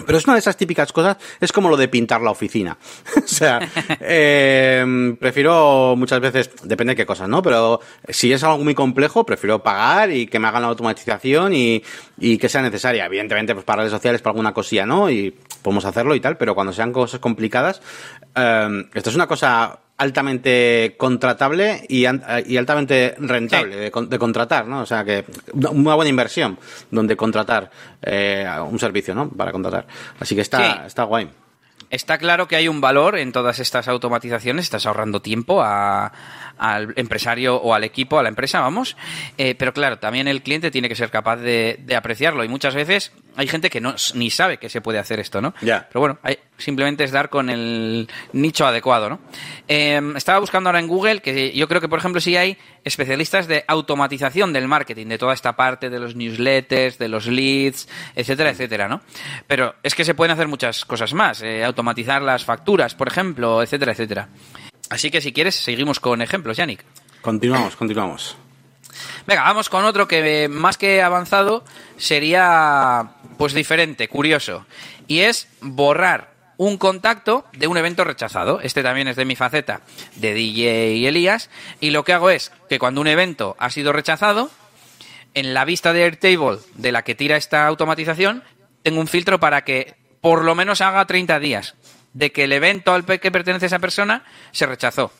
pero 0.06 0.18
es 0.18 0.26
una 0.26 0.34
de 0.34 0.40
esas 0.40 0.58
típicas 0.58 0.92
cosas, 0.92 1.18
es 1.40 1.52
como 1.52 1.70
lo 1.70 1.78
de 1.78 1.88
pintar 1.88 2.22
la 2.22 2.32
oficina. 2.32 2.78
o 3.18 3.28
sea, 3.28 3.60
eh, 4.00 5.16
prefiero 5.20 5.96
muchas 5.96 6.20
veces, 6.20 6.50
depende 6.64 6.92
de 6.92 6.98
qué 6.98 7.06
cosas, 7.06 7.30
¿no? 7.30 7.42
Pero 7.42 7.80
si 8.10 8.32
es 8.32 8.44
algo 8.44 8.64
muy 8.64 8.76
complejo, 8.76 9.26
prefiero 9.26 9.62
pagar 9.64 10.12
y 10.12 10.28
que 10.28 10.40
me 10.40 10.48
hagan 10.48 10.62
la 10.62 10.70
automatización 10.70 11.54
y, 11.54 11.82
que 12.38 12.50
sea 12.50 12.62
necesaria. 12.62 13.06
Evidentemente, 13.06 13.54
pues 13.54 13.66
para 13.66 13.80
redes 13.82 13.94
sociales, 13.94 14.22
para 14.22 14.32
alguna 14.32 14.54
cosilla, 14.54 14.86
¿no? 14.86 15.10
Y 15.10 15.36
podemos 15.62 15.86
hacerlo 15.86 16.16
y 16.16 16.20
tal, 16.20 16.38
pero 16.38 16.56
cuando 16.56 16.74
sean 16.74 16.92
cosas 16.92 17.20
complicadas, 17.20 17.82
eh, 18.36 18.86
esto 18.94 19.10
es 19.10 19.16
una 19.16 19.28
cosa 19.28 19.80
altamente 19.98 20.96
contratable 20.98 21.84
y, 21.90 22.06
altamente 22.06 23.16
rentable 23.20 23.74
Sí. 23.74 23.80
de, 23.80 24.08
de 24.08 24.20
contratar, 24.20 24.68
¿no? 24.68 24.82
O 24.82 24.86
sea 24.86 25.04
que 25.04 25.26
una 25.54 25.96
buena 25.96 26.10
inversión 26.10 26.58
donde 26.92 27.16
contratar 27.18 27.72
eh, 28.02 28.48
un 28.70 28.80
servicio, 28.80 29.16
¿no? 29.16 29.30
Para 29.30 29.52
contratar. 29.52 29.88
Así 30.20 30.36
que 30.36 30.42
está, 30.42 30.60
Sí. 30.60 30.80
está 30.88 31.04
guay. 31.04 31.30
Está 31.90 32.18
claro 32.18 32.48
que 32.50 32.58
hay 32.58 32.68
un 32.68 32.82
valor 32.82 33.18
en 33.18 33.32
todas 33.32 33.60
estas 33.60 33.88
automatizaciones, 33.88 34.66
estás 34.66 34.86
ahorrando 34.86 35.22
tiempo 35.22 35.62
a- 35.64 36.12
al 36.58 36.94
empresario 36.96 37.56
o 37.56 37.74
al 37.74 37.84
equipo, 37.84 38.20
a 38.20 38.24
la 38.24 38.30
empresa, 38.30 38.60
vamos, 38.62 38.96
Eh, 39.38 39.56
pero 39.56 39.74
claro, 39.74 40.00
también 40.00 40.28
el 40.28 40.42
cliente 40.42 40.72
tiene 40.72 40.90
que 40.90 40.96
ser 40.96 41.10
capaz 41.12 41.38
de, 41.38 41.78
de 41.80 41.96
apreciarlo 41.96 42.44
y 42.44 42.48
muchas 42.48 42.74
veces 42.76 43.12
hay 43.36 43.48
gente 43.48 43.70
que 43.70 43.80
no 43.82 43.94
ni 44.16 44.30
sabe 44.32 44.58
que 44.58 44.68
se 44.70 44.82
puede 44.82 44.98
hacer 45.00 45.20
esto, 45.20 45.42
¿no? 45.42 45.54
Ya. 45.62 45.88
Pero 45.90 46.00
bueno, 46.00 46.20
hay- 46.24 46.40
simplemente 46.58 47.04
es 47.04 47.12
dar 47.12 47.30
con 47.30 47.52
el 47.52 48.10
nicho 48.34 48.66
adecuado, 48.66 49.10
¿no? 49.10 49.20
Eh, 49.68 50.02
estaba 50.16 50.40
buscando 50.40 50.70
ahora 50.70 50.80
en 50.80 50.88
Google 50.88 51.22
que 51.22 51.52
yo 51.54 51.68
creo 51.68 51.80
que, 51.80 51.88
por 51.88 52.00
ejemplo, 52.00 52.20
sí 52.20 52.36
hay 52.36 52.58
especialistas 52.84 53.48
de 53.48 53.64
automatización 53.68 54.54
del 54.54 54.68
marketing, 54.68 55.06
de 55.08 55.18
toda 55.20 55.34
esta 55.36 55.56
parte 55.56 55.90
de 55.92 56.00
los 56.00 56.16
newsletters, 56.16 56.98
de 56.98 57.08
los 57.10 57.28
leads, 57.28 57.88
etcétera, 58.16 58.50
etcétera, 58.50 58.88
¿no? 58.88 59.02
Pero 59.46 59.76
es 59.84 59.94
que 59.94 60.04
se 60.04 60.16
pueden 60.16 60.32
hacer 60.32 60.48
muchas 60.48 60.84
cosas 60.86 61.14
más, 61.14 61.44
eh, 61.44 61.64
automatizar 61.64 62.22
las 62.24 62.44
facturas, 62.44 62.96
por 62.96 63.08
ejemplo, 63.08 63.62
etcétera, 63.62 63.92
etcétera. 63.92 64.30
Así 64.90 65.12
que 65.12 65.22
si 65.22 65.34
quieres, 65.34 65.56
seguimos 65.56 66.00
con 66.00 66.22
ejemplos, 66.22 66.58
Yannick. 66.58 66.84
Continuamos, 67.22 67.76
continuamos. 67.76 68.38
Venga, 69.26 69.44
vamos 69.44 69.70
con 69.70 69.84
otro 69.86 70.08
que 70.08 70.46
eh, 70.46 70.48
más 70.48 70.78
que 70.78 71.02
avanzado 71.02 71.64
sería 71.98 73.12
pues 73.38 73.54
diferente, 73.54 74.08
curioso. 74.08 74.66
Y 75.08 75.20
es 75.20 75.48
borrar 75.62 76.32
un 76.58 76.78
contacto 76.78 77.46
de 77.54 77.68
un 77.68 77.78
evento 77.78 78.04
rechazado. 78.04 78.62
Este 78.62 78.84
también 78.84 79.08
es 79.08 79.16
de 79.16 79.26
mi 79.26 79.36
faceta 79.36 79.82
de 80.16 80.34
DJ 80.34 81.08
Elías. 81.08 81.50
Y 81.80 81.92
lo 81.92 82.04
que 82.04 82.14
hago 82.14 82.30
es 82.30 82.52
que 82.70 82.80
cuando 82.80 83.02
un 83.02 83.08
evento 83.08 83.56
ha 83.60 83.70
sido 83.70 83.94
rechazado, 83.94 84.50
en 85.34 85.54
la 85.54 85.66
vista 85.66 85.94
de 85.94 86.04
Airtable 86.04 86.60
de 86.76 86.92
la 86.92 87.04
que 87.04 87.14
tira 87.16 87.38
esta 87.38 87.68
automatización, 87.68 88.44
tengo 88.82 89.00
un 89.00 89.08
filtro 89.08 89.40
para 89.40 89.64
que 89.64 89.96
por 90.22 90.44
lo 90.44 90.56
menos 90.56 90.82
haga 90.82 91.06
30 91.06 91.40
días 91.40 91.76
de 92.18 92.32
que 92.32 92.46
el 92.46 92.54
evento 92.54 92.94
al 92.94 93.06
que 93.06 93.32
pertenece 93.32 93.68
esa 93.68 93.78
persona 93.78 94.24
se 94.52 94.66
rechazó. 94.66 95.12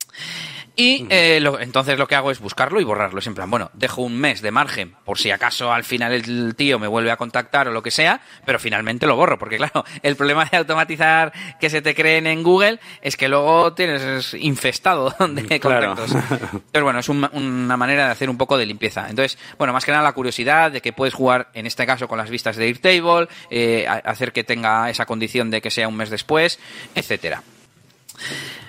Y 0.80 1.08
eh, 1.10 1.40
lo- 1.42 1.60
entonces 1.60 1.98
lo 1.98 2.08
que 2.08 2.14
hago 2.14 2.30
es 2.30 2.40
buscarlo 2.40 2.80
y 2.80 2.84
borrarlo. 2.84 3.18
Es 3.18 3.26
en 3.26 3.34
plan, 3.34 3.50
bueno, 3.50 3.72
dejo 3.74 4.04
un 4.04 4.16
mes 4.16 4.44
de 4.44 4.52
margen 4.52 4.96
por 5.06 5.18
si 5.18 5.32
acaso 5.32 5.74
al 5.74 5.84
final 5.84 6.14
el 6.14 6.54
tío 6.56 6.78
me 6.78 6.86
vuelve 6.88 7.10
a 7.10 7.18
contactar 7.18 7.68
o 7.68 7.72
lo 7.72 7.82
que 7.82 7.90
sea, 7.90 8.22
pero 8.46 8.60
finalmente 8.60 9.08
lo 9.08 9.16
borro. 9.16 9.40
Porque 9.40 9.58
claro, 9.58 9.84
el 10.04 10.16
problema 10.16 10.46
de 10.46 10.56
automatizar 10.58 11.34
que 11.60 11.72
se 11.72 11.82
te 11.82 11.96
creen 11.96 12.28
en 12.28 12.44
Google 12.44 12.80
es 13.02 13.18
que 13.18 13.28
luego 13.28 13.74
tienes 13.74 14.36
infestado 14.36 15.16
de 15.30 15.60
Claro. 15.60 15.96
contactos. 15.96 16.62
Pero 16.72 16.86
bueno, 16.86 17.00
es 17.00 17.10
un- 17.10 17.28
una 17.34 17.76
manera 17.76 18.06
de 18.06 18.12
hacer 18.12 18.30
un 18.30 18.38
poco 18.38 18.56
de 18.56 18.68
limpieza. 18.68 19.10
Entonces, 19.10 19.40
bueno, 19.58 19.74
más 19.74 19.84
que 19.84 19.92
nada 19.92 20.04
la 20.04 20.14
curiosidad 20.14 20.72
de 20.72 20.82
que 20.82 20.94
puedes 20.94 21.16
jugar, 21.16 21.50
en 21.56 21.66
este 21.66 21.88
caso, 21.88 22.08
con 22.08 22.20
las 22.20 22.30
vistas 22.30 22.56
de 22.56 22.66
Airtable, 22.66 23.28
eh, 23.50 23.88
hacer 23.88 24.32
que 24.32 24.44
tenga 24.44 24.92
esa 24.92 25.08
condición 25.08 25.50
de 25.50 25.60
que 25.60 25.72
sea 25.72 25.88
un 25.88 25.98
mes 25.98 26.12
después, 26.12 26.60
etcétera. 26.94 27.42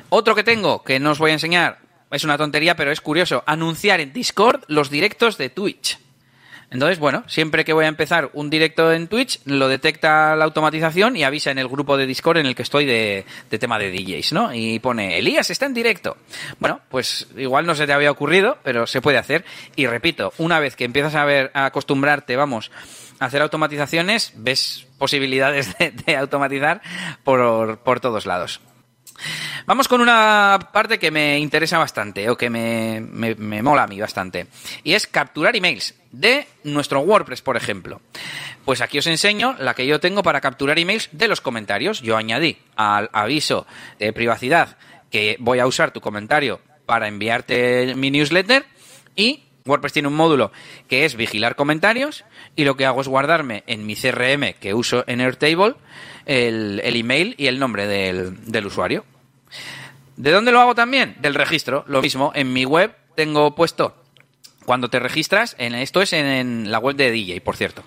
Otro 0.09 0.35
que 0.35 0.43
tengo, 0.43 0.83
que 0.83 0.99
no 1.01 1.11
os 1.11 1.19
voy 1.19 1.33
a 1.33 1.35
enseñar, 1.35 1.81
es 2.11 2.25
una 2.25 2.39
tontería, 2.39 2.77
pero 2.77 2.91
es 2.91 3.01
curioso, 3.01 3.43
anunciar 3.47 4.01
en 4.01 4.13
Discord 4.13 4.63
los 4.69 4.91
directos 4.91 5.39
de 5.39 5.51
Twitch. 5.51 5.99
Entonces, 6.71 6.99
bueno, 6.99 7.25
siempre 7.27 7.65
que 7.65 7.73
voy 7.73 7.87
a 7.87 7.89
empezar 7.89 8.31
un 8.35 8.51
directo 8.51 8.93
en 8.93 9.09
Twitch, 9.09 9.41
lo 9.47 9.69
detecta 9.69 10.37
la 10.37 10.45
automatización 10.45 11.17
y 11.17 11.25
avisa 11.25 11.51
en 11.51 11.59
el 11.59 11.67
grupo 11.67 11.97
de 11.97 12.07
Discord 12.07 12.39
en 12.39 12.47
el 12.47 12.55
que 12.55 12.63
estoy 12.63 12.85
de, 12.85 13.25
tema 13.59 13.79
de 13.79 13.91
DJs, 13.91 14.35
¿no? 14.35 14.53
Y 14.53 14.79
pone, 14.79 15.19
Elías 15.19 15.49
está 15.49 15.65
en 15.65 15.73
directo. 15.73 16.19
Bueno, 16.59 16.81
pues 16.91 17.27
igual 17.39 17.65
no 17.65 17.75
se 17.75 17.87
te 17.87 17.95
había 17.95 18.11
ocurrido, 18.11 18.59
pero 18.63 18.87
se 18.87 19.01
puede 19.01 19.17
hacer. 19.17 19.47
Y 19.77 19.87
repito, 19.87 20.35
una 20.37 20.61
vez 20.61 20.77
que 20.77 20.85
empiezas 20.85 21.15
a 21.15 21.25
ver, 21.25 21.51
a 21.55 21.65
acostumbrarte, 21.65 22.37
vamos, 22.37 22.71
a 23.19 23.25
hacer 23.25 23.41
automatizaciones, 23.41 24.35
ves 24.37 24.87
posibilidades 24.99 25.77
de, 25.79 25.93
de 25.93 26.17
automatizar 26.17 26.83
por, 27.25 27.79
por 27.79 28.01
todos 28.01 28.27
lados. 28.27 28.61
Vamos 29.67 29.89
con 29.89 30.01
una 30.01 30.59
parte 30.73 30.99
que 30.99 31.11
me 31.11 31.39
interesa 31.39 31.79
bastante, 31.79 32.29
o 32.31 32.37
que 32.37 32.49
me, 32.51 33.01
me- 33.01 33.35
me 33.35 33.63
mola 33.63 33.83
a 33.83 33.87
mí 33.87 34.01
bastante, 34.01 34.47
y 34.85 34.95
es 34.95 35.07
capturar 35.07 35.57
emails 35.57 35.95
de 36.13 36.47
nuestro 36.65 37.01
WordPress, 37.01 37.43
por 37.43 37.57
ejemplo. 37.57 38.01
Pues 38.65 38.81
aquí 38.81 38.99
os 38.99 39.07
enseño 39.07 39.57
la 39.59 39.75
que 39.75 39.87
yo 39.87 39.99
tengo 40.01 40.23
para 40.23 40.41
capturar 40.41 40.79
emails 40.79 41.09
de 41.13 41.29
los 41.29 41.41
comentarios. 41.41 42.03
Yo 42.03 42.17
añadí 42.17 42.59
al 42.77 43.09
aviso 43.13 43.67
de 43.99 44.13
privacidad 44.13 44.77
que 45.11 45.37
voy 45.41 45.59
a 45.59 45.67
usar 45.67 45.91
tu 45.91 46.01
comentario 46.03 46.61
para 46.85 47.09
enviarte 47.09 47.95
mi 47.95 48.11
newsletter 48.11 48.67
y 49.17 49.45
WordPress 49.69 49.93
tiene 49.93 50.09
un 50.09 50.15
módulo 50.15 50.53
que 50.89 51.05
es 51.05 51.17
vigilar 51.17 51.57
comentarios 51.57 52.25
y 52.57 52.65
lo 52.65 52.77
que 52.77 52.87
hago 52.87 53.01
es 53.01 53.09
guardarme 53.09 53.65
en 53.67 53.87
mi 53.87 53.97
CRM 53.97 54.55
que 54.61 54.75
uso 54.75 55.05
en 55.07 55.21
Airtable 55.21 55.75
el, 56.27 56.81
email 56.85 57.35
y 57.39 57.47
el 57.47 57.59
nombre 57.59 57.87
del, 57.87 58.51
del 58.51 58.67
usuario. 58.67 59.05
¿De 60.17 60.33
dónde 60.33 60.53
lo 60.53 60.61
hago 60.61 60.75
también? 60.75 61.17
Del 61.21 61.35
registro. 61.35 61.85
Lo 61.87 62.03
mismo, 62.03 62.33
en 62.35 62.53
mi 62.53 62.65
web 62.65 62.95
tengo 63.15 63.55
puesto 63.55 63.95
cuando 64.69 64.91
te 64.91 64.99
registras, 64.99 65.57
en, 65.59 65.75
esto 65.75 66.03
es 66.03 66.13
en, 66.13 66.71
la 66.71 66.79
web 66.79 66.95
de 66.95 67.11
DJ, 67.11 67.41
por 67.41 67.57
cierto, 67.57 67.83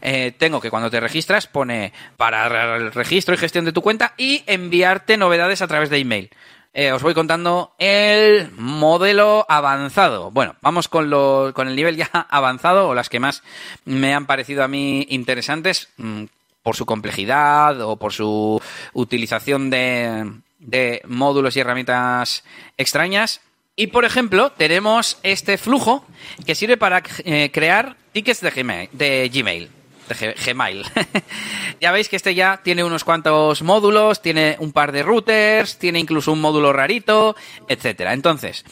eh, 0.00 0.32
tengo 0.38 0.62
que 0.62 0.70
cuando 0.70 0.90
te 0.90 0.98
registras 0.98 1.46
pone 1.46 1.92
para 2.16 2.76
el 2.76 2.90
registro 2.90 3.34
y 3.34 3.36
gestión 3.36 3.66
de 3.66 3.72
tu 3.72 3.82
cuenta 3.82 4.14
y 4.16 4.42
enviarte 4.46 5.18
novedades 5.18 5.60
a 5.60 5.66
través 5.66 5.90
de 5.90 5.98
email. 5.98 6.30
Eh, 6.74 6.90
os 6.90 7.02
voy 7.02 7.12
contando 7.12 7.74
el 7.78 8.50
modelo 8.56 9.44
avanzado. 9.48 10.30
Bueno, 10.30 10.56
vamos 10.62 10.88
con, 10.88 11.10
lo, 11.10 11.52
con 11.54 11.68
el 11.68 11.76
nivel 11.76 11.96
ya 11.96 12.08
avanzado 12.30 12.88
o 12.88 12.94
las 12.94 13.10
que 13.10 13.20
más 13.20 13.42
me 13.84 14.14
han 14.14 14.26
parecido 14.26 14.64
a 14.64 14.68
mí 14.68 15.06
interesantes 15.10 15.90
mm, 15.98 16.24
por 16.62 16.74
su 16.74 16.86
complejidad 16.86 17.80
o 17.82 17.96
por 17.96 18.12
su 18.12 18.60
utilización 18.94 19.68
de, 19.68 20.32
de 20.60 21.02
módulos 21.06 21.56
y 21.56 21.60
herramientas 21.60 22.42
extrañas. 22.78 23.42
Y 23.76 23.88
por 23.88 24.04
ejemplo, 24.06 24.52
tenemos 24.52 25.18
este 25.22 25.58
flujo 25.58 26.06
que 26.46 26.54
sirve 26.54 26.78
para 26.78 27.02
eh, 27.24 27.50
crear 27.52 27.96
tickets 28.12 28.40
de 28.40 28.50
Gmail. 28.50 28.88
De 28.92 29.30
Gmail. 29.32 29.81
De 30.08 30.34
Gmail. 30.34 30.84
ya 31.80 31.92
veis 31.92 32.08
que 32.08 32.16
este 32.16 32.34
ya 32.34 32.60
tiene 32.62 32.84
unos 32.84 33.04
cuantos 33.04 33.62
módulos, 33.62 34.20
tiene 34.20 34.56
un 34.58 34.72
par 34.72 34.92
de 34.92 35.02
routers, 35.02 35.78
tiene 35.78 35.98
incluso 35.98 36.32
un 36.32 36.40
módulo 36.40 36.72
rarito, 36.72 37.36
etcétera. 37.68 38.12
Entonces, 38.12 38.64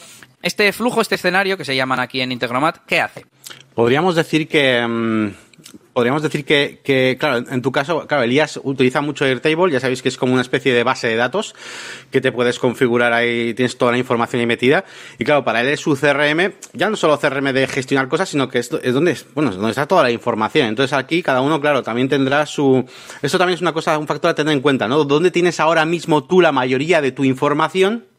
este 0.42 0.72
flujo, 0.72 1.00
este 1.00 1.14
escenario 1.16 1.56
que 1.56 1.64
se 1.64 1.76
llaman 1.76 2.00
aquí 2.00 2.20
en 2.20 2.32
Integromat, 2.32 2.78
¿qué 2.86 3.00
hace? 3.00 3.26
Podríamos 3.74 4.14
decir 4.14 4.48
que 4.48 4.86
mm, 4.86 5.30
podríamos 5.92 6.22
decir 6.22 6.44
que, 6.44 6.80
que, 6.82 7.16
claro, 7.18 7.44
en 7.50 7.62
tu 7.62 7.72
caso, 7.72 8.06
claro, 8.06 8.22
Elías 8.22 8.60
utiliza 8.62 9.00
mucho 9.00 9.24
Airtable, 9.24 9.72
ya 9.72 9.80
sabéis 9.80 10.02
que 10.02 10.08
es 10.08 10.16
como 10.16 10.32
una 10.32 10.42
especie 10.42 10.72
de 10.72 10.82
base 10.82 11.08
de 11.08 11.16
datos 11.16 11.54
que 12.10 12.20
te 12.20 12.32
puedes 12.32 12.58
configurar 12.58 13.12
ahí, 13.12 13.54
tienes 13.54 13.76
toda 13.76 13.92
la 13.92 13.98
información 13.98 14.40
ahí 14.40 14.46
metida. 14.46 14.84
Y 15.18 15.24
claro, 15.24 15.44
para 15.44 15.60
él 15.60 15.68
es 15.68 15.80
su 15.80 15.96
CRM, 15.96 16.52
ya 16.72 16.90
no 16.90 16.96
solo 16.96 17.18
CRM 17.18 17.52
de 17.52 17.66
gestionar 17.66 18.08
cosas, 18.08 18.28
sino 18.28 18.48
que 18.48 18.58
es, 18.58 18.70
es 18.82 18.94
donde, 18.94 19.16
bueno, 19.34 19.50
es 19.50 19.56
donde 19.56 19.70
está 19.70 19.86
toda 19.86 20.02
la 20.02 20.10
información. 20.10 20.68
Entonces 20.68 20.96
aquí 20.96 21.22
cada 21.22 21.40
uno, 21.40 21.60
claro, 21.60 21.82
también 21.82 22.08
tendrá 22.08 22.46
su, 22.46 22.84
esto 23.22 23.38
también 23.38 23.54
es 23.54 23.60
una 23.60 23.72
cosa, 23.72 23.98
un 23.98 24.06
factor 24.06 24.30
a 24.30 24.34
tener 24.34 24.54
en 24.54 24.60
cuenta, 24.60 24.88
¿no? 24.88 25.04
¿Dónde 25.04 25.30
tienes 25.30 25.60
ahora 25.60 25.84
mismo 25.84 26.24
tú 26.24 26.40
la 26.40 26.52
mayoría 26.52 27.00
de 27.00 27.12
tu 27.12 27.24
información? 27.24 28.09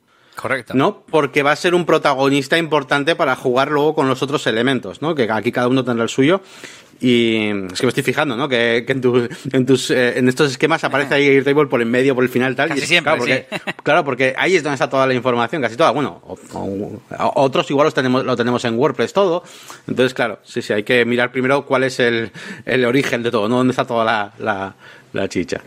Correcto. 0.41 0.73
¿No? 0.73 1.03
Porque 1.09 1.43
va 1.43 1.51
a 1.51 1.55
ser 1.55 1.75
un 1.75 1.85
protagonista 1.85 2.57
importante 2.57 3.15
para 3.15 3.35
jugar 3.35 3.69
luego 3.69 3.93
con 3.93 4.07
los 4.07 4.23
otros 4.23 4.47
elementos, 4.47 5.01
¿no? 5.01 5.13
Que 5.13 5.29
aquí 5.31 5.51
cada 5.51 5.67
uno 5.67 5.83
tendrá 5.83 6.03
el 6.03 6.09
suyo. 6.09 6.41
Y 6.99 7.49
es 7.71 7.79
que 7.79 7.85
me 7.85 7.89
estoy 7.89 8.03
fijando, 8.03 8.35
¿no? 8.35 8.47
Que, 8.47 8.77
en, 8.87 9.29
en, 9.53 9.65
tus, 9.65 9.89
eh, 9.89 10.19
en 10.19 10.29
estos 10.29 10.51
esquemas 10.51 10.83
aparece 10.83 11.15
ahí 11.15 11.27
Airtable 11.27 11.65
por 11.65 11.81
el 11.81 11.87
medio, 11.87 12.13
por 12.13 12.23
el 12.23 12.29
final, 12.29 12.55
tal. 12.55 12.69
Casi 12.69 12.85
siempre, 12.85 13.11
claro, 13.11 13.19
porque, 13.19 13.47
claro, 13.83 14.03
porque 14.03 14.35
ahí 14.37 14.55
es 14.55 14.63
donde 14.63 14.75
está 14.75 14.87
toda 14.87 15.07
la 15.07 15.13
información, 15.15 15.63
casi 15.63 15.75
toda. 15.75 15.91
Bueno, 15.91 16.21
otros 17.17 17.69
igual 17.71 17.85
los 17.85 17.93
tenemos, 17.93 18.23
lo 18.23 18.35
tenemos 18.35 18.63
en 18.65 18.77
WordPress 18.77 19.13
todo. 19.13 19.43
Entonces, 19.87 20.13
claro, 20.13 20.39
sí, 20.43 20.61
sí, 20.61 20.73
hay 20.73 20.83
que 20.83 21.03
mirar 21.05 21.31
primero 21.31 21.65
cuál 21.65 21.83
es 21.83 21.99
el, 21.99 22.31
el 22.65 22.85
origen 22.85 23.23
de 23.23 23.31
todo, 23.31 23.49
¿no? 23.49 23.57
Dónde 23.57 23.71
está 23.71 23.85
toda 23.85 24.05
la, 24.05 24.33
la, 24.37 24.75
la 25.13 25.27
chicha. 25.27 25.61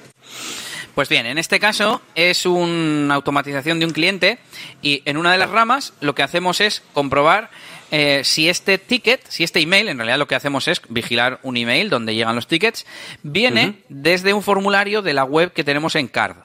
Pues 0.95 1.09
bien, 1.09 1.27
en 1.27 1.39
este 1.39 1.59
caso 1.59 2.01
es 2.15 2.47
una 2.47 3.17
automatización 3.17 3.81
de 3.81 3.87
un 3.87 3.93
cliente 3.93 4.39
y 4.81 5.03
en 5.07 5.17
una 5.17 5.33
de 5.33 5.39
las 5.39 5.51
ramas 5.51 5.93
lo 6.01 6.15
que 6.15 6.23
hacemos 6.23 6.61
es 6.61 6.85
comprobar 6.93 7.51
eh, 7.91 8.23
si 8.23 8.49
este 8.49 8.79
ticket, 8.79 9.21
si 9.29 9.43
este 9.43 9.61
email, 9.61 9.89
en 9.89 9.99
realidad 9.99 10.19
lo 10.19 10.29
que 10.29 10.37
hacemos 10.37 10.69
es 10.69 10.81
vigilar 10.89 11.41
un 11.43 11.57
email 11.57 11.91
donde 11.91 12.15
llegan 12.15 12.37
los 12.37 12.47
tickets, 12.47 12.87
viene 13.25 13.83
desde 13.89 14.35
un 14.35 14.43
formulario 14.43 15.03
de 15.03 15.15
la 15.15 15.25
web 15.25 15.53
que 15.53 15.65
tenemos 15.65 15.97
en 15.97 16.07
Card. 16.07 16.37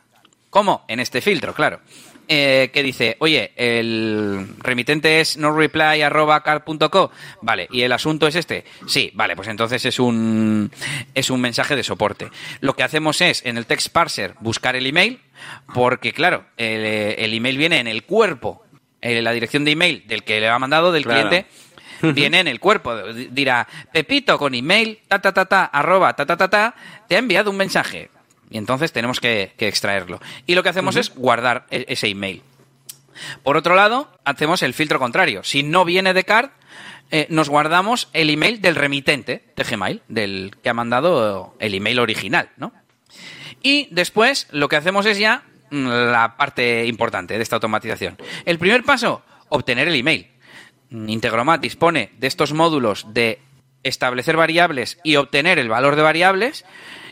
¿Cómo? 0.50 0.86
En 0.88 1.00
este 1.00 1.22
filtro, 1.22 1.54
claro. 1.54 1.80
Eh, 2.32 2.70
que 2.72 2.84
dice, 2.84 3.16
oye, 3.20 3.54
el 3.56 4.50
remitente 4.60 5.20
es 5.20 5.36
noreply.card.co. 5.38 7.12
Vale, 7.42 7.68
¿y 7.72 7.82
el 7.82 7.92
asunto 7.92 8.28
es 8.28 8.36
este? 8.36 8.66
Sí, 8.86 9.10
vale, 9.16 9.36
pues 9.36 9.48
entonces 9.48 9.84
es 9.84 10.00
un, 10.00 10.72
es 11.16 11.32
un 11.32 11.42
mensaje 11.42 11.76
de 11.76 11.84
soporte. 11.84 12.30
Lo 12.62 12.76
que 12.76 12.84
hacemos 12.84 13.22
es, 13.22 13.44
en 13.46 13.58
el 13.58 13.66
text 13.66 13.90
parser, 13.90 14.36
buscar 14.42 14.76
el 14.76 14.86
email, 14.86 15.20
porque 15.74 16.14
claro, 16.14 16.46
el, 16.58 16.86
el 16.86 17.34
email 17.34 17.58
viene 17.58 17.80
en 17.80 17.88
el 17.88 18.04
cuerpo 18.04 18.64
eh, 19.02 19.22
la 19.22 19.32
dirección 19.32 19.66
de 19.66 19.72
email 19.72 20.04
del 20.08 20.24
que 20.24 20.40
le 20.40 20.50
ha 20.50 20.60
mandado, 20.60 20.92
del 20.92 21.06
cliente, 21.06 21.46
viene 22.02 22.42
en 22.42 22.48
el 22.48 22.60
cuerpo. 22.60 22.96
Dirá, 23.32 23.68
Pepito 23.92 24.38
con 24.38 24.54
email, 24.54 25.00
ta 25.08 25.20
ta 25.20 25.34
ta 25.34 25.46
ta, 25.46 25.66
arroba, 25.66 26.16
ta 26.16 26.26
ta 26.26 26.38
ta 26.38 26.50
ta, 26.50 26.76
te 27.08 27.16
ha 27.16 27.20
enviado 27.20 27.50
un 27.50 27.58
mensaje. 27.58 28.10
Y 28.50 28.58
entonces 28.58 28.92
tenemos 28.92 29.20
que, 29.20 29.54
extraerlo. 29.58 30.20
Y 30.46 30.56
lo 30.56 30.64
que 30.64 30.70
hacemos 30.70 30.96
es 30.96 31.14
guardar 31.14 31.66
e-, 31.70 31.86
ese 31.88 32.08
email. 32.08 32.42
Por 33.44 33.58
otro 33.58 33.76
lado, 33.76 34.10
hacemos 34.26 34.64
el 34.64 34.74
filtro 34.74 35.00
contrario. 35.00 35.44
Si 35.44 35.64
no 35.64 35.86
viene 35.86 36.14
de 36.14 36.24
card, 36.24 36.50
eh, 37.12 37.28
nos 37.30 37.50
guardamos 37.50 38.10
el 38.14 38.30
email 38.30 38.62
del 38.62 38.76
remitente 38.76 39.44
de 39.56 39.64
Gmail, 39.64 40.02
del 40.08 40.56
que 40.62 40.70
ha 40.70 40.74
mandado 40.74 41.56
el 41.60 41.74
email 41.74 42.00
original, 42.00 42.50
¿no? 42.58 42.72
Y 43.62 43.88
después 43.92 44.48
lo 44.52 44.70
que 44.70 44.78
hacemos 44.78 45.06
es 45.06 45.18
ya 45.18 45.44
la 45.72 46.36
parte 46.38 46.86
importante 46.86 47.36
de 47.36 47.44
esta 47.44 47.58
automatización. 47.58 48.18
El 48.46 48.58
primer 48.58 48.84
paso, 48.84 49.24
obtener 49.50 49.88
el 49.88 49.96
email. 49.96 50.28
Integromat 50.92 51.62
dispone 51.62 52.12
de 52.18 52.28
estos 52.28 52.54
módulos 52.54 53.14
de 53.14 53.40
establecer 53.84 54.36
variables 54.36 55.00
y 55.04 55.16
obtener 55.16 55.60
el 55.60 55.70
valor 55.70 55.96
de 55.96 56.02
variables 56.02 56.66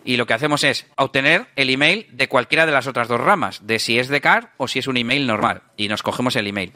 y 0.04 0.16
lo 0.16 0.26
que 0.26 0.34
hacemos 0.34 0.64
es 0.64 0.86
obtener 0.96 1.48
el 1.56 1.70
email 1.70 2.08
de 2.12 2.30
cualquiera 2.30 2.66
de 2.66 2.72
las 2.72 2.88
otras 2.88 3.10
dos 3.10 3.20
ramas, 3.20 3.68
de 3.68 3.78
si 3.78 4.00
es 4.00 4.08
de 4.08 4.22
car 4.22 4.54
o 4.58 4.68
si 4.68 4.80
es 4.80 4.88
un 4.88 4.98
email 4.98 5.28
normal 5.28 5.64
y 5.76 5.90
nos 5.90 6.02
cogemos 6.02 6.36
el 6.38 6.48
email. 6.48 6.72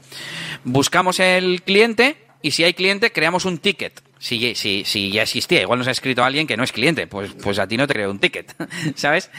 Buscamos 0.66 1.20
el 1.20 1.62
cliente 1.64 2.18
y 2.42 2.52
si 2.52 2.64
hay 2.64 2.74
cliente 2.74 3.12
creamos 3.12 3.46
un 3.46 3.58
ticket. 3.58 4.02
Si, 4.20 4.54
si, 4.54 4.84
si 4.86 5.12
ya 5.12 5.24
existía, 5.24 5.62
igual 5.62 5.80
nos 5.80 5.88
ha 5.88 5.92
escrito 5.92 6.24
alguien 6.24 6.46
que 6.46 6.56
no 6.56 6.64
es 6.64 6.72
cliente, 6.72 7.08
pues, 7.08 7.32
pues 7.42 7.58
a 7.58 7.68
ti 7.68 7.76
no 7.76 7.88
te 7.88 7.94
creo 7.94 8.12
un 8.12 8.20
ticket, 8.20 8.54
¿sabes? 8.96 9.32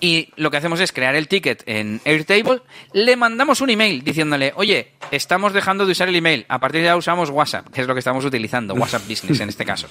Y 0.00 0.30
lo 0.36 0.50
que 0.50 0.56
hacemos 0.56 0.80
es 0.80 0.92
crear 0.92 1.14
el 1.14 1.28
ticket 1.28 1.62
en 1.66 2.00
Airtable, 2.04 2.62
le 2.92 3.16
mandamos 3.16 3.60
un 3.60 3.70
email 3.70 4.02
diciéndole, 4.02 4.52
oye, 4.56 4.92
estamos 5.10 5.52
dejando 5.52 5.84
de 5.84 5.92
usar 5.92 6.08
el 6.08 6.16
email, 6.16 6.46
a 6.48 6.58
partir 6.58 6.80
de 6.80 6.88
ahora 6.88 6.98
usamos 6.98 7.30
WhatsApp, 7.30 7.68
que 7.68 7.82
es 7.82 7.86
lo 7.86 7.94
que 7.94 8.00
estamos 8.00 8.24
utilizando, 8.24 8.74
WhatsApp 8.74 9.06
Business 9.06 9.40
en 9.40 9.50
este 9.50 9.64
caso. 9.64 9.88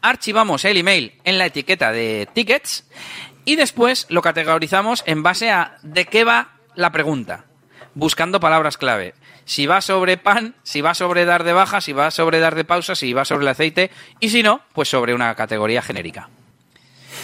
Archivamos 0.00 0.64
el 0.64 0.78
email 0.78 1.12
en 1.24 1.38
la 1.38 1.46
etiqueta 1.46 1.92
de 1.92 2.28
tickets 2.32 2.88
y 3.44 3.56
después 3.56 4.06
lo 4.08 4.22
categorizamos 4.22 5.02
en 5.06 5.22
base 5.22 5.50
a 5.50 5.76
de 5.82 6.06
qué 6.06 6.24
va 6.24 6.52
la 6.74 6.92
pregunta, 6.92 7.44
buscando 7.94 8.40
palabras 8.40 8.78
clave. 8.78 9.14
Si 9.44 9.66
va 9.66 9.80
sobre 9.80 10.18
pan, 10.18 10.54
si 10.62 10.82
va 10.82 10.94
sobre 10.94 11.24
dar 11.24 11.42
de 11.42 11.52
baja, 11.52 11.80
si 11.80 11.92
va 11.92 12.10
sobre 12.10 12.38
dar 12.38 12.54
de 12.54 12.64
pausa, 12.64 12.94
si 12.94 13.12
va 13.12 13.24
sobre 13.24 13.44
el 13.44 13.48
aceite 13.48 13.90
y 14.20 14.28
si 14.28 14.42
no, 14.42 14.60
pues 14.72 14.88
sobre 14.88 15.14
una 15.14 15.34
categoría 15.34 15.82
genérica. 15.82 16.28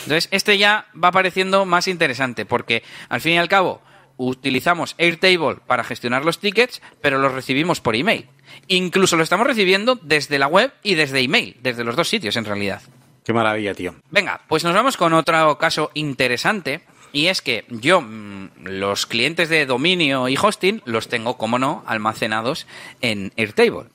Entonces, 0.05 0.29
este 0.31 0.59
ya 0.59 0.87
va 1.03 1.13
pareciendo 1.13 1.65
más 1.65 1.89
interesante 1.89 2.47
porque, 2.47 2.83
al 3.09 3.21
fin 3.21 3.33
y 3.33 3.39
al 3.39 3.49
cabo, 3.49 3.83
utilizamos 4.17 4.95
Airtable 4.99 5.57
para 5.67 5.85
gestionar 5.85 6.25
los 6.25 6.39
tickets, 6.39 6.83
pero 7.01 7.19
los 7.19 7.33
recibimos 7.33 7.81
por 7.81 7.97
email. 7.97 8.29
Incluso 8.69 9.17
lo 9.17 9.23
estamos 9.23 9.47
recibiendo 9.47 9.99
desde 10.01 10.39
la 10.39 10.47
web 10.47 10.73
y 10.83 10.95
desde 10.95 11.21
email, 11.21 11.57
desde 11.63 11.85
los 11.85 11.97
dos 11.97 12.09
sitios 12.09 12.37
en 12.37 12.45
realidad. 12.45 12.83
Qué 13.25 13.33
maravilla, 13.33 13.75
tío. 13.75 13.95
Venga, 14.11 14.43
pues 14.49 14.65
nos 14.65 14.75
vamos 14.75 14.97
con 14.97 15.15
otro 15.15 15.57
caso 15.59 15.91
interesante. 15.95 16.83
Y 17.13 17.29
es 17.29 17.41
que 17.43 17.65
yo, 17.69 18.01
mm, 18.01 18.65
los 18.65 19.07
clientes 19.07 19.49
de 19.49 19.67
dominio 19.67 20.29
y 20.29 20.37
hosting, 20.37 20.83
los 20.85 21.09
tengo, 21.09 21.39
como 21.39 21.59
no, 21.59 21.83
almacenados 21.87 22.67
en 23.01 23.33
Airtable. 23.37 23.89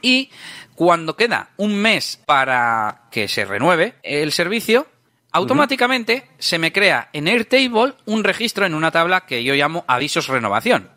Y 0.00 0.30
cuando 0.74 1.16
queda 1.16 1.50
un 1.56 1.74
mes 1.74 2.20
para 2.24 3.02
que 3.10 3.28
se 3.28 3.44
renueve 3.44 3.94
el 4.02 4.32
servicio, 4.32 4.86
automáticamente 5.32 6.24
se 6.38 6.58
me 6.58 6.72
crea 6.72 7.08
en 7.12 7.28
Airtable 7.28 7.94
un 8.06 8.24
registro 8.24 8.66
en 8.66 8.74
una 8.74 8.90
tabla 8.90 9.22
que 9.22 9.44
yo 9.44 9.54
llamo 9.54 9.84
avisos 9.86 10.28
renovación. 10.28 10.90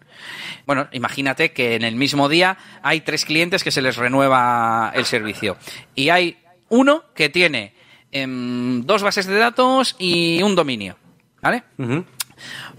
Bueno, 0.65 0.87
imagínate 0.91 1.51
que 1.51 1.75
en 1.75 1.83
el 1.83 1.95
mismo 1.95 2.29
día 2.29 2.57
hay 2.81 3.01
tres 3.01 3.25
clientes 3.25 3.63
que 3.63 3.71
se 3.71 3.81
les 3.81 3.97
renueva 3.97 4.91
el 4.95 5.05
servicio. 5.05 5.57
Y 5.93 6.09
hay 6.09 6.37
uno 6.69 7.03
que 7.13 7.29
tiene 7.29 7.73
em, 8.11 8.81
dos 8.85 9.03
bases 9.03 9.25
de 9.25 9.37
datos 9.37 9.95
y 9.99 10.41
un 10.41 10.55
dominio. 10.55 10.97
¿Vale? 11.41 11.63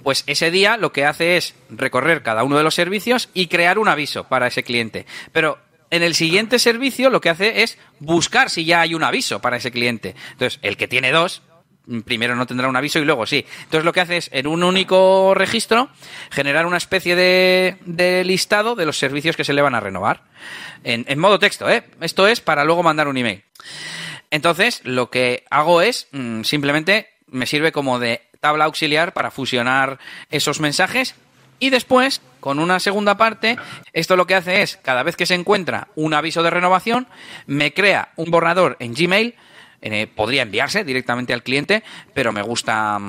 Pues 0.03 0.25
ese 0.27 0.51
día 0.51 0.79
lo 0.79 0.93
que 0.93 1.05
hace 1.05 1.37
es 1.37 1.55
recorrer 1.69 2.23
cada 2.23 2.45
uno 2.45 2.57
de 2.57 2.63
los 2.63 2.75
servicios 2.75 3.29
y 3.35 3.49
crear 3.49 3.79
un 3.79 3.89
aviso 3.89 4.25
para 4.25 4.47
ese 4.47 4.63
cliente. 4.63 5.07
Pero 5.33 5.59
en 5.91 6.03
el 6.03 6.15
siguiente 6.15 6.59
servicio 6.59 7.11
lo 7.11 7.21
que 7.21 7.31
hace 7.31 7.63
es 7.63 7.79
buscar 7.99 8.51
si 8.51 8.65
ya 8.65 8.81
hay 8.81 8.95
un 8.95 9.05
aviso 9.05 9.41
para 9.41 9.57
ese 9.57 9.71
cliente. 9.71 10.15
Entonces, 10.33 10.59
el 10.63 10.77
que 10.77 10.89
tiene 10.89 11.13
dos, 11.13 11.43
primero 12.05 12.35
no 12.37 12.47
tendrá 12.47 12.69
un 12.69 12.77
aviso 12.77 12.99
y 12.99 13.05
luego 13.05 13.27
sí. 13.27 13.45
Entonces 13.65 13.85
lo 13.85 13.93
que 13.93 14.01
hace 14.01 14.17
es, 14.17 14.31
en 14.33 14.47
un 14.47 14.63
único 14.63 15.35
registro, 15.35 15.89
generar 16.31 16.67
una 16.67 16.77
especie 16.77 17.17
de, 17.17 18.23
listado 18.25 18.75
de 18.75 18.87
los 18.87 18.99
servicios 18.99 19.37
que 19.37 19.45
se 19.45 19.53
le 19.53 19.63
van 19.63 19.75
a 19.75 19.81
renovar. 19.81 20.23
En, 20.83 21.19
modo 21.19 21.39
texto, 21.39 21.69
¿eh? 21.69 21.85
Esto 22.01 22.27
es 22.27 22.41
para 22.41 22.65
luego 22.65 22.83
mandar 22.83 23.09
un 23.09 23.17
email. 23.17 23.45
Entonces, 24.31 24.81
lo 24.85 25.11
que 25.11 25.45
hago 25.51 25.81
es, 25.81 26.09
mm, 26.13 26.43
simplemente 26.43 27.09
me 27.29 27.47
sirve 27.47 27.73
como 27.73 27.99
de 27.99 28.23
tabla 28.41 28.65
auxiliar 28.65 29.13
para 29.13 29.31
fusionar 29.31 29.99
esos 30.31 30.61
mensajes 30.61 31.15
y 31.59 31.71
después 31.71 32.21
con 32.45 32.59
una 32.59 32.79
segunda 32.79 33.17
parte. 33.17 33.57
Esto 33.95 34.17
lo 34.17 34.27
que 34.27 34.35
hace 34.35 34.61
es, 34.61 34.77
cada 34.77 35.03
vez 35.03 35.17
que 35.17 35.25
se 35.25 35.33
encuentra 35.33 35.89
un 35.95 36.13
aviso 36.13 36.43
de 36.43 36.51
renovación, 36.51 37.09
me 37.47 37.73
crea 37.73 38.13
un 38.17 38.31
borrador 38.31 38.77
en 38.81 38.93
Gmail. 38.93 39.35
Eh, 39.81 40.07
podría 40.15 40.43
enviarse 40.43 40.85
directamente 40.85 41.33
al 41.33 41.43
cliente, 41.43 41.83
pero 42.13 42.33
me 42.33 42.43
gusta 42.43 43.01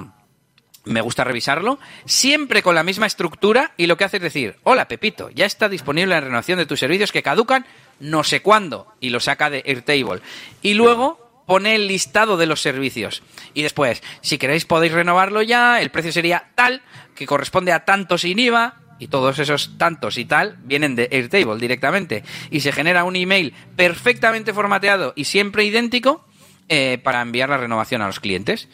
me 0.86 1.02
gusta 1.02 1.26
revisarlo, 1.26 1.80
siempre 2.06 2.62
con 2.62 2.76
la 2.76 2.84
misma 2.84 3.08
estructura 3.08 3.74
y 3.76 3.88
lo 3.88 3.98
que 3.98 4.06
hace 4.06 4.18
es 4.18 4.24
decir, 4.24 4.56
hola 4.64 4.88
Pepito, 4.88 5.32
ya 5.32 5.46
está 5.46 5.68
disponible 5.68 6.14
la 6.14 6.22
renovación 6.22 6.60
de 6.60 6.68
tus 6.68 6.80
servicios 6.80 7.12
que 7.12 7.24
caducan 7.24 7.66
no 8.00 8.24
sé 8.24 8.42
cuándo 8.42 8.94
y 9.02 9.10
lo 9.10 9.20
saca 9.20 9.50
de 9.50 9.64
Airtable. 9.66 10.22
Y 10.62 10.76
luego 10.76 11.44
pone 11.46 11.76
el 11.76 11.88
listado 11.88 12.38
de 12.38 12.46
los 12.46 12.62
servicios. 12.62 13.22
Y 13.54 13.64
después, 13.64 14.02
si 14.22 14.38
queréis 14.38 14.66
podéis 14.66 14.94
renovarlo 14.94 15.42
ya, 15.42 15.82
el 15.82 15.90
precio 15.90 16.14
sería 16.14 16.52
tal, 16.56 16.84
que 17.16 17.26
corresponde 17.26 17.74
a 17.74 17.84
tanto 17.84 18.18
sin 18.18 18.40
IVA, 18.40 18.85
y 19.00 19.08
todos 19.08 19.40
esos 19.40 19.78
tantos 19.78 20.18
y 20.18 20.26
tal 20.26 20.58
vienen 20.64 20.96
de 20.96 21.10
Airtable 21.12 21.60
directamente. 21.60 22.24
Y 22.52 22.62
se 22.62 22.72
genera 22.72 23.04
un 23.04 23.16
email 23.16 23.54
perfectamente 23.76 24.54
formateado 24.54 25.14
y 25.16 25.26
siempre 25.26 25.66
idéntico 25.66 26.26
eh, 26.70 27.00
para 27.04 27.22
enviar 27.22 27.50
la 27.50 27.58
renovación 27.58 28.02
a 28.02 28.08
los 28.08 28.20
clientes. 28.20 28.68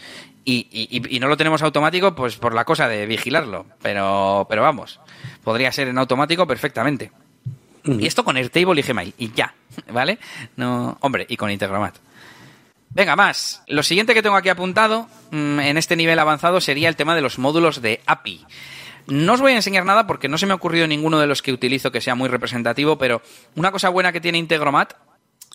Y, 0.43 1.19
no 1.22 1.28
lo 1.28 1.38
tenemos 1.38 1.61
automático 1.61 2.15
pues 2.15 2.36
por 2.36 2.53
la 2.53 2.65
cosa 2.65 2.88
de 2.88 3.05
vigilarlo. 3.05 3.65
Pero, 3.82 4.47
pero 4.49 4.61
vamos, 4.61 4.99
podría 5.43 5.72
ser 5.72 5.88
en 5.88 5.97
automático 5.97 6.47
perfectamente. 6.47 7.11
Y 7.84 8.05
esto 8.05 8.24
con 8.24 8.38
Airtable 8.38 8.82
y 8.82 8.84
Gmail. 8.84 9.13
Y 9.17 9.32
ya, 9.32 9.53
¿vale? 9.91 10.19
No, 10.55 10.97
hombre, 11.01 11.26
y 11.30 11.38
con 11.38 11.51
Integromat. 11.51 11.95
Venga, 12.93 13.15
más. 13.15 13.63
Lo 13.67 13.84
siguiente 13.84 14.13
que 14.13 14.22
tengo 14.22 14.36
aquí 14.36 14.49
apuntado 14.49 15.07
mm, 15.32 15.59
en 15.59 15.78
este 15.78 15.95
nivel 15.95 16.19
avanzado 16.19 16.59
sería 16.59 16.89
el 16.89 16.95
tema 16.95 17.15
de 17.15 17.22
los 17.22 17.39
módulos 17.39 17.82
de 17.82 18.01
API. 18.05 18.45
No 19.08 19.34
os 19.34 19.41
voy 19.41 19.54
a 19.54 19.56
enseñar 19.56 19.86
nada 19.86 20.08
porque 20.08 20.28
no 20.28 20.38
se 20.38 20.45
me 20.45 20.54
ha 20.54 20.56
ocurrido 20.56 20.88
ninguno 20.88 21.20
de 21.20 21.28
los 21.28 21.41
que 21.41 21.52
utilizo 21.52 21.91
que 21.91 22.02
sea 22.02 22.16
muy 22.16 22.30
representativo, 22.30 22.97
pero 22.97 23.22
una 23.56 23.72
cosa 23.72 23.89
buena 23.89 24.12
que 24.12 24.22
tiene 24.22 24.38
Integromat 24.38 24.93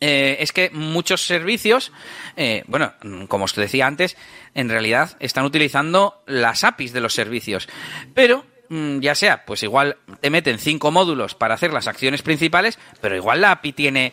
eh, 0.01 0.36
es 0.40 0.53
que 0.53 0.70
muchos 0.70 1.24
servicios, 1.24 1.90
eh, 2.36 2.64
bueno, 2.66 2.92
como 3.28 3.47
os 3.47 3.55
decía 3.55 3.86
antes, 3.86 4.16
en 4.55 4.68
realidad 4.68 5.16
están 5.20 5.44
utilizando 5.44 6.22
las 6.26 6.64
APIs 6.64 6.92
de 6.92 7.01
los 7.01 7.14
servicios. 7.14 7.68
Pero, 8.12 8.44
mm, 8.68 9.01
ya 9.01 9.14
sea, 9.14 9.47
pues 9.47 9.62
igual 9.62 9.97
te 10.20 10.28
meten 10.28 10.59
cinco 10.59 10.90
módulos 10.90 11.34
para 11.34 11.55
hacer 11.55 11.72
las 11.72 11.86
acciones 11.86 12.22
principales, 12.22 12.78
pero 13.01 13.16
igual 13.16 13.40
la 13.40 13.53
API 13.53 13.72
tiene 13.72 14.12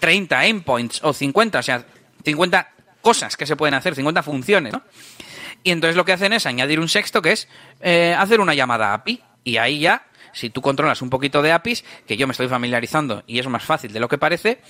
30 0.00 0.38
mm, 0.38 0.42
endpoints 0.42 1.04
o 1.04 1.12
50, 1.12 1.60
o 1.60 1.62
sea, 1.62 1.84
50 2.24 2.72
cosas 3.00 3.36
que 3.36 3.46
se 3.46 3.56
pueden 3.56 3.74
hacer, 3.74 3.94
50 3.94 4.22
funciones, 4.24 4.72
¿no? 4.72 4.82
Y 5.62 5.70
entonces 5.70 5.96
lo 5.96 6.04
que 6.04 6.12
hacen 6.12 6.32
es 6.32 6.46
añadir 6.46 6.80
un 6.80 6.88
sexto 6.88 7.22
que 7.22 7.32
es 7.32 7.48
eh, 7.80 8.14
hacer 8.16 8.40
una 8.40 8.54
llamada 8.54 8.94
API. 8.94 9.22
Y 9.44 9.56
ahí 9.56 9.80
ya, 9.80 10.06
si 10.32 10.50
tú 10.50 10.60
controlas 10.60 11.02
un 11.02 11.10
poquito 11.10 11.42
de 11.42 11.52
APIs, 11.52 11.84
que 12.06 12.16
yo 12.16 12.26
me 12.26 12.32
estoy 12.32 12.48
familiarizando 12.48 13.22
y 13.26 13.38
es 13.38 13.46
más 13.48 13.64
fácil 13.64 13.92
de 13.92 14.00
lo 14.00 14.08
que 14.08 14.18
parece, 14.18 14.60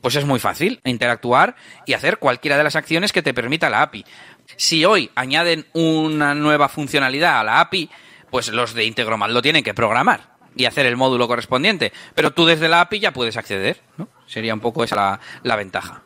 pues 0.00 0.16
es 0.16 0.24
muy 0.24 0.40
fácil 0.40 0.80
interactuar 0.84 1.56
y 1.86 1.92
hacer 1.92 2.18
cualquiera 2.18 2.56
de 2.56 2.64
las 2.64 2.76
acciones 2.76 3.12
que 3.12 3.22
te 3.22 3.34
permita 3.34 3.70
la 3.70 3.82
API. 3.82 4.04
Si 4.56 4.84
hoy 4.84 5.10
añaden 5.14 5.66
una 5.72 6.34
nueva 6.34 6.68
funcionalidad 6.68 7.40
a 7.40 7.44
la 7.44 7.60
API, 7.60 7.90
pues 8.30 8.48
los 8.48 8.74
de 8.74 8.84
Integromat 8.84 9.30
lo 9.30 9.42
tienen 9.42 9.62
que 9.62 9.74
programar 9.74 10.30
y 10.56 10.64
hacer 10.64 10.86
el 10.86 10.96
módulo 10.96 11.28
correspondiente. 11.28 11.92
Pero 12.14 12.32
tú 12.32 12.46
desde 12.46 12.68
la 12.68 12.80
API 12.80 13.00
ya 13.00 13.12
puedes 13.12 13.36
acceder, 13.36 13.80
¿no? 13.96 14.08
Sería 14.26 14.54
un 14.54 14.60
poco 14.60 14.84
esa 14.84 14.96
la, 14.96 15.20
la 15.42 15.56
ventaja. 15.56 16.02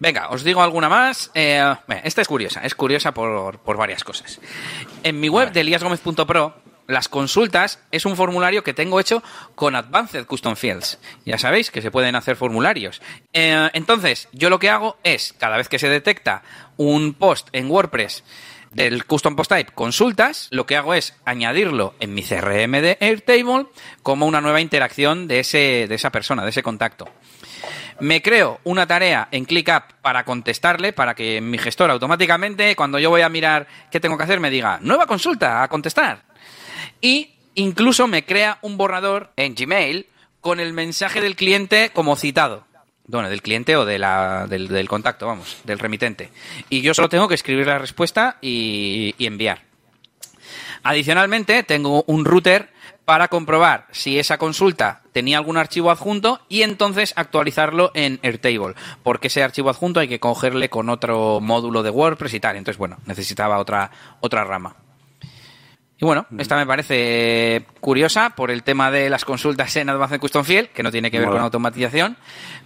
Venga, 0.00 0.30
os 0.30 0.42
digo 0.42 0.62
alguna 0.62 0.88
más. 0.88 1.30
Eh, 1.34 1.62
esta 2.02 2.22
es 2.22 2.26
curiosa, 2.26 2.62
es 2.64 2.74
curiosa 2.74 3.12
por, 3.12 3.76
varias 3.76 4.02
cosas. 4.02 4.40
En 5.04 5.20
mi 5.20 5.28
web 5.28 5.52
de 5.52 5.60
eliasgomez.pro, 5.60 6.54
las 6.86 7.08
consultas 7.08 7.80
es 7.92 8.06
un 8.06 8.16
formulario 8.16 8.64
que 8.64 8.72
tengo 8.72 8.98
hecho 8.98 9.22
con 9.54 9.76
Advanced 9.76 10.24
Custom 10.24 10.56
Fields. 10.56 10.98
Ya 11.26 11.36
sabéis 11.36 11.70
que 11.70 11.82
se 11.82 11.90
pueden 11.90 12.16
hacer 12.16 12.36
formularios. 12.36 13.02
Eh, 13.34 13.68
entonces, 13.74 14.28
yo 14.32 14.48
lo 14.48 14.58
que 14.58 14.70
hago 14.70 14.96
es, 15.04 15.34
cada 15.34 15.58
vez 15.58 15.68
que 15.68 15.78
se 15.78 15.90
detecta 15.90 16.42
un 16.78 17.12
post 17.12 17.48
en 17.52 17.70
WordPress 17.70 18.24
del 18.70 19.04
Custom 19.04 19.36
Post 19.36 19.50
Type 19.50 19.72
consultas, 19.72 20.48
lo 20.50 20.66
que 20.66 20.76
hago 20.76 20.94
es 20.94 21.14
añadirlo 21.24 21.94
en 22.00 22.14
mi 22.14 22.22
CRM 22.22 22.80
de 22.80 22.98
Airtable 23.00 23.66
como 24.02 24.26
una 24.26 24.40
nueva 24.40 24.60
interacción 24.60 25.28
de, 25.28 25.40
ese, 25.40 25.86
de 25.88 25.94
esa 25.94 26.10
persona, 26.10 26.44
de 26.44 26.50
ese 26.50 26.62
contacto 26.62 27.08
me 28.00 28.22
creo 28.22 28.60
una 28.64 28.86
tarea 28.86 29.28
en 29.30 29.44
ClickUp 29.44 29.92
para 30.02 30.24
contestarle, 30.24 30.92
para 30.92 31.14
que 31.14 31.40
mi 31.40 31.58
gestor 31.58 31.90
automáticamente, 31.90 32.74
cuando 32.74 32.98
yo 32.98 33.10
voy 33.10 33.20
a 33.22 33.28
mirar 33.28 33.68
qué 33.90 34.00
tengo 34.00 34.16
que 34.16 34.24
hacer, 34.24 34.40
me 34.40 34.50
diga, 34.50 34.78
nueva 34.82 35.06
consulta, 35.06 35.62
a 35.62 35.68
contestar. 35.68 36.24
Y 37.00 37.34
incluso 37.54 38.06
me 38.06 38.24
crea 38.24 38.58
un 38.62 38.76
borrador 38.76 39.32
en 39.36 39.54
Gmail 39.54 40.06
con 40.40 40.60
el 40.60 40.72
mensaje 40.72 41.20
del 41.20 41.36
cliente 41.36 41.90
como 41.92 42.16
citado. 42.16 42.66
Bueno, 43.10 43.28
del 43.28 43.42
cliente 43.42 43.76
o 43.76 43.84
de 43.84 43.98
la, 43.98 44.46
del, 44.48 44.88
contacto, 44.88 45.26
vamos, 45.26 45.58
del 45.64 45.78
remitente. 45.78 46.30
Y 46.68 46.80
yo 46.80 46.94
solo 46.94 47.08
tengo 47.08 47.26
que 47.28 47.34
escribir 47.34 47.66
la 47.66 47.78
respuesta 47.78 48.38
y 48.40 49.14
enviar. 49.18 49.62
Adicionalmente, 50.82 51.62
tengo 51.62 52.04
un 52.06 52.24
router 52.24 52.70
para 53.04 53.28
comprobar 53.28 53.86
si 53.90 54.18
esa 54.18 54.38
consulta 54.38 55.02
tenía 55.12 55.38
algún 55.38 55.56
archivo 55.56 55.90
adjunto 55.90 56.40
y 56.48 56.62
entonces 56.62 57.12
actualizarlo 57.16 57.90
en 57.94 58.20
Airtable, 58.22 58.74
porque 59.02 59.26
ese 59.26 59.42
archivo 59.42 59.68
adjunto 59.68 60.00
hay 60.00 60.06
que 60.06 60.20
cogerle 60.20 60.68
con 60.68 60.88
otro 60.88 61.40
módulo 61.40 61.82
de 61.82 61.90
WordPress 61.90 62.34
y 62.34 62.40
tal. 62.40 62.56
Entonces, 62.56 62.78
bueno, 62.78 62.98
necesitaba 63.06 63.58
otra, 63.58 63.90
otra 64.20 64.44
rama. 64.44 64.76
Y 66.00 66.04
bueno, 66.06 66.24
esta 66.38 66.56
me 66.56 66.66
parece 66.66 67.66
curiosa 67.80 68.30
por 68.30 68.50
el 68.50 68.62
tema 68.62 68.90
de 68.90 69.10
las 69.10 69.26
consultas 69.26 69.76
en 69.76 69.90
Advanced 69.90 70.18
Custom 70.18 70.44
Field, 70.44 70.68
que 70.68 70.82
no 70.82 70.90
tiene 70.90 71.10
que 71.10 71.18
ver 71.18 71.28
con 71.28 71.40
automatización. 71.40 72.16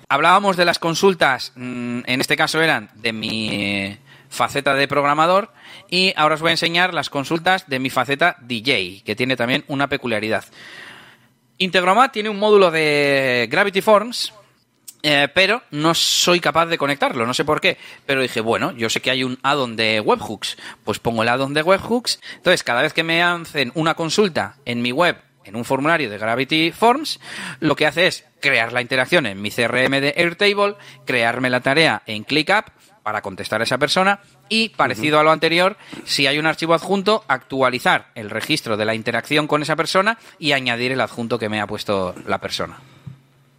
Hablábamos 0.09 0.57
de 0.57 0.65
las 0.65 0.79
consultas, 0.79 1.53
mm, 1.57 2.01
en 2.07 2.21
este 2.21 2.37
caso 2.37 2.61
eran 2.61 2.91
de 2.95 3.13
mi 3.13 3.99
faceta 4.29 4.75
de 4.75 4.89
programador 4.89 5.53
y 5.89 6.13
ahora 6.17 6.35
os 6.35 6.41
voy 6.41 6.51
a 6.51 6.53
enseñar 6.53 6.93
las 6.93 7.09
consultas 7.09 7.69
de 7.69 7.79
mi 7.79 7.91
faceta 7.91 8.37
DJ, 8.41 9.03
que 9.05 9.17
tiene 9.17 9.37
también 9.37 9.65
una 9.69 9.89
peculiaridad. 9.89 10.45
Integromat 11.59 12.13
tiene 12.13 12.29
un 12.29 12.39
módulo 12.39 12.71
de 12.71 13.49
Gravity 13.51 13.81
Forms, 13.81 14.33
eh, 15.07 15.29
pero 15.35 15.63
no 15.71 15.95
soy 15.95 16.41
capaz 16.41 16.67
de 16.67 16.79
conectarlo, 16.79 17.27
no 17.27 17.35
sé 17.35 17.45
por 17.45 17.61
qué. 17.61 17.77
Pero 18.07 18.23
dije, 18.23 18.41
bueno, 18.41 18.73
yo 18.73 18.89
sé 18.89 19.01
que 19.01 19.11
hay 19.11 19.23
un 19.23 19.39
addon 19.43 19.77
de 19.77 20.01
webhooks, 20.01 20.57
pues 20.83 20.99
pongo 20.99 21.23
el 21.23 21.29
addon 21.29 21.55
de 21.55 21.63
webhooks. 21.63 22.21
Entonces, 22.37 22.65
cada 22.65 22.83
vez 22.83 22.93
que 22.93 23.05
me 23.05 23.23
hacen 23.23 23.71
una 23.75 23.95
consulta 23.95 24.57
en 24.65 24.83
mi 24.83 24.93
web, 24.93 25.17
en 25.45 25.57
un 25.57 25.65
formulario 25.65 26.11
de 26.11 26.19
Gravity 26.19 26.73
Forms, 26.73 27.21
lo 27.61 27.77
que 27.77 27.87
hace 27.87 28.07
es 28.07 28.25
crear 28.41 28.73
la 28.73 28.83
interacción 28.83 29.27
en 29.27 29.41
mi 29.41 29.51
CRM 29.51 30.01
de 30.01 30.15
Airtable, 30.17 30.77
crearme 31.05 31.51
la 31.51 31.61
tarea 31.61 32.03
en 32.07 32.25
ClickUp, 32.25 32.67
para 33.05 33.21
contestar 33.21 33.61
a 33.61 33.65
esa 33.65 33.79
persona 33.79 34.21
y, 34.49 34.71
parecido 34.71 35.21
a 35.21 35.23
lo 35.23 35.31
anterior, 35.31 35.77
si 36.05 36.27
hay 36.27 36.39
un 36.39 36.47
archivo 36.47 36.73
adjunto, 36.75 37.23
actualizar 37.29 38.11
el 38.15 38.31
registro 38.31 38.77
de 38.77 38.87
la 38.87 38.95
interacción 38.95 39.47
con 39.47 39.63
esa 39.63 39.77
persona 39.77 40.19
y 40.39 40.53
añadir 40.53 40.91
el 40.91 41.03
adjunto 41.03 41.39
que 41.39 41.51
me 41.51 41.61
ha 41.61 41.67
puesto 41.67 42.15
la 42.27 42.41
persona. 42.41 42.81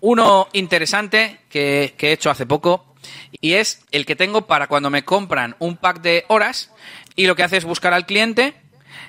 Uno 0.01 0.47
interesante 0.53 1.39
que, 1.47 1.93
he 1.97 2.11
hecho 2.11 2.31
hace 2.31 2.47
poco 2.47 2.95
y 3.39 3.53
es 3.53 3.85
el 3.91 4.05
que 4.05 4.15
tengo 4.15 4.47
para 4.47 4.67
cuando 4.67 4.89
me 4.89 5.05
compran 5.05 5.55
un 5.59 5.77
pack 5.77 6.01
de 6.01 6.25
horas 6.27 6.71
y 7.15 7.27
lo 7.27 7.35
que 7.35 7.43
hace 7.43 7.57
es 7.57 7.65
buscar 7.65 7.93
al 7.93 8.07
cliente. 8.07 8.55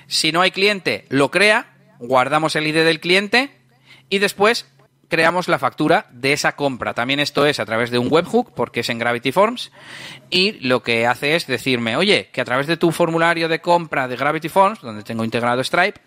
Si 0.05 0.31
no 0.31 0.41
hay 0.41 0.51
cliente, 0.51 1.05
lo 1.09 1.31
crea, 1.31 1.76
guardamos 1.99 2.55
el 2.55 2.67
ID 2.67 2.83
del 2.83 2.99
cliente 2.99 3.51
y 4.09 4.19
después 4.19 4.65
creamos 5.07 5.47
la 5.47 5.59
factura 5.59 6.07
de 6.11 6.33
esa 6.33 6.55
compra. 6.55 6.93
También 6.93 7.19
esto 7.19 7.45
es 7.45 7.59
a 7.59 7.65
través 7.65 7.91
de 7.91 7.99
un 7.99 8.07
webhook, 8.11 8.53
porque 8.53 8.81
es 8.81 8.89
en 8.89 8.99
Gravity 8.99 9.31
Forms, 9.31 9.71
y 10.29 10.53
lo 10.67 10.83
que 10.83 11.07
hace 11.07 11.35
es 11.35 11.47
decirme, 11.47 11.95
oye, 11.95 12.29
que 12.31 12.41
a 12.41 12.45
través 12.45 12.67
de 12.67 12.77
tu 12.77 12.91
formulario 12.91 13.47
de 13.47 13.61
compra 13.61 14.07
de 14.07 14.17
Gravity 14.17 14.49
Forms, 14.49 14.81
donde 14.81 15.03
tengo 15.03 15.23
integrado 15.23 15.63
Stripe, 15.63 15.99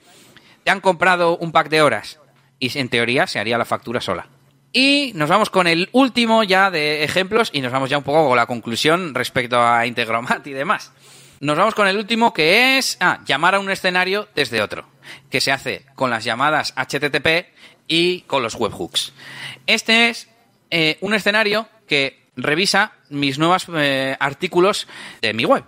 te 0.65 0.71
han 0.71 0.81
comprado 0.81 1.39
un 1.39 1.53
pack 1.53 1.69
de 1.69 1.83
horas, 1.83 2.21
y 2.59 2.77
en 2.79 2.89
teoría 2.89 3.27
se 3.27 3.39
haría 3.39 3.59
la 3.59 3.65
factura 3.65 4.01
sola. 4.01 4.29
Y 4.73 5.13
nos 5.15 5.29
vamos 5.29 5.51
con 5.51 5.67
el 5.67 5.89
último 5.93 6.45
ya 6.45 6.71
de 6.71 7.03
ejemplos, 7.03 7.51
y 7.53 7.61
nos 7.61 7.73
vamos 7.73 7.91
ya 7.91 7.99
un 7.99 8.05
poco 8.05 8.29
con 8.29 8.37
la 8.37 8.47
conclusión 8.47 9.15
respecto 9.15 9.61
a 9.61 9.87
Integromat 9.87 10.47
y 10.47 10.53
demás. 10.53 10.93
Nos 11.43 11.57
vamos 11.57 11.75
con 11.75 11.89
el 11.89 11.97
último 11.97 12.35
que 12.35 12.77
es 12.77 12.99
ah, 13.01 13.21
llamar 13.25 13.55
a 13.55 13.61
un 13.61 13.71
escenario 13.71 14.29
desde 14.35 14.61
otro, 14.61 14.85
que 15.31 15.41
se 15.41 15.51
hace 15.51 15.87
con 15.95 16.11
las 16.11 16.23
llamadas 16.23 16.75
HTTP 16.77 17.47
y 17.89 18.21
con 18.23 18.43
los 18.43 18.57
webhooks. 18.57 19.15
Este 19.67 20.11
es 20.11 20.29
eh, 20.71 20.99
un 21.01 21.15
escenario 21.15 21.67
que 21.87 22.27
revisa 22.37 22.93
mis 23.09 23.39
nuevos 23.39 23.67
eh, 23.75 24.19
artículos 24.21 24.87
de 25.23 25.33
mi 25.33 25.47
web. 25.47 25.65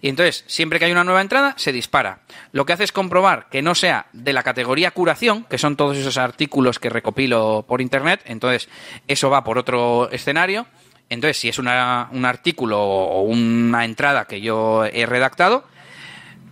Y 0.00 0.08
entonces, 0.08 0.44
siempre 0.46 0.78
que 0.78 0.84
hay 0.84 0.92
una 0.92 1.02
nueva 1.02 1.22
entrada, 1.22 1.54
se 1.56 1.72
dispara. 1.72 2.20
Lo 2.52 2.64
que 2.64 2.74
hace 2.74 2.84
es 2.84 2.92
comprobar 2.92 3.48
que 3.48 3.62
no 3.62 3.74
sea 3.74 4.06
de 4.12 4.32
la 4.32 4.44
categoría 4.44 4.92
curación, 4.92 5.42
que 5.42 5.58
son 5.58 5.76
todos 5.76 5.96
esos 5.96 6.18
artículos 6.18 6.78
que 6.78 6.88
recopilo 6.88 7.64
por 7.66 7.80
internet. 7.80 8.20
Entonces, 8.26 8.68
eso 9.08 9.28
va 9.28 9.42
por 9.42 9.58
otro 9.58 10.08
escenario. 10.12 10.68
Entonces, 11.10 11.36
si 11.36 11.48
es 11.48 11.58
un 11.58 11.68
artículo 11.68 12.80
o 12.80 13.22
una 13.22 13.84
entrada 13.84 14.24
que 14.26 14.40
yo 14.40 14.84
he 14.84 15.04
redactado, 15.06 15.64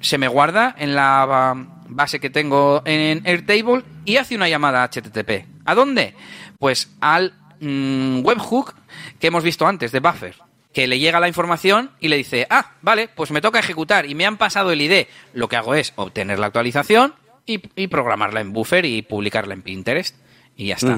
se 0.00 0.18
me 0.18 0.28
guarda 0.28 0.74
en 0.78 0.94
la 0.94 1.54
base 1.88 2.20
que 2.20 2.28
tengo 2.28 2.82
en 2.84 3.26
Airtable 3.26 3.84
y 4.04 4.16
hace 4.16 4.36
una 4.36 4.48
llamada 4.48 4.84
HTTP. 4.84 5.46
¿A 5.64 5.74
dónde? 5.74 6.14
Pues 6.58 6.90
al 7.00 7.34
mm, 7.60 8.24
webhook 8.24 8.74
que 9.18 9.28
hemos 9.28 9.44
visto 9.44 9.66
antes 9.66 9.92
de 9.92 10.00
Buffer 10.00 10.48
que 10.72 10.86
le 10.86 10.98
llega 10.98 11.18
la 11.18 11.28
información 11.28 11.90
y 11.98 12.08
le 12.08 12.16
dice, 12.16 12.46
ah, 12.50 12.72
vale, 12.82 13.08
pues 13.08 13.30
me 13.30 13.40
toca 13.40 13.58
ejecutar 13.58 14.06
y 14.06 14.14
me 14.14 14.26
han 14.26 14.36
pasado 14.36 14.70
el 14.70 14.80
ID. 14.80 15.06
Lo 15.34 15.48
que 15.48 15.56
hago 15.56 15.74
es 15.74 15.92
obtener 15.96 16.38
la 16.38 16.46
actualización 16.46 17.14
y, 17.46 17.58
programarla 17.88 18.40
en 18.40 18.52
buffer 18.52 18.84
y 18.84 19.02
publicarla 19.02 19.54
en 19.54 19.62
Pinterest. 19.62 20.14
Y 20.56 20.66
ya 20.66 20.74
está. 20.74 20.96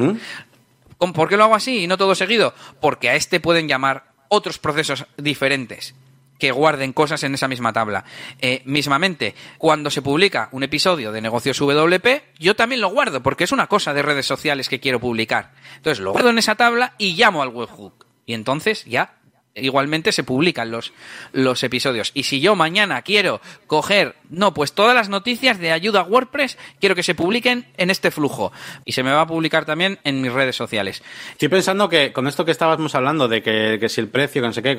¿Por 1.01 1.29
qué 1.29 1.37
lo 1.37 1.45
hago 1.45 1.55
así 1.55 1.85
y 1.85 1.87
no 1.87 1.97
todo 1.97 2.15
seguido? 2.15 2.55
Porque 2.81 3.09
a 3.09 3.15
este 3.15 3.41
pueden 3.41 3.69
llamar 3.69 4.13
otros 4.29 4.59
procesos 4.59 5.07
diferentes 5.17 5.95
que 6.39 6.51
guarden 6.51 6.93
cosas 6.93 7.23
en 7.23 7.35
esa 7.35 7.47
misma 7.47 7.73
tabla. 7.73 8.05
Eh, 8.41 8.63
mismamente, 8.65 9.35
cuando 9.59 9.91
se 9.91 10.03
publica 10.03 10.49
un 10.53 10.63
episodio 10.63 11.13
de 11.13 11.21
Negocios 11.21 11.59
WP, 11.59 12.39
yo 12.39 12.57
también 12.57 12.81
lo 12.81 12.89
guardo, 12.89 13.23
porque 13.23 13.45
es 13.45 13.53
una 13.53 13.67
cosa 13.69 13.95
de 13.95 14.03
redes 14.03 14.27
sociales 14.27 14.69
que 14.69 14.81
quiero 14.81 14.99
publicar. 14.99 15.53
Entonces 15.77 16.01
lo 16.01 16.13
guardo 16.13 16.31
en 16.31 16.39
esa 16.39 16.57
tabla 16.57 16.95
y 16.99 17.15
llamo 17.15 17.43
al 17.43 17.51
webhook. 17.51 18.07
Y 18.27 18.35
entonces 18.35 18.85
ya 18.85 19.20
igualmente 19.55 20.13
se 20.13 20.25
publican 20.25 20.71
los, 20.71 20.93
los 21.33 21.63
episodios. 21.63 22.13
Y 22.15 22.25
si 22.25 22.41
yo 22.41 22.55
mañana 22.55 23.03
quiero 23.03 23.41
coger, 23.67 24.17
no, 24.29 24.55
pues 24.55 24.73
todas 24.73 24.95
las 24.95 25.09
noticias 25.09 25.59
de 25.59 25.73
ayuda 25.73 26.01
a 26.01 26.05
WordPress, 26.05 26.57
quiero 26.79 26.95
que 26.95 27.03
se 27.03 27.15
publiquen 27.15 27.67
en 27.77 27.91
este 27.91 28.11
flujo. 28.11 28.53
Y 28.85 28.93
se 28.93 29.03
me 29.03 29.11
va 29.11 29.23
a 29.23 29.27
publicar 29.27 29.65
también 29.65 29.99
en 30.05 30.21
mis 30.21 30.33
redes 30.33 30.57
sociales. 30.57 31.03
Estoy 31.33 31.49
pensando 31.49 31.89
que 31.89 32.13
con 32.13 32.27
esto 32.27 32.45
que 32.45 32.53
estábamos 32.53 32.95
hablando, 32.95 33.29
de 33.29 33.43
que, 33.43 33.89
si 33.89 34.01
el 34.01 34.09
precio, 34.09 34.41
que 34.41 34.49
no 34.49 34.55
sé 34.55 34.63
qué, 34.63 34.79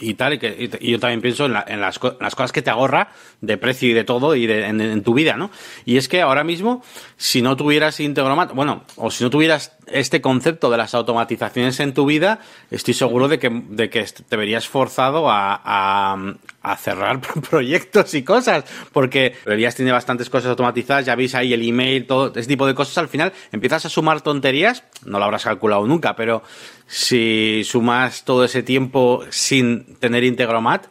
y, 0.00 0.14
tal, 0.14 0.34
y, 0.34 0.38
que, 0.38 0.78
yo 0.80 0.98
también 0.98 1.20
pienso 1.20 1.46
en, 1.46 1.56
en, 1.66 1.80
las, 1.80 1.98
cosas 1.98 2.52
que 2.52 2.62
te 2.62 2.70
ahorra 2.70 3.12
de 3.40 3.56
precio 3.58 3.88
y 3.88 3.92
de 3.92 4.04
todo 4.04 4.34
y 4.34 4.46
de, 4.46 4.66
en, 4.66 5.02
tu 5.02 5.14
vida, 5.14 5.36
¿no? 5.36 5.50
Y 5.84 5.96
es 5.96 6.08
que 6.08 6.20
ahora 6.20 6.44
mismo, 6.44 6.82
si 7.16 7.42
no 7.42 7.56
tuvieras 7.56 7.98
Integromat, 8.00 8.52
bueno, 8.52 8.84
o 8.96 9.10
si 9.10 9.24
no 9.24 9.30
tuvieras 9.30 9.72
este 9.86 10.20
concepto 10.20 10.70
de 10.70 10.76
las 10.76 10.94
automatizaciones 10.94 11.80
en 11.80 11.94
tu 11.94 12.06
vida, 12.06 12.40
estoy 12.70 12.94
seguro 12.94 13.28
de 13.28 13.38
que, 13.38 13.48
de 13.72 13.88
que 13.88 14.04
te 14.04 14.36
verías 14.36 14.68
forzado 14.68 15.30
a, 15.30 16.14
a, 16.62 16.76
cerrar 16.76 17.20
proyectos 17.50 18.12
y 18.12 18.22
cosas, 18.22 18.64
porque 18.92 19.34
Elías 19.46 19.74
tiene 19.74 19.92
bastantes 19.92 20.28
cosas 20.28 20.50
automatizadas, 20.50 21.06
ya 21.06 21.14
veis 21.14 21.34
ahí 21.34 21.54
el 21.54 21.66
email, 21.66 22.06
todo 22.06 22.32
ese 22.34 22.48
tipo 22.48 22.66
de 22.66 22.74
cosas, 22.74 22.98
al 22.98 23.08
final 23.08 23.32
empiezas 23.50 23.86
a 23.86 23.88
sumar 23.88 24.20
tonterías, 24.20 24.84
no 25.06 25.18
lo 25.18 25.24
habrás 25.24 25.44
calculado 25.44 25.86
nunca, 25.86 26.14
pero 26.14 26.42
si 26.86 27.62
sumas 27.64 28.24
todo 28.24 28.44
ese 28.44 28.62
tiempo 28.62 29.24
sin 29.30 29.96
tener 29.96 30.22
Integromat, 30.24 30.88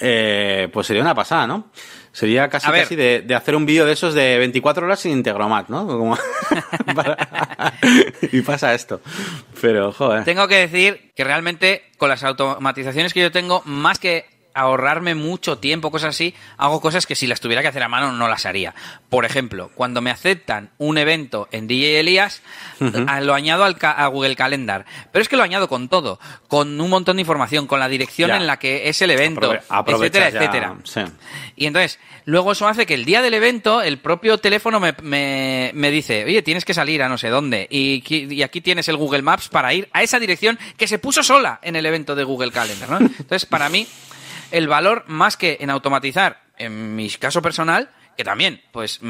eh, 0.00 0.68
pues 0.72 0.88
sería 0.88 1.02
una 1.02 1.14
pasada, 1.14 1.46
¿no? 1.46 1.70
Sería 2.16 2.48
casi, 2.48 2.70
casi 2.70 2.96
de, 2.96 3.26
hacer 3.36 3.54
un 3.54 3.66
vídeo 3.66 3.84
de 3.84 3.92
esos 3.92 4.14
de 4.14 4.38
24 4.38 4.86
horas 4.86 5.00
sin 5.00 5.12
Integromat, 5.12 5.68
¿no? 5.68 6.16
y 8.32 8.40
pasa 8.40 8.72
esto. 8.72 9.02
Pero, 9.60 9.92
joder. 9.92 10.24
Tengo 10.24 10.48
que 10.48 10.56
decir 10.56 11.12
que 11.14 11.24
realmente 11.24 11.82
con 11.98 12.08
las 12.08 12.24
automatizaciones 12.24 13.12
que 13.12 13.20
yo 13.20 13.30
tengo, 13.30 13.60
más 13.66 13.98
que 13.98 14.24
ahorrarme 14.56 15.14
mucho 15.14 15.58
tiempo, 15.58 15.90
cosas 15.90 16.10
así, 16.10 16.34
hago 16.56 16.80
cosas 16.80 17.06
que 17.06 17.14
si 17.14 17.26
las 17.26 17.40
tuviera 17.40 17.60
que 17.62 17.68
hacer 17.68 17.82
a 17.82 17.88
mano 17.88 18.12
no 18.12 18.26
las 18.26 18.46
haría. 18.46 18.74
Por 19.10 19.24
ejemplo, 19.24 19.70
cuando 19.74 20.00
me 20.00 20.10
aceptan 20.10 20.70
un 20.78 20.96
evento 20.96 21.46
en 21.52 21.66
DJ 21.66 22.00
Elías, 22.00 22.42
lo 22.80 23.34
añado 23.34 23.64
al 23.64 23.76
a 23.82 24.06
Google 24.06 24.34
Calendar. 24.34 24.86
Pero 25.12 25.22
es 25.22 25.28
que 25.28 25.36
lo 25.36 25.42
añado 25.42 25.68
con 25.68 25.88
todo, 25.88 26.18
con 26.48 26.80
un 26.80 26.90
montón 26.90 27.16
de 27.16 27.22
información, 27.22 27.66
con 27.66 27.78
la 27.78 27.88
dirección 27.88 28.30
en 28.30 28.46
la 28.46 28.58
que 28.58 28.88
es 28.88 29.02
el 29.02 29.10
evento, 29.10 29.52
etcétera, 29.54 30.28
etcétera. 30.28 30.76
Y 31.54 31.66
entonces, 31.66 31.98
luego 32.24 32.52
eso 32.52 32.66
hace 32.66 32.86
que 32.86 32.94
el 32.94 33.04
día 33.04 33.20
del 33.20 33.34
evento, 33.34 33.82
el 33.82 33.98
propio 33.98 34.38
teléfono 34.38 34.80
me, 34.80 34.94
me, 35.72 35.90
dice, 35.90 36.24
oye, 36.24 36.40
tienes 36.42 36.64
que 36.64 36.72
salir 36.72 37.02
a 37.02 37.08
no 37.08 37.18
sé 37.18 37.28
dónde. 37.28 37.66
Y, 37.70 38.02
y, 38.08 38.42
aquí 38.42 38.62
tienes 38.62 38.88
el 38.88 38.96
Google 38.96 39.22
Maps 39.22 39.48
para 39.48 39.74
ir 39.74 39.88
a 39.92 40.02
esa 40.02 40.18
dirección 40.18 40.58
que 40.78 40.88
se 40.88 40.98
puso 40.98 41.22
sola 41.22 41.60
en 41.62 41.76
el 41.76 41.84
evento 41.84 42.14
de 42.14 42.24
Google 42.24 42.52
Calendar. 42.52 42.88
¿no? 42.88 42.98
Entonces, 43.18 43.44
para 43.44 43.68
mí 43.68 43.86
el 44.50 44.68
valor 44.68 45.04
más 45.06 45.36
que 45.36 45.58
en 45.60 45.70
automatizar, 45.70 46.42
en 46.58 46.96
mi 46.96 47.08
caso 47.10 47.42
personal, 47.42 47.90
que 48.16 48.24
también, 48.24 48.62
pues 48.72 49.00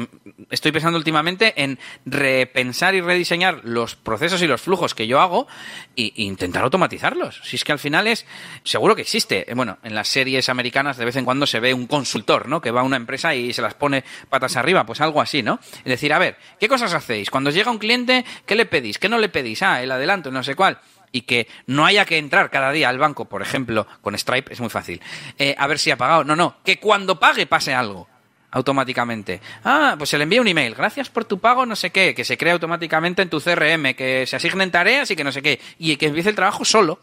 estoy 0.49 0.71
pensando 0.71 0.97
últimamente 0.97 1.53
en 1.63 1.79
repensar 2.05 2.93
y 2.93 3.01
rediseñar 3.01 3.61
los 3.63 3.95
procesos 3.95 4.41
y 4.41 4.47
los 4.47 4.61
flujos 4.61 4.93
que 4.93 5.07
yo 5.07 5.21
hago 5.21 5.47
e 5.95 6.11
intentar 6.15 6.63
automatizarlos. 6.63 7.39
Si 7.43 7.55
es 7.55 7.63
que 7.63 7.71
al 7.71 7.79
final 7.79 8.07
es, 8.07 8.25
seguro 8.63 8.95
que 8.95 9.03
existe. 9.03 9.49
Eh, 9.49 9.53
bueno, 9.55 9.77
en 9.83 9.95
las 9.95 10.09
series 10.09 10.49
americanas 10.49 10.97
de 10.97 11.05
vez 11.05 11.15
en 11.15 11.25
cuando 11.25 11.47
se 11.47 11.59
ve 11.59 11.73
un 11.73 11.87
consultor, 11.87 12.49
¿no? 12.49 12.59
Que 12.59 12.71
va 12.71 12.81
a 12.81 12.83
una 12.83 12.97
empresa 12.97 13.33
y 13.33 13.53
se 13.53 13.61
las 13.61 13.75
pone 13.75 14.03
patas 14.29 14.57
arriba, 14.57 14.85
pues 14.85 14.99
algo 14.99 15.21
así, 15.21 15.41
¿no? 15.41 15.59
Es 15.77 15.85
decir, 15.85 16.11
a 16.11 16.19
ver, 16.19 16.37
¿qué 16.59 16.67
cosas 16.67 16.93
hacéis? 16.93 17.31
Cuando 17.31 17.49
llega 17.49 17.71
un 17.71 17.79
cliente, 17.79 18.25
¿qué 18.45 18.55
le 18.55 18.65
pedís? 18.65 18.99
¿Qué 18.99 19.07
no 19.07 19.17
le 19.17 19.29
pedís? 19.29 19.63
Ah, 19.63 19.81
el 19.81 19.91
adelanto, 19.91 20.31
no 20.31 20.43
sé 20.43 20.55
cuál 20.55 20.79
y 21.11 21.21
que 21.21 21.47
no 21.65 21.85
haya 21.85 22.05
que 22.05 22.17
entrar 22.17 22.49
cada 22.49 22.71
día 22.71 22.89
al 22.89 22.99
banco, 22.99 23.25
por 23.25 23.41
ejemplo, 23.41 23.87
con 24.01 24.17
Stripe 24.17 24.53
es 24.53 24.59
muy 24.59 24.69
fácil, 24.69 25.01
eh, 25.37 25.55
a 25.57 25.67
ver 25.67 25.79
si 25.79 25.91
ha 25.91 25.97
pagado. 25.97 26.23
No, 26.23 26.35
no, 26.35 26.57
que 26.63 26.79
cuando 26.79 27.19
pague 27.19 27.45
pase 27.45 27.73
algo 27.73 28.07
automáticamente. 28.51 29.41
Ah, 29.63 29.95
pues 29.97 30.09
se 30.09 30.17
le 30.17 30.23
envía 30.23 30.41
un 30.41 30.47
email. 30.47 30.73
Gracias 30.73 31.09
por 31.09 31.25
tu 31.25 31.39
pago, 31.39 31.65
no 31.65 31.75
sé 31.75 31.91
qué, 31.91 32.15
que 32.15 32.23
se 32.23 32.37
crea 32.37 32.53
automáticamente 32.53 33.21
en 33.21 33.29
tu 33.29 33.39
CRM, 33.39 33.93
que 33.93 34.25
se 34.25 34.35
asignen 34.35 34.71
tareas 34.71 35.11
y 35.11 35.15
que 35.15 35.23
no 35.23 35.31
sé 35.31 35.41
qué. 35.41 35.59
Y 35.77 35.97
que 35.97 36.07
empiece 36.07 36.29
el 36.29 36.35
trabajo 36.35 36.65
solo. 36.65 36.99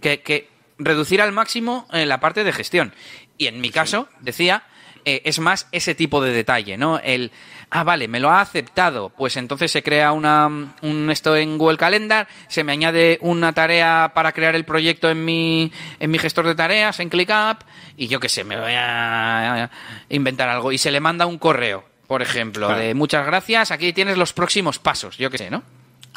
que, 0.00 0.20
que 0.20 0.48
reducir 0.78 1.20
al 1.20 1.32
máximo 1.32 1.86
eh, 1.92 2.06
la 2.06 2.20
parte 2.20 2.44
de 2.44 2.52
gestión. 2.52 2.94
Y 3.38 3.46
en 3.46 3.60
mi 3.60 3.70
caso, 3.70 4.08
decía, 4.20 4.64
eh, 5.04 5.22
es 5.24 5.38
más 5.38 5.68
ese 5.72 5.94
tipo 5.94 6.22
de 6.22 6.32
detalle, 6.32 6.76
¿no? 6.76 6.98
El, 6.98 7.30
ah, 7.70 7.84
vale, 7.84 8.08
me 8.08 8.20
lo 8.20 8.30
ha 8.30 8.40
aceptado, 8.40 9.10
pues 9.10 9.36
entonces 9.36 9.70
se 9.70 9.82
crea 9.82 10.12
una, 10.12 10.46
un 10.82 11.10
esto 11.10 11.36
en 11.36 11.58
Google 11.58 11.76
Calendar, 11.76 12.28
se 12.48 12.64
me 12.64 12.72
añade 12.72 13.18
una 13.20 13.52
tarea 13.52 14.12
para 14.14 14.32
crear 14.32 14.54
el 14.54 14.64
proyecto 14.64 15.10
en 15.10 15.24
mi, 15.24 15.72
en 15.98 16.10
mi 16.10 16.18
gestor 16.18 16.46
de 16.46 16.54
tareas, 16.54 17.00
en 17.00 17.08
ClickUp, 17.08 17.62
y 17.96 18.08
yo 18.08 18.20
qué 18.20 18.28
sé, 18.28 18.44
me 18.44 18.58
voy 18.58 18.72
a 18.74 19.70
inventar 20.08 20.48
algo, 20.48 20.72
y 20.72 20.78
se 20.78 20.90
le 20.90 21.00
manda 21.00 21.26
un 21.26 21.38
correo, 21.38 21.84
por 22.06 22.22
ejemplo, 22.22 22.68
de 22.74 22.94
muchas 22.94 23.26
gracias, 23.26 23.70
aquí 23.70 23.92
tienes 23.92 24.16
los 24.16 24.32
próximos 24.32 24.78
pasos, 24.78 25.18
yo 25.18 25.30
qué 25.30 25.38
sé, 25.38 25.50
¿no? 25.50 25.62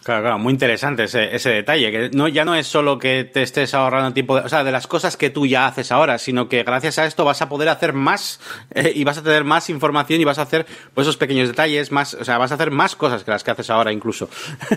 Claro, 0.09 0.23
claro, 0.23 0.39
muy 0.39 0.53
interesante 0.53 1.03
ese, 1.03 1.49
detalle, 1.51 1.91
que 1.91 2.31
ya 2.33 2.43
no 2.43 2.55
es 2.55 2.65
solo 2.65 2.97
que 2.97 3.25
te 3.25 3.43
estés 3.43 3.75
ahorrando 3.75 4.11
tiempo, 4.11 4.37
de, 4.37 4.41
o 4.41 4.49
sea, 4.49 4.63
de 4.63 4.71
las 4.71 4.87
cosas 4.87 5.15
que 5.17 5.29
tú 5.29 5.45
ya 5.45 5.67
haces 5.67 5.91
ahora, 5.91 6.17
sino 6.17 6.49
que 6.49 6.63
gracias 6.63 6.97
a 6.97 7.05
esto 7.05 7.25
vas 7.25 7.43
a 7.43 7.47
poder 7.47 7.69
hacer 7.69 7.93
más 7.93 8.39
eh, 8.73 8.91
y 8.95 9.03
vas 9.03 9.19
a 9.19 9.21
tener 9.21 9.43
más 9.43 9.69
información 9.69 10.19
y 10.19 10.23
vas 10.23 10.39
a 10.39 10.41
hacer 10.41 10.65
pues, 10.95 11.05
esos 11.05 11.15
pequeños 11.15 11.47
detalles, 11.47 11.91
más, 11.91 12.15
o 12.15 12.25
sea, 12.25 12.39
vas 12.39 12.51
a 12.51 12.55
hacer 12.55 12.71
más 12.71 12.95
cosas 12.95 13.23
que 13.23 13.29
las 13.29 13.43
que 13.43 13.51
haces 13.51 13.69
ahora 13.69 13.93
incluso. 13.93 14.31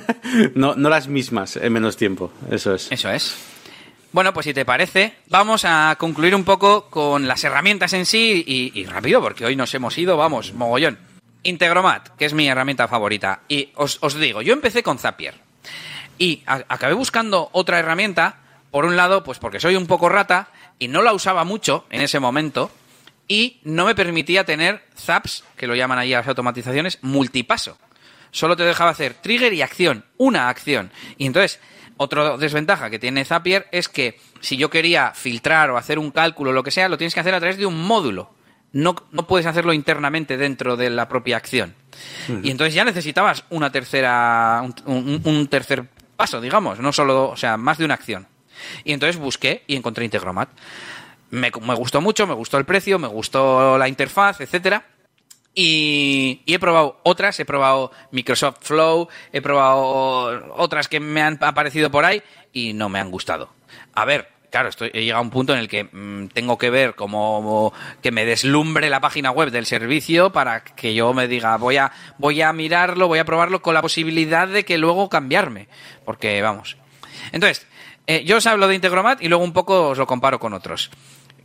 no, 0.54 0.74
no 0.74 0.90
las 0.90 1.08
mismas 1.08 1.56
en 1.56 1.72
menos 1.72 1.96
tiempo, 1.96 2.30
eso 2.50 2.74
es. 2.74 2.92
Eso 2.92 3.10
es. 3.10 3.34
Bueno, 4.12 4.34
pues 4.34 4.44
si 4.44 4.52
te 4.52 4.66
parece, 4.66 5.14
vamos 5.30 5.64
a 5.64 5.96
concluir 5.98 6.34
un 6.34 6.44
poco 6.44 6.90
con 6.90 7.26
las 7.26 7.42
herramientas 7.42 7.94
en 7.94 8.04
sí 8.04 8.44
y 8.46 8.84
rápido, 8.84 9.22
porque 9.22 9.46
hoy 9.46 9.56
nos 9.56 9.72
hemos 9.72 9.96
ido, 9.96 10.18
vamos, 10.18 10.52
mogollón. 10.52 11.11
Integromat, 11.42 12.10
que 12.16 12.24
es 12.24 12.34
mi 12.34 12.48
herramienta 12.48 12.88
favorita. 12.88 13.40
Y 13.48 13.70
os, 13.74 13.98
digo, 14.18 14.42
yo 14.42 14.52
empecé 14.52 14.82
con 14.82 14.98
Zapier. 14.98 15.34
Y 16.18 16.42
acabé 16.46 16.94
buscando 16.94 17.48
otra 17.52 17.78
herramienta, 17.78 18.36
por 18.70 18.84
un 18.84 18.96
lado, 18.96 19.24
pues 19.24 19.38
porque 19.38 19.60
soy 19.60 19.76
un 19.76 19.86
poco 19.86 20.08
rata 20.08 20.50
y 20.78 20.88
no 20.88 21.02
la 21.02 21.12
usaba 21.12 21.44
mucho 21.44 21.86
en 21.90 22.02
ese 22.02 22.20
momento 22.20 22.70
y 23.28 23.60
no 23.64 23.86
me 23.86 23.94
permitía 23.94 24.44
tener 24.44 24.84
zaps, 24.96 25.44
que 25.56 25.66
lo 25.66 25.74
llaman 25.74 25.98
ahí 25.98 26.10
las 26.10 26.28
automatizaciones, 26.28 26.98
multipaso. 27.02 27.78
Solo 28.30 28.56
te 28.56 28.64
dejaba 28.64 28.90
hacer 28.90 29.14
trigger 29.14 29.52
y 29.52 29.62
acción, 29.62 30.04
una 30.16 30.48
acción. 30.48 30.90
Y 31.18 31.26
entonces, 31.26 31.60
otra 31.96 32.36
desventaja 32.36 32.90
que 32.90 32.98
tiene 32.98 33.24
Zapier 33.24 33.68
es 33.72 33.88
que 33.88 34.18
si 34.40 34.56
yo 34.56 34.70
quería 34.70 35.12
filtrar 35.14 35.70
o 35.70 35.76
hacer 35.76 35.98
un 35.98 36.10
cálculo 36.10 36.50
o 36.50 36.52
lo 36.52 36.62
que 36.62 36.70
sea, 36.70 36.88
lo 36.88 36.98
tienes 36.98 37.14
que 37.14 37.20
hacer 37.20 37.34
a 37.34 37.40
través 37.40 37.58
de 37.58 37.66
un 37.66 37.80
módulo 37.82 38.30
no, 38.72 38.96
no 39.10 39.26
puedes 39.26 39.46
hacerlo 39.46 39.72
internamente 39.72 40.36
dentro 40.36 40.76
de 40.76 40.90
la 40.90 41.08
propia 41.08 41.36
acción. 41.36 41.74
Y 42.42 42.50
entonces 42.50 42.74
ya 42.74 42.84
necesitabas 42.84 43.44
una 43.50 43.70
tercera, 43.70 44.62
un, 44.86 45.48
tercer 45.48 45.84
paso, 46.16 46.40
digamos, 46.40 46.78
no 46.78 46.92
solo, 46.92 47.30
o 47.30 47.36
sea, 47.36 47.56
más 47.56 47.78
de 47.78 47.84
una 47.84 47.94
acción. 47.94 48.26
Y 48.84 48.92
entonces 48.92 49.16
busqué 49.16 49.62
y 49.66 49.76
encontré 49.76 50.04
Integromat. 50.04 50.48
Me, 51.30 51.50
me 51.60 51.74
gustó 51.74 52.00
mucho, 52.00 52.26
me 52.26 52.34
gustó 52.34 52.58
el 52.58 52.64
precio, 52.64 52.98
me 52.98 53.08
gustó 53.08 53.76
la 53.76 53.88
interfaz, 53.88 54.40
etcétera. 54.40 54.86
Y, 55.54 56.40
y, 56.46 56.54
he 56.54 56.58
probado 56.58 57.00
otras, 57.02 57.38
he 57.40 57.44
probado 57.44 57.92
Microsoft 58.10 58.58
Flow, 58.62 59.08
he 59.32 59.42
probado 59.42 60.54
otras 60.56 60.88
que 60.88 60.98
me 60.98 61.20
han 61.20 61.38
aparecido 61.42 61.90
por 61.90 62.06
ahí 62.06 62.22
y 62.54 62.72
no 62.72 62.88
me 62.88 63.00
han 63.00 63.10
gustado. 63.10 63.50
A 63.92 64.06
ver, 64.06 64.30
claro, 64.52 64.68
estoy, 64.68 64.90
he 64.92 65.02
llegado 65.02 65.20
a 65.20 65.22
un 65.22 65.30
punto 65.30 65.54
en 65.54 65.58
el 65.58 65.66
que 65.66 65.84
mm, 65.84 66.28
tengo 66.28 66.58
que 66.58 66.68
ver 66.68 66.94
como 66.94 67.72
que 68.02 68.12
me 68.12 68.26
deslumbre 68.26 68.90
la 68.90 69.00
página 69.00 69.30
web 69.30 69.50
del 69.50 69.64
servicio 69.64 70.30
para 70.30 70.62
que 70.62 70.94
yo 70.94 71.14
me 71.14 71.26
diga, 71.26 71.56
voy 71.56 71.78
a, 71.78 71.90
voy 72.18 72.42
a 72.42 72.52
mirarlo, 72.52 73.08
voy 73.08 73.18
a 73.18 73.24
probarlo 73.24 73.62
con 73.62 73.72
la 73.72 73.80
posibilidad 73.80 74.46
de 74.46 74.64
que 74.64 74.76
luego 74.76 75.08
cambiarme. 75.08 75.68
Porque, 76.04 76.42
vamos. 76.42 76.76
Entonces, 77.32 77.66
eh, 78.06 78.24
yo 78.24 78.36
os 78.36 78.46
hablo 78.46 78.68
de 78.68 78.74
Integromat 78.74 79.22
y 79.22 79.28
luego 79.28 79.42
un 79.42 79.54
poco 79.54 79.88
os 79.88 79.98
lo 79.98 80.06
comparo 80.06 80.38
con 80.38 80.52
otros. 80.52 80.90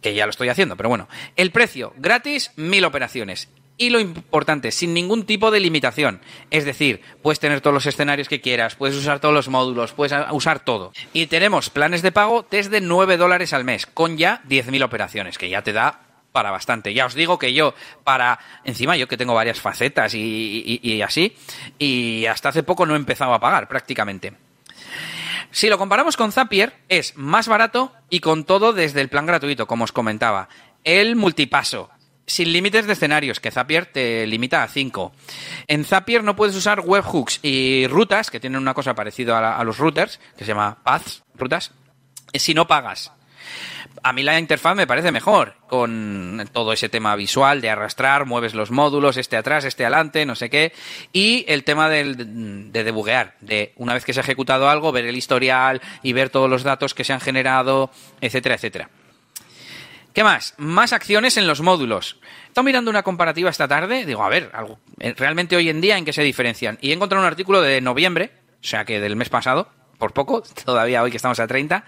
Que 0.02 0.14
ya 0.14 0.26
lo 0.26 0.32
estoy 0.32 0.50
haciendo, 0.50 0.76
pero 0.76 0.90
bueno. 0.90 1.08
El 1.38 1.52
precio, 1.52 1.94
gratis, 1.98 2.52
mil 2.58 2.84
operaciones. 2.84 3.48
Y 3.78 3.92
lo 3.92 4.00
importante, 4.00 4.72
sin 4.72 4.94
ningún 4.94 5.26
tipo 5.26 5.52
de 5.52 5.60
limitación. 5.60 6.20
Es 6.50 6.66
decir, 6.66 7.02
puedes 7.22 7.40
tener 7.40 7.62
todos 7.62 7.76
los 7.76 7.86
escenarios 7.86 8.28
que 8.28 8.42
quieras, 8.42 8.76
puedes 8.76 8.96
usar 8.96 9.20
todos 9.20 9.36
los 9.36 9.50
módulos, 9.50 9.94
puedes 9.94 10.18
usar 10.32 10.60
todo. 10.60 10.94
Y 11.14 11.28
tenemos 11.28 11.70
planes 11.70 12.02
de 12.02 12.12
pago 12.12 12.46
desde 12.50 12.82
9 12.82 13.18
dólares 13.18 13.54
al 13.54 13.66
mes, 13.66 13.86
con 13.86 14.18
ya 14.18 14.42
10.000 14.50 14.84
operaciones, 14.84 15.38
que 15.38 15.50
ya 15.50 15.62
te 15.62 15.74
da 15.74 16.08
para 16.32 16.52
bastante. 16.52 16.94
Ya 16.94 17.06
os 17.06 17.14
digo 17.14 17.40
que 17.40 17.54
yo, 17.54 17.74
para. 18.04 18.40
Encima, 18.64 18.96
yo 18.98 19.08
que 19.08 19.18
tengo 19.18 19.34
varias 19.34 19.60
facetas 19.60 20.14
y, 20.14 21.02
así, 21.02 21.36
y 21.80 22.26
hasta 22.26 22.50
hace 22.50 22.64
poco 22.64 22.86
no 22.86 22.94
he 22.94 22.98
empezado 22.98 23.34
a 23.34 23.40
pagar 23.40 23.68
prácticamente. 23.68 24.34
Si 25.50 25.68
lo 25.68 25.78
comparamos 25.78 26.18
con 26.18 26.32
Zapier, 26.32 26.74
es 26.90 27.16
más 27.16 27.48
barato 27.48 27.92
y 28.10 28.20
con 28.20 28.44
todo 28.44 28.74
desde 28.74 29.02
el 29.02 29.10
plan 29.10 29.26
gratuito, 29.26 29.66
como 29.66 29.86
os 29.86 29.92
comentaba. 29.92 30.50
El 30.84 31.16
multipaso, 31.16 31.90
sin 32.28 32.54
límites 32.54 32.86
de 32.86 32.94
escenarios, 32.94 33.40
que 33.40 33.50
Zapier 33.50 33.88
te 33.88 34.28
limita 34.28 34.62
a 34.62 34.68
5. 34.68 35.14
En 35.68 35.86
Zapier 35.86 36.24
no 36.24 36.36
puedes 36.36 36.56
usar 36.56 36.82
webhooks 36.82 37.40
y 37.42 37.88
rutas, 37.88 38.30
que 38.30 38.40
tienen 38.40 38.62
una 38.62 38.74
cosa 38.74 38.94
parecida 38.94 39.40
a, 39.40 39.58
a 39.58 39.64
los 39.64 39.78
routers, 39.78 40.20
que 40.38 40.44
se 40.44 40.50
llama 40.50 40.84
paths, 40.84 41.24
rutas, 41.36 41.72
si 42.34 42.54
no 42.54 42.68
pagas 42.68 43.12
a 44.04 44.14
mí 44.14 44.24
la 44.24 44.40
interfaz 44.40 44.76
me 44.76 44.88
parece 44.88 45.12
mejor, 45.12 45.56
con 45.68 46.48
todo 46.54 46.74
ese 46.74 46.90
tema 46.90 47.16
visual 47.16 47.62
de 47.62 47.70
arrastrar, 47.70 48.26
mueves 48.26 48.54
los 48.54 48.72
módulos, 48.72 49.18
este 49.18 49.38
atrás, 49.38 49.66
este 49.66 49.86
adelante, 49.86 50.26
no 50.26 50.36
sé 50.36 50.50
qué, 50.50 50.74
y 51.14 51.46
el 51.48 51.64
tema 51.64 51.90
de, 51.90 52.16
de 52.16 52.84
debuguear, 52.84 53.36
de 53.42 53.74
una 53.76 53.94
vez 53.94 54.06
que 54.06 54.14
se 54.14 54.20
ha 54.20 54.24
ejecutado 54.24 54.70
algo, 54.70 54.92
ver 54.92 55.06
el 55.06 55.16
historial 55.16 55.82
y 56.04 56.14
ver 56.14 56.30
todos 56.30 56.50
los 56.50 56.64
datos 56.64 56.94
que 56.94 57.04
se 57.04 57.14
han 57.14 57.22
generado, 57.22 57.92
etcétera, 58.22 58.56
etcétera. 58.56 58.90
¿Qué 60.18 60.24
más? 60.24 60.56
Más 60.58 60.94
acciones 60.94 61.38
en 61.38 61.46
los 61.46 61.62
módulos. 61.62 62.18
He 62.46 62.48
estado 62.48 62.66
mirando 62.66 62.90
una 62.90 63.04
comparativa 63.04 63.52
esta 63.52 63.68
tarde, 63.68 64.04
digo, 64.04 64.24
a 64.24 64.30
ver, 64.30 64.52
eh, 65.00 65.14
realmente 65.16 65.56
hoy 65.56 65.70
en 65.70 65.80
día 65.80 65.96
en 65.96 66.06
qué 66.06 66.12
se 66.12 66.24
diferencian. 66.24 66.80
Y 66.82 66.90
he 66.90 66.94
encontrado 66.94 67.24
un 67.24 67.28
artículo 67.28 67.62
de 67.62 67.82
noviembre, 67.82 68.32
o 68.54 68.66
sea 68.66 68.84
que 68.84 69.00
del 69.00 69.16
mes 69.16 69.30
pasado, 69.30 69.70
por 70.00 70.14
poco, 70.14 70.42
todavía 70.66 71.04
hoy 71.04 71.12
que 71.12 71.18
estamos 71.18 71.40
a 71.40 71.46
30, 71.46 71.86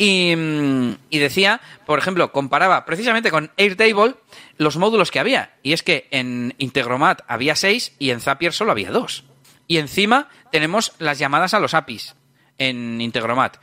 Mm, 0.00 0.92
y, 1.10 1.18
decía, 1.18 1.60
por 1.84 1.98
ejemplo, 1.98 2.32
comparaba 2.32 2.86
precisamente 2.86 3.30
con 3.30 3.50
Airtable 3.58 4.14
los 4.56 4.78
módulos 4.78 5.10
que 5.10 5.20
había. 5.20 5.52
Y 5.62 5.74
es 5.74 5.82
que 5.82 6.08
en 6.10 6.54
Integromat 6.56 7.20
había 7.28 7.54
seis 7.54 7.94
y 7.98 8.10
en 8.10 8.22
Zapier 8.22 8.54
solo 8.54 8.72
había 8.72 8.90
dos. 8.90 9.24
Y 9.66 9.76
encima 9.76 10.30
tenemos 10.50 10.94
las 10.98 11.18
llamadas 11.18 11.52
a 11.52 11.60
los 11.60 11.74
APIs 11.74 12.14
en 12.60 13.00
Integromat. 13.00 13.56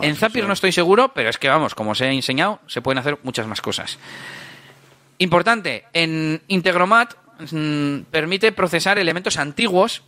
en 0.00 0.14
Zapier 0.14 0.46
no 0.46 0.52
estoy 0.52 0.70
seguro, 0.70 1.12
pero 1.12 1.28
es 1.28 1.38
que 1.38 1.48
vamos, 1.48 1.74
como 1.74 1.90
os 1.90 2.00
he 2.00 2.08
enseñado, 2.12 2.60
se 2.68 2.80
pueden 2.80 2.98
hacer 2.98 3.18
muchas 3.24 3.48
más 3.48 3.60
cosas. 3.60 3.98
Importante, 5.18 5.86
en 5.92 6.40
Integromat 6.46 7.14
mm, 7.50 8.02
permite 8.10 8.52
procesar 8.52 9.00
elementos 9.00 9.36
antiguos 9.38 10.04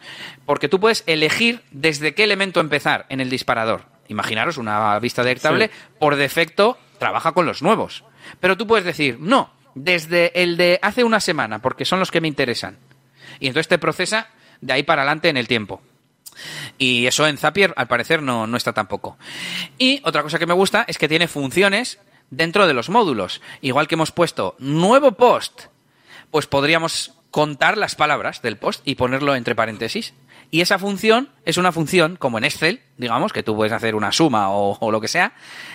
porque 0.47 0.69
tú 0.69 0.79
puedes 0.79 1.03
elegir 1.07 1.63
desde 1.73 2.15
qué 2.15 2.23
elemento 2.23 2.61
empezar 2.61 3.07
en 3.09 3.21
el 3.21 3.31
disparador 3.31 3.95
imaginaros 4.09 4.59
una 4.59 4.99
vista 4.99 5.23
de 5.23 5.31
Airtable, 5.31 5.71
por 5.99 6.17
defecto 6.17 6.79
trabaja 6.99 7.33
con 7.33 7.47
los 7.47 7.63
nuevos. 7.63 8.05
Pero 8.41 8.57
tú 8.57 8.67
puedes 8.67 8.85
decir, 8.85 9.19
no, 9.21 9.53
desde 9.75 10.43
el 10.43 10.57
de 10.57 10.79
hace 10.83 11.05
una 11.05 11.21
semana, 11.21 11.61
porque 11.61 11.85
son 11.85 11.99
los 11.99 12.11
que 12.11 12.21
me 12.21 12.29
interesan. 12.29 12.79
Y 13.41 13.49
entonces 13.49 13.69
te 13.69 13.79
procesa 13.79 14.29
de 14.61 14.73
ahí 14.73 14.83
para 14.83 15.03
adelante 15.03 15.29
en 15.29 15.37
el 15.37 15.49
tiempo. 15.49 15.83
Y 16.79 17.07
eso 17.07 17.27
en 17.27 17.39
Zapier, 17.39 17.73
al 17.77 17.89
parecer, 17.89 18.23
no, 18.23 18.47
no 18.47 18.57
está 18.57 18.73
tampoco. 18.73 19.17
Y 19.79 20.01
otra 20.05 20.23
cosa 20.23 20.39
que 20.39 20.47
me 20.47 20.55
gusta 20.55 20.85
es 20.89 20.99
que 20.99 21.09
tiene 21.09 21.29
funciones 21.29 21.99
dentro 22.31 22.67
de 22.67 22.75
los 22.75 22.89
módulos. 22.89 23.41
Igual 23.61 23.89
que 23.89 23.95
hemos 23.95 24.13
puesto 24.13 24.57
nuevo 24.59 25.13
post, 25.13 25.67
pues 26.31 26.47
podríamos 26.47 27.13
contar 27.31 27.77
las 27.77 27.95
palabras 27.95 28.43
del 28.43 28.57
post 28.57 28.83
y 28.85 28.95
ponerlo 28.95 29.35
entre 29.35 29.55
paréntesis. 29.55 30.15
Y 30.51 30.61
esa 30.61 30.79
función 30.79 31.31
es 31.45 31.57
una 31.57 31.73
función, 31.73 32.17
como 32.17 32.39
en 32.39 32.45
Excel, 32.45 32.81
digamos, 32.97 33.33
que 33.33 33.43
tú 33.43 33.57
puedes 33.57 33.73
hacer 33.73 33.97
una 33.97 34.13
suma 34.13 34.51
o, 34.51 34.91
lo 34.93 35.01
que 35.01 35.09
sea, 35.09 35.33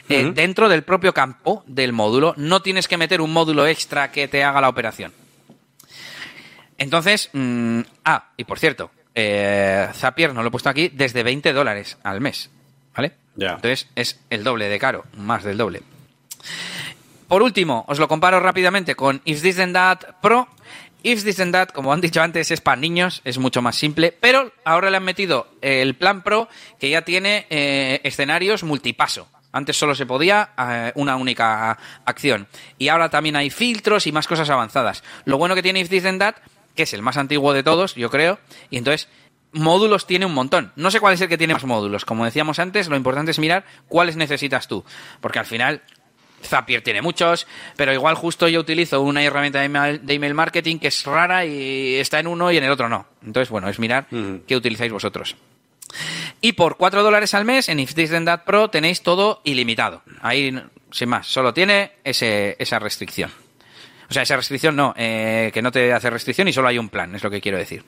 eh, 0.08 0.32
dentro 0.34 0.70
del 0.70 0.84
propio 0.84 1.14
campo 1.14 1.64
del 1.68 1.92
módulo. 1.92 2.34
No 2.38 2.62
tienes 2.62 2.88
que 2.88 2.96
meter 2.96 3.20
un 3.20 3.34
módulo 3.34 3.68
extra 3.68 4.12
que 4.12 4.30
te 4.30 4.44
haga 4.44 4.62
la 4.62 4.70
operación. 4.70 5.12
Entonces, 6.78 7.30
mm, 7.34 7.82
ah, 8.06 8.30
y 8.38 8.46
por 8.46 8.58
cierto, 8.58 8.90
eh, 9.16 9.88
Zapier, 9.94 10.34
no 10.34 10.42
lo 10.42 10.50
he 10.50 10.52
puesto 10.52 10.70
aquí, 10.70 10.90
desde 10.90 11.24
20 11.24 11.54
dólares 11.54 11.98
al 12.04 12.22
mes. 12.22 12.50
¿Vale? 12.96 13.14
Entonces 13.38 13.88
es 13.96 14.20
el 14.30 14.44
doble 14.44 14.68
de 14.68 14.80
caro, 14.80 15.06
más 15.16 15.44
del 15.44 15.58
doble. 15.58 15.82
Por 17.28 17.44
último, 17.44 17.86
os 17.88 18.00
lo 18.00 18.08
comparo 18.08 18.40
rápidamente 18.40 18.96
con 18.96 19.22
Is 19.24 19.42
This 19.42 19.60
and 19.60 19.74
That 19.74 20.20
Pro, 20.22 20.48
If 21.04 21.24
This 21.24 21.40
and 21.40 21.54
That, 21.54 21.70
como 21.70 21.94
han 21.94 22.02
dicho 22.02 22.22
antes, 22.22 22.52
es 22.52 22.60
para 22.60 22.76
niños, 22.76 23.22
es 23.24 23.38
mucho 23.38 23.62
más 23.62 23.76
simple, 23.76 24.12
pero 24.12 24.52
ahora 24.66 24.90
le 24.90 24.98
han 24.98 25.04
metido 25.04 25.48
el 25.62 25.96
plan 25.96 26.24
Pro 26.24 26.50
que 26.80 26.90
ya 26.90 27.04
tiene 27.04 27.46
eh, 27.50 28.02
escenarios 28.04 28.64
multipaso. 28.64 29.30
Antes 29.52 29.78
solo 29.78 29.96
se 29.96 30.06
podía 30.06 30.50
eh, 30.58 30.92
una 30.96 31.16
única 31.16 31.78
acción. 32.06 32.48
Y 32.78 32.90
ahora 32.90 33.10
también 33.10 33.36
hay 33.36 33.50
filtros 33.50 34.06
y 34.08 34.12
más 34.12 34.28
cosas 34.28 34.50
avanzadas. 34.50 35.04
Lo 35.26 35.38
bueno 35.38 35.56
que 35.56 35.64
tiene 35.64 35.80
If 35.80 35.90
This 35.90 36.06
and 36.06 36.20
That, 36.20 36.36
que 36.80 36.84
es 36.84 36.94
el 36.94 37.02
más 37.02 37.18
antiguo 37.18 37.52
de 37.52 37.62
todos, 37.62 37.94
yo 37.96 38.10
creo, 38.10 38.40
y 38.70 38.78
entonces 38.78 39.10
módulos 39.52 40.08
tiene 40.08 40.26
un 40.26 40.34
montón. 40.34 40.72
No 40.78 40.92
sé 40.92 41.02
cuál 41.02 41.14
es 41.14 41.20
el 41.20 41.28
que 41.28 41.38
tiene 41.38 41.54
más 41.54 41.66
módulos. 41.66 42.06
Como 42.06 42.24
decíamos 42.24 42.58
antes, 42.58 42.88
lo 42.88 42.96
importante 42.96 43.32
es 43.32 43.40
mirar 43.40 43.66
cuáles 43.90 44.16
necesitas 44.16 44.70
tú. 44.70 44.86
Porque 45.20 45.40
al 45.40 45.46
final 45.46 45.82
Zapier 46.42 46.82
tiene 46.82 47.02
muchos, 47.02 47.48
pero 47.76 47.92
igual 47.92 48.16
justo 48.16 48.48
yo 48.48 48.62
utilizo 48.62 49.02
una 49.02 49.22
herramienta 49.22 49.60
de 49.60 49.66
email, 49.66 50.34
marketing 50.34 50.78
que 50.80 50.88
es 50.88 51.04
rara 51.04 51.46
y 51.46 51.96
está 51.96 52.22
en 52.22 52.28
uno 52.28 52.50
y 52.50 52.56
en 52.56 52.64
el 52.64 52.72
otro 52.72 52.88
no. 52.88 53.08
Entonces, 53.26 53.50
bueno, 53.50 53.68
es 53.68 53.78
mirar 53.78 54.08
qué 54.48 54.56
utilizáis 54.56 54.94
vosotros. 54.94 55.36
Y 56.40 56.54
por 56.54 56.78
4 56.78 57.04
dólares 57.04 57.34
al 57.34 57.44
mes 57.44 57.68
en 57.68 57.82
If 57.82 57.94
This 57.94 58.12
Then 58.12 58.24
That 58.24 58.46
Pro 58.46 58.70
tenéis 58.70 59.04
todo 59.04 59.42
ilimitado. 59.44 60.02
Ahí, 60.22 60.58
sin 60.92 61.10
más, 61.10 61.28
solo 61.28 61.54
tiene 61.54 61.92
ese, 62.06 62.56
esa 62.58 62.80
restricción. 62.80 63.32
O 64.10 64.14
sea, 64.14 64.24
esa 64.24 64.36
restricción 64.36 64.76
no, 64.76 64.94
eh, 64.98 65.52
que 65.54 65.62
no 65.62 65.72
te 65.72 65.94
hace 65.94 66.10
restricción 66.10 66.48
y 66.48 66.54
solo 66.54 66.68
hay 66.68 66.78
un 66.78 66.90
plan, 66.90 67.14
es 67.16 67.24
lo 67.24 67.30
que 67.30 67.42
quiero 67.42 67.58
decir. 67.58 67.84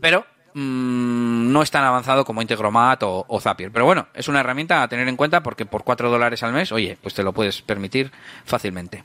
Pero 0.00 0.26
Mm, 0.58 1.52
no 1.52 1.60
es 1.60 1.70
tan 1.70 1.84
avanzado 1.84 2.24
como 2.24 2.40
Integromat 2.40 3.02
o, 3.02 3.40
Zapier. 3.42 3.70
Pero 3.70 3.84
bueno, 3.84 4.08
es 4.14 4.26
una 4.26 4.40
herramienta 4.40 4.82
a 4.82 4.88
tener 4.88 5.06
en 5.06 5.14
cuenta 5.14 5.42
porque 5.42 5.66
por 5.66 5.84
4 5.84 6.08
dólares 6.08 6.42
al 6.42 6.54
mes, 6.54 6.72
oye, 6.72 6.96
pues 7.02 7.12
te 7.12 7.22
lo 7.22 7.34
puedes 7.34 7.60
permitir 7.60 8.10
fácilmente. 8.46 9.04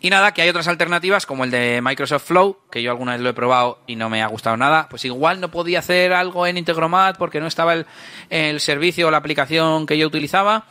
Y 0.00 0.08
nada, 0.08 0.32
que 0.32 0.40
hay 0.40 0.48
otras 0.48 0.68
alternativas 0.68 1.26
como 1.26 1.44
el 1.44 1.50
de 1.50 1.80
Microsoft 1.82 2.24
Flow, 2.24 2.60
que 2.70 2.82
yo 2.82 2.92
alguna 2.92 3.12
vez 3.12 3.20
lo 3.20 3.28
he 3.28 3.34
probado 3.34 3.82
y 3.86 3.96
no 3.96 4.08
me 4.08 4.22
ha 4.22 4.26
gustado 4.28 4.56
nada. 4.56 4.88
Pues 4.88 5.04
igual 5.04 5.38
no 5.38 5.50
podía 5.50 5.80
hacer 5.80 6.14
algo 6.14 6.46
en 6.46 6.56
Integromat 6.56 7.18
porque 7.18 7.40
no 7.40 7.46
estaba 7.46 7.74
el, 7.74 7.84
el 8.30 8.58
servicio 8.60 9.08
o 9.08 9.10
la 9.10 9.18
aplicación 9.18 9.84
que 9.84 9.98
yo 9.98 10.06
utilizaba. 10.06 10.64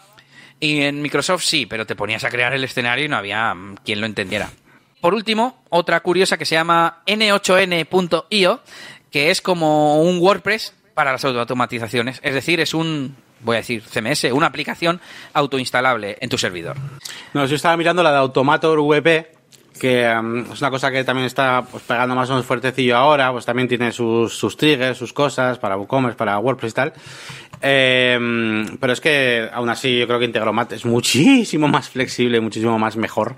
Y 0.59 0.81
en 0.81 1.03
Microsoft 1.03 1.43
sí, 1.43 1.67
pero 1.67 1.85
te 1.85 1.95
ponías 1.95 2.23
a 2.23 2.31
crear 2.31 2.51
el 2.53 2.63
escenario 2.63 3.05
y 3.05 3.09
no 3.09 3.15
había 3.15 3.53
mm, 3.53 3.75
quien 3.85 4.01
lo 4.01 4.07
entendiera. 4.07 4.49
Por 5.01 5.13
último, 5.13 5.63
otra 5.69 5.99
curiosa 6.01 6.37
que 6.37 6.45
se 6.45 6.55
llama 6.55 7.01
n8n.io, 7.05 8.59
que 9.11 9.31
es 9.31 9.41
como 9.41 10.01
un 10.01 10.19
WordPress 10.19 10.73
para 10.93 11.13
las 11.13 11.23
automatizaciones. 11.23 12.19
Es 12.21 12.33
decir, 12.33 12.59
es 12.59 12.73
un, 12.73 13.15
voy 13.41 13.55
a 13.55 13.59
decir, 13.59 13.81
CMS, 13.81 14.25
una 14.33 14.47
aplicación 14.47 14.99
autoinstalable 15.33 16.17
en 16.19 16.29
tu 16.29 16.37
servidor. 16.37 16.75
No, 17.33 17.45
yo 17.45 17.55
estaba 17.55 17.77
mirando 17.77 18.03
la 18.03 18.11
de 18.11 18.17
Automator 18.17 18.79
VP, 18.81 19.31
que 19.79 20.13
um, 20.13 20.51
es 20.51 20.59
una 20.59 20.69
cosa 20.69 20.91
que 20.91 21.05
también 21.05 21.25
está 21.25 21.63
pues, 21.71 21.83
pegando 21.83 22.13
más 22.15 22.29
o 22.29 22.33
menos 22.33 22.45
fuertecillo 22.45 22.97
ahora, 22.97 23.31
pues 23.31 23.45
también 23.45 23.69
tiene 23.69 23.93
sus, 23.93 24.37
sus 24.37 24.57
triggers, 24.57 24.97
sus 24.97 25.13
cosas 25.13 25.57
para 25.57 25.77
WooCommerce, 25.77 26.17
para 26.17 26.37
WordPress 26.37 26.71
y 26.71 26.75
tal. 26.75 26.93
Eh, 27.61 28.65
pero 28.79 28.93
es 28.93 28.99
que 29.01 29.49
aún 29.51 29.69
así 29.69 29.97
yo 29.97 30.07
creo 30.07 30.19
que 30.19 30.25
Integromat 30.25 30.73
es 30.73 30.85
muchísimo 30.85 31.67
más 31.69 31.87
flexible, 31.87 32.41
muchísimo 32.41 32.77
más 32.77 32.97
mejor 32.97 33.37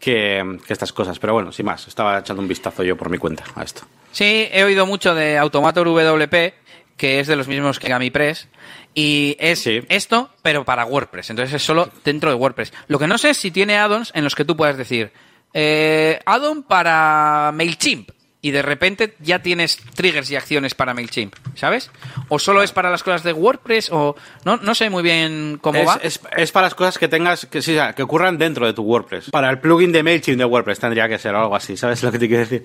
que, 0.00 0.58
estas 0.68 0.92
cosas. 0.92 1.18
Pero 1.18 1.32
bueno, 1.34 1.52
sin 1.52 1.66
más, 1.66 1.86
estaba 1.88 2.18
echando 2.18 2.42
un 2.42 2.48
vistazo 2.48 2.82
yo 2.82 2.96
por 2.96 3.10
mi 3.10 3.18
cuenta 3.18 3.44
a 3.54 3.62
esto. 3.62 3.82
Sí, 4.12 4.48
he 4.50 4.64
oído 4.64 4.86
mucho 4.86 5.14
de 5.14 5.38
Automator 5.38 5.86
WP, 5.88 6.54
que 6.96 7.20
es 7.20 7.26
de 7.26 7.36
los 7.36 7.48
mismos 7.48 7.78
que 7.78 7.88
GamiPress. 7.88 8.48
Y 8.94 9.36
es 9.38 9.66
esto, 9.66 10.30
pero 10.42 10.64
para 10.64 10.86
WordPress. 10.86 11.30
Entonces 11.30 11.54
es 11.54 11.62
solo 11.62 11.90
dentro 12.02 12.30
de 12.30 12.36
WordPress. 12.36 12.72
Lo 12.88 12.98
que 12.98 13.06
no 13.06 13.18
sé 13.18 13.30
es 13.30 13.36
si 13.36 13.50
tiene 13.50 13.76
addons 13.76 14.10
en 14.14 14.24
los 14.24 14.34
que 14.34 14.46
tú 14.46 14.56
puedas 14.56 14.78
decir, 14.78 15.12
eh, 15.52 16.18
addon 16.24 16.62
para 16.62 17.52
MailChimp 17.54 18.10
y 18.46 18.52
de 18.52 18.62
repente 18.62 19.14
ya 19.18 19.40
tienes 19.40 19.76
triggers 19.96 20.30
y 20.30 20.36
acciones 20.36 20.76
para 20.76 20.94
MailChimp, 20.94 21.34
¿sabes? 21.56 21.90
O 22.28 22.38
solo 22.38 22.62
es 22.62 22.70
para 22.70 22.92
las 22.92 23.02
cosas 23.02 23.24
de 23.24 23.32
WordPress 23.32 23.90
o 23.90 24.14
no, 24.44 24.56
no 24.58 24.76
sé 24.76 24.88
muy 24.88 25.02
bien 25.02 25.58
cómo 25.60 25.80
es, 25.80 25.88
va. 25.88 25.98
Es, 26.36 26.52
para 26.52 26.68
las 26.68 26.76
cosas 26.76 26.96
que 26.96 27.08
tengas, 27.08 27.46
que, 27.46 27.60
sí, 27.60 27.76
que 27.96 28.04
ocurran 28.04 28.38
dentro 28.38 28.64
de 28.64 28.72
tu 28.72 28.84
WordPress. 28.84 29.30
Para 29.30 29.50
el 29.50 29.58
plugin 29.58 29.90
de 29.90 30.04
MailChimp 30.04 30.38
de 30.38 30.44
WordPress 30.44 30.78
tendría 30.78 31.08
que 31.08 31.18
ser 31.18 31.34
algo 31.34 31.56
así, 31.56 31.76
¿sabes 31.76 32.04
lo 32.04 32.12
que 32.12 32.20
te 32.20 32.28
quiero 32.28 32.44
decir? 32.44 32.62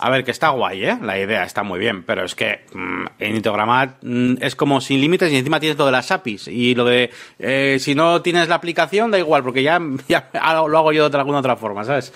A 0.00 0.10
ver, 0.10 0.22
que 0.22 0.32
está 0.32 0.50
guay, 0.50 0.84
¿eh? 0.84 0.98
La 1.00 1.18
idea 1.18 1.44
está 1.44 1.62
muy 1.62 1.78
bien, 1.78 2.02
pero 2.02 2.26
es 2.26 2.34
que 2.34 2.66
mm, 2.74 3.04
en 3.18 3.36
Integromat 3.36 4.02
mm, 4.02 4.34
es 4.38 4.54
como 4.54 4.82
sin 4.82 5.00
límites 5.00 5.32
y 5.32 5.36
encima 5.36 5.60
tienes 5.60 5.78
lo 5.78 5.86
de 5.86 5.92
las 5.92 6.10
APIs 6.10 6.48
y 6.48 6.74
lo 6.74 6.84
de 6.84 7.10
eh, 7.38 7.78
si 7.80 7.94
no 7.94 8.20
tienes 8.20 8.50
la 8.50 8.56
aplicación 8.56 9.10
da 9.10 9.18
igual 9.18 9.42
porque 9.42 9.62
ya, 9.62 9.80
ya 10.08 10.28
lo 10.68 10.76
hago 10.76 10.92
yo 10.92 11.08
de 11.08 11.16
alguna 11.16 11.38
otra 11.38 11.56
forma, 11.56 11.84
¿sabes? 11.84 12.12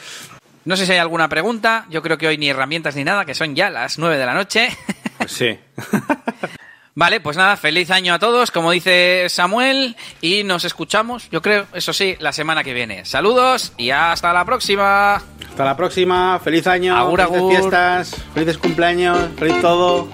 No 0.66 0.76
sé 0.76 0.84
si 0.84 0.92
hay 0.92 0.98
alguna 0.98 1.28
pregunta. 1.28 1.86
Yo 1.88 2.02
creo 2.02 2.18
que 2.18 2.26
hoy 2.26 2.36
ni 2.36 2.48
herramientas 2.50 2.96
ni 2.96 3.04
nada, 3.04 3.24
que 3.24 3.34
son 3.34 3.54
ya 3.54 3.70
las 3.70 3.98
9 3.98 4.18
de 4.18 4.26
la 4.26 4.34
noche. 4.34 4.68
Pues 5.16 5.32
sí. 5.32 5.58
Vale, 6.94 7.20
pues 7.20 7.38
nada, 7.38 7.56
feliz 7.56 7.90
año 7.90 8.12
a 8.12 8.18
todos, 8.18 8.50
como 8.50 8.70
dice 8.70 9.26
Samuel, 9.30 9.96
y 10.20 10.44
nos 10.44 10.64
escuchamos, 10.64 11.28
yo 11.30 11.40
creo, 11.42 11.66
eso 11.72 11.92
sí, 11.94 12.16
la 12.20 12.32
semana 12.32 12.62
que 12.62 12.74
viene. 12.74 13.04
Saludos 13.06 13.72
y 13.78 13.90
hasta 13.90 14.32
la 14.34 14.44
próxima. 14.44 15.16
Hasta 15.16 15.64
la 15.64 15.76
próxima, 15.76 16.38
feliz 16.42 16.66
año, 16.66 16.94
Agur, 16.96 17.18
felices 17.20 17.38
agur. 17.38 17.52
fiestas, 17.52 18.16
felices 18.34 18.58
cumpleaños, 18.58 19.18
feliz 19.38 19.60
todo. 19.60 20.08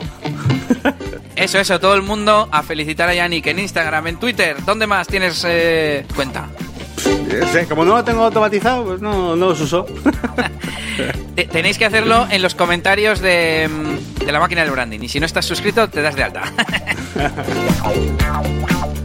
Eso, 1.36 1.58
eso, 1.58 1.80
todo 1.80 1.94
el 1.94 2.02
mundo 2.02 2.48
a 2.52 2.62
felicitar 2.62 3.08
a 3.08 3.14
Yannick 3.14 3.46
en 3.46 3.58
Instagram, 3.58 4.06
en 4.06 4.16
Twitter. 4.18 4.56
¿Dónde 4.64 4.86
más 4.86 5.08
tienes 5.08 5.44
eh, 5.48 6.06
cuenta? 6.14 6.48
Como 7.68 7.84
no 7.84 7.94
lo 7.96 8.04
tengo 8.04 8.22
automatizado, 8.24 8.84
pues 8.84 9.00
no, 9.00 9.34
no 9.36 9.46
los 9.48 9.60
uso. 9.60 9.86
Te- 11.34 11.44
tenéis 11.46 11.78
que 11.78 11.84
hacerlo 11.86 12.26
en 12.30 12.42
los 12.42 12.54
comentarios 12.54 13.20
de, 13.20 13.68
mm, 13.68 14.24
de 14.26 14.32
la 14.32 14.38
máquina 14.40 14.62
del 14.62 14.70
branding. 14.70 15.00
Y 15.00 15.08
si 15.08 15.18
no 15.20 15.26
estás 15.26 15.44
suscrito, 15.46 15.88
te 15.88 16.02
das 16.02 16.14
de 16.16 16.22
alta. 16.24 16.42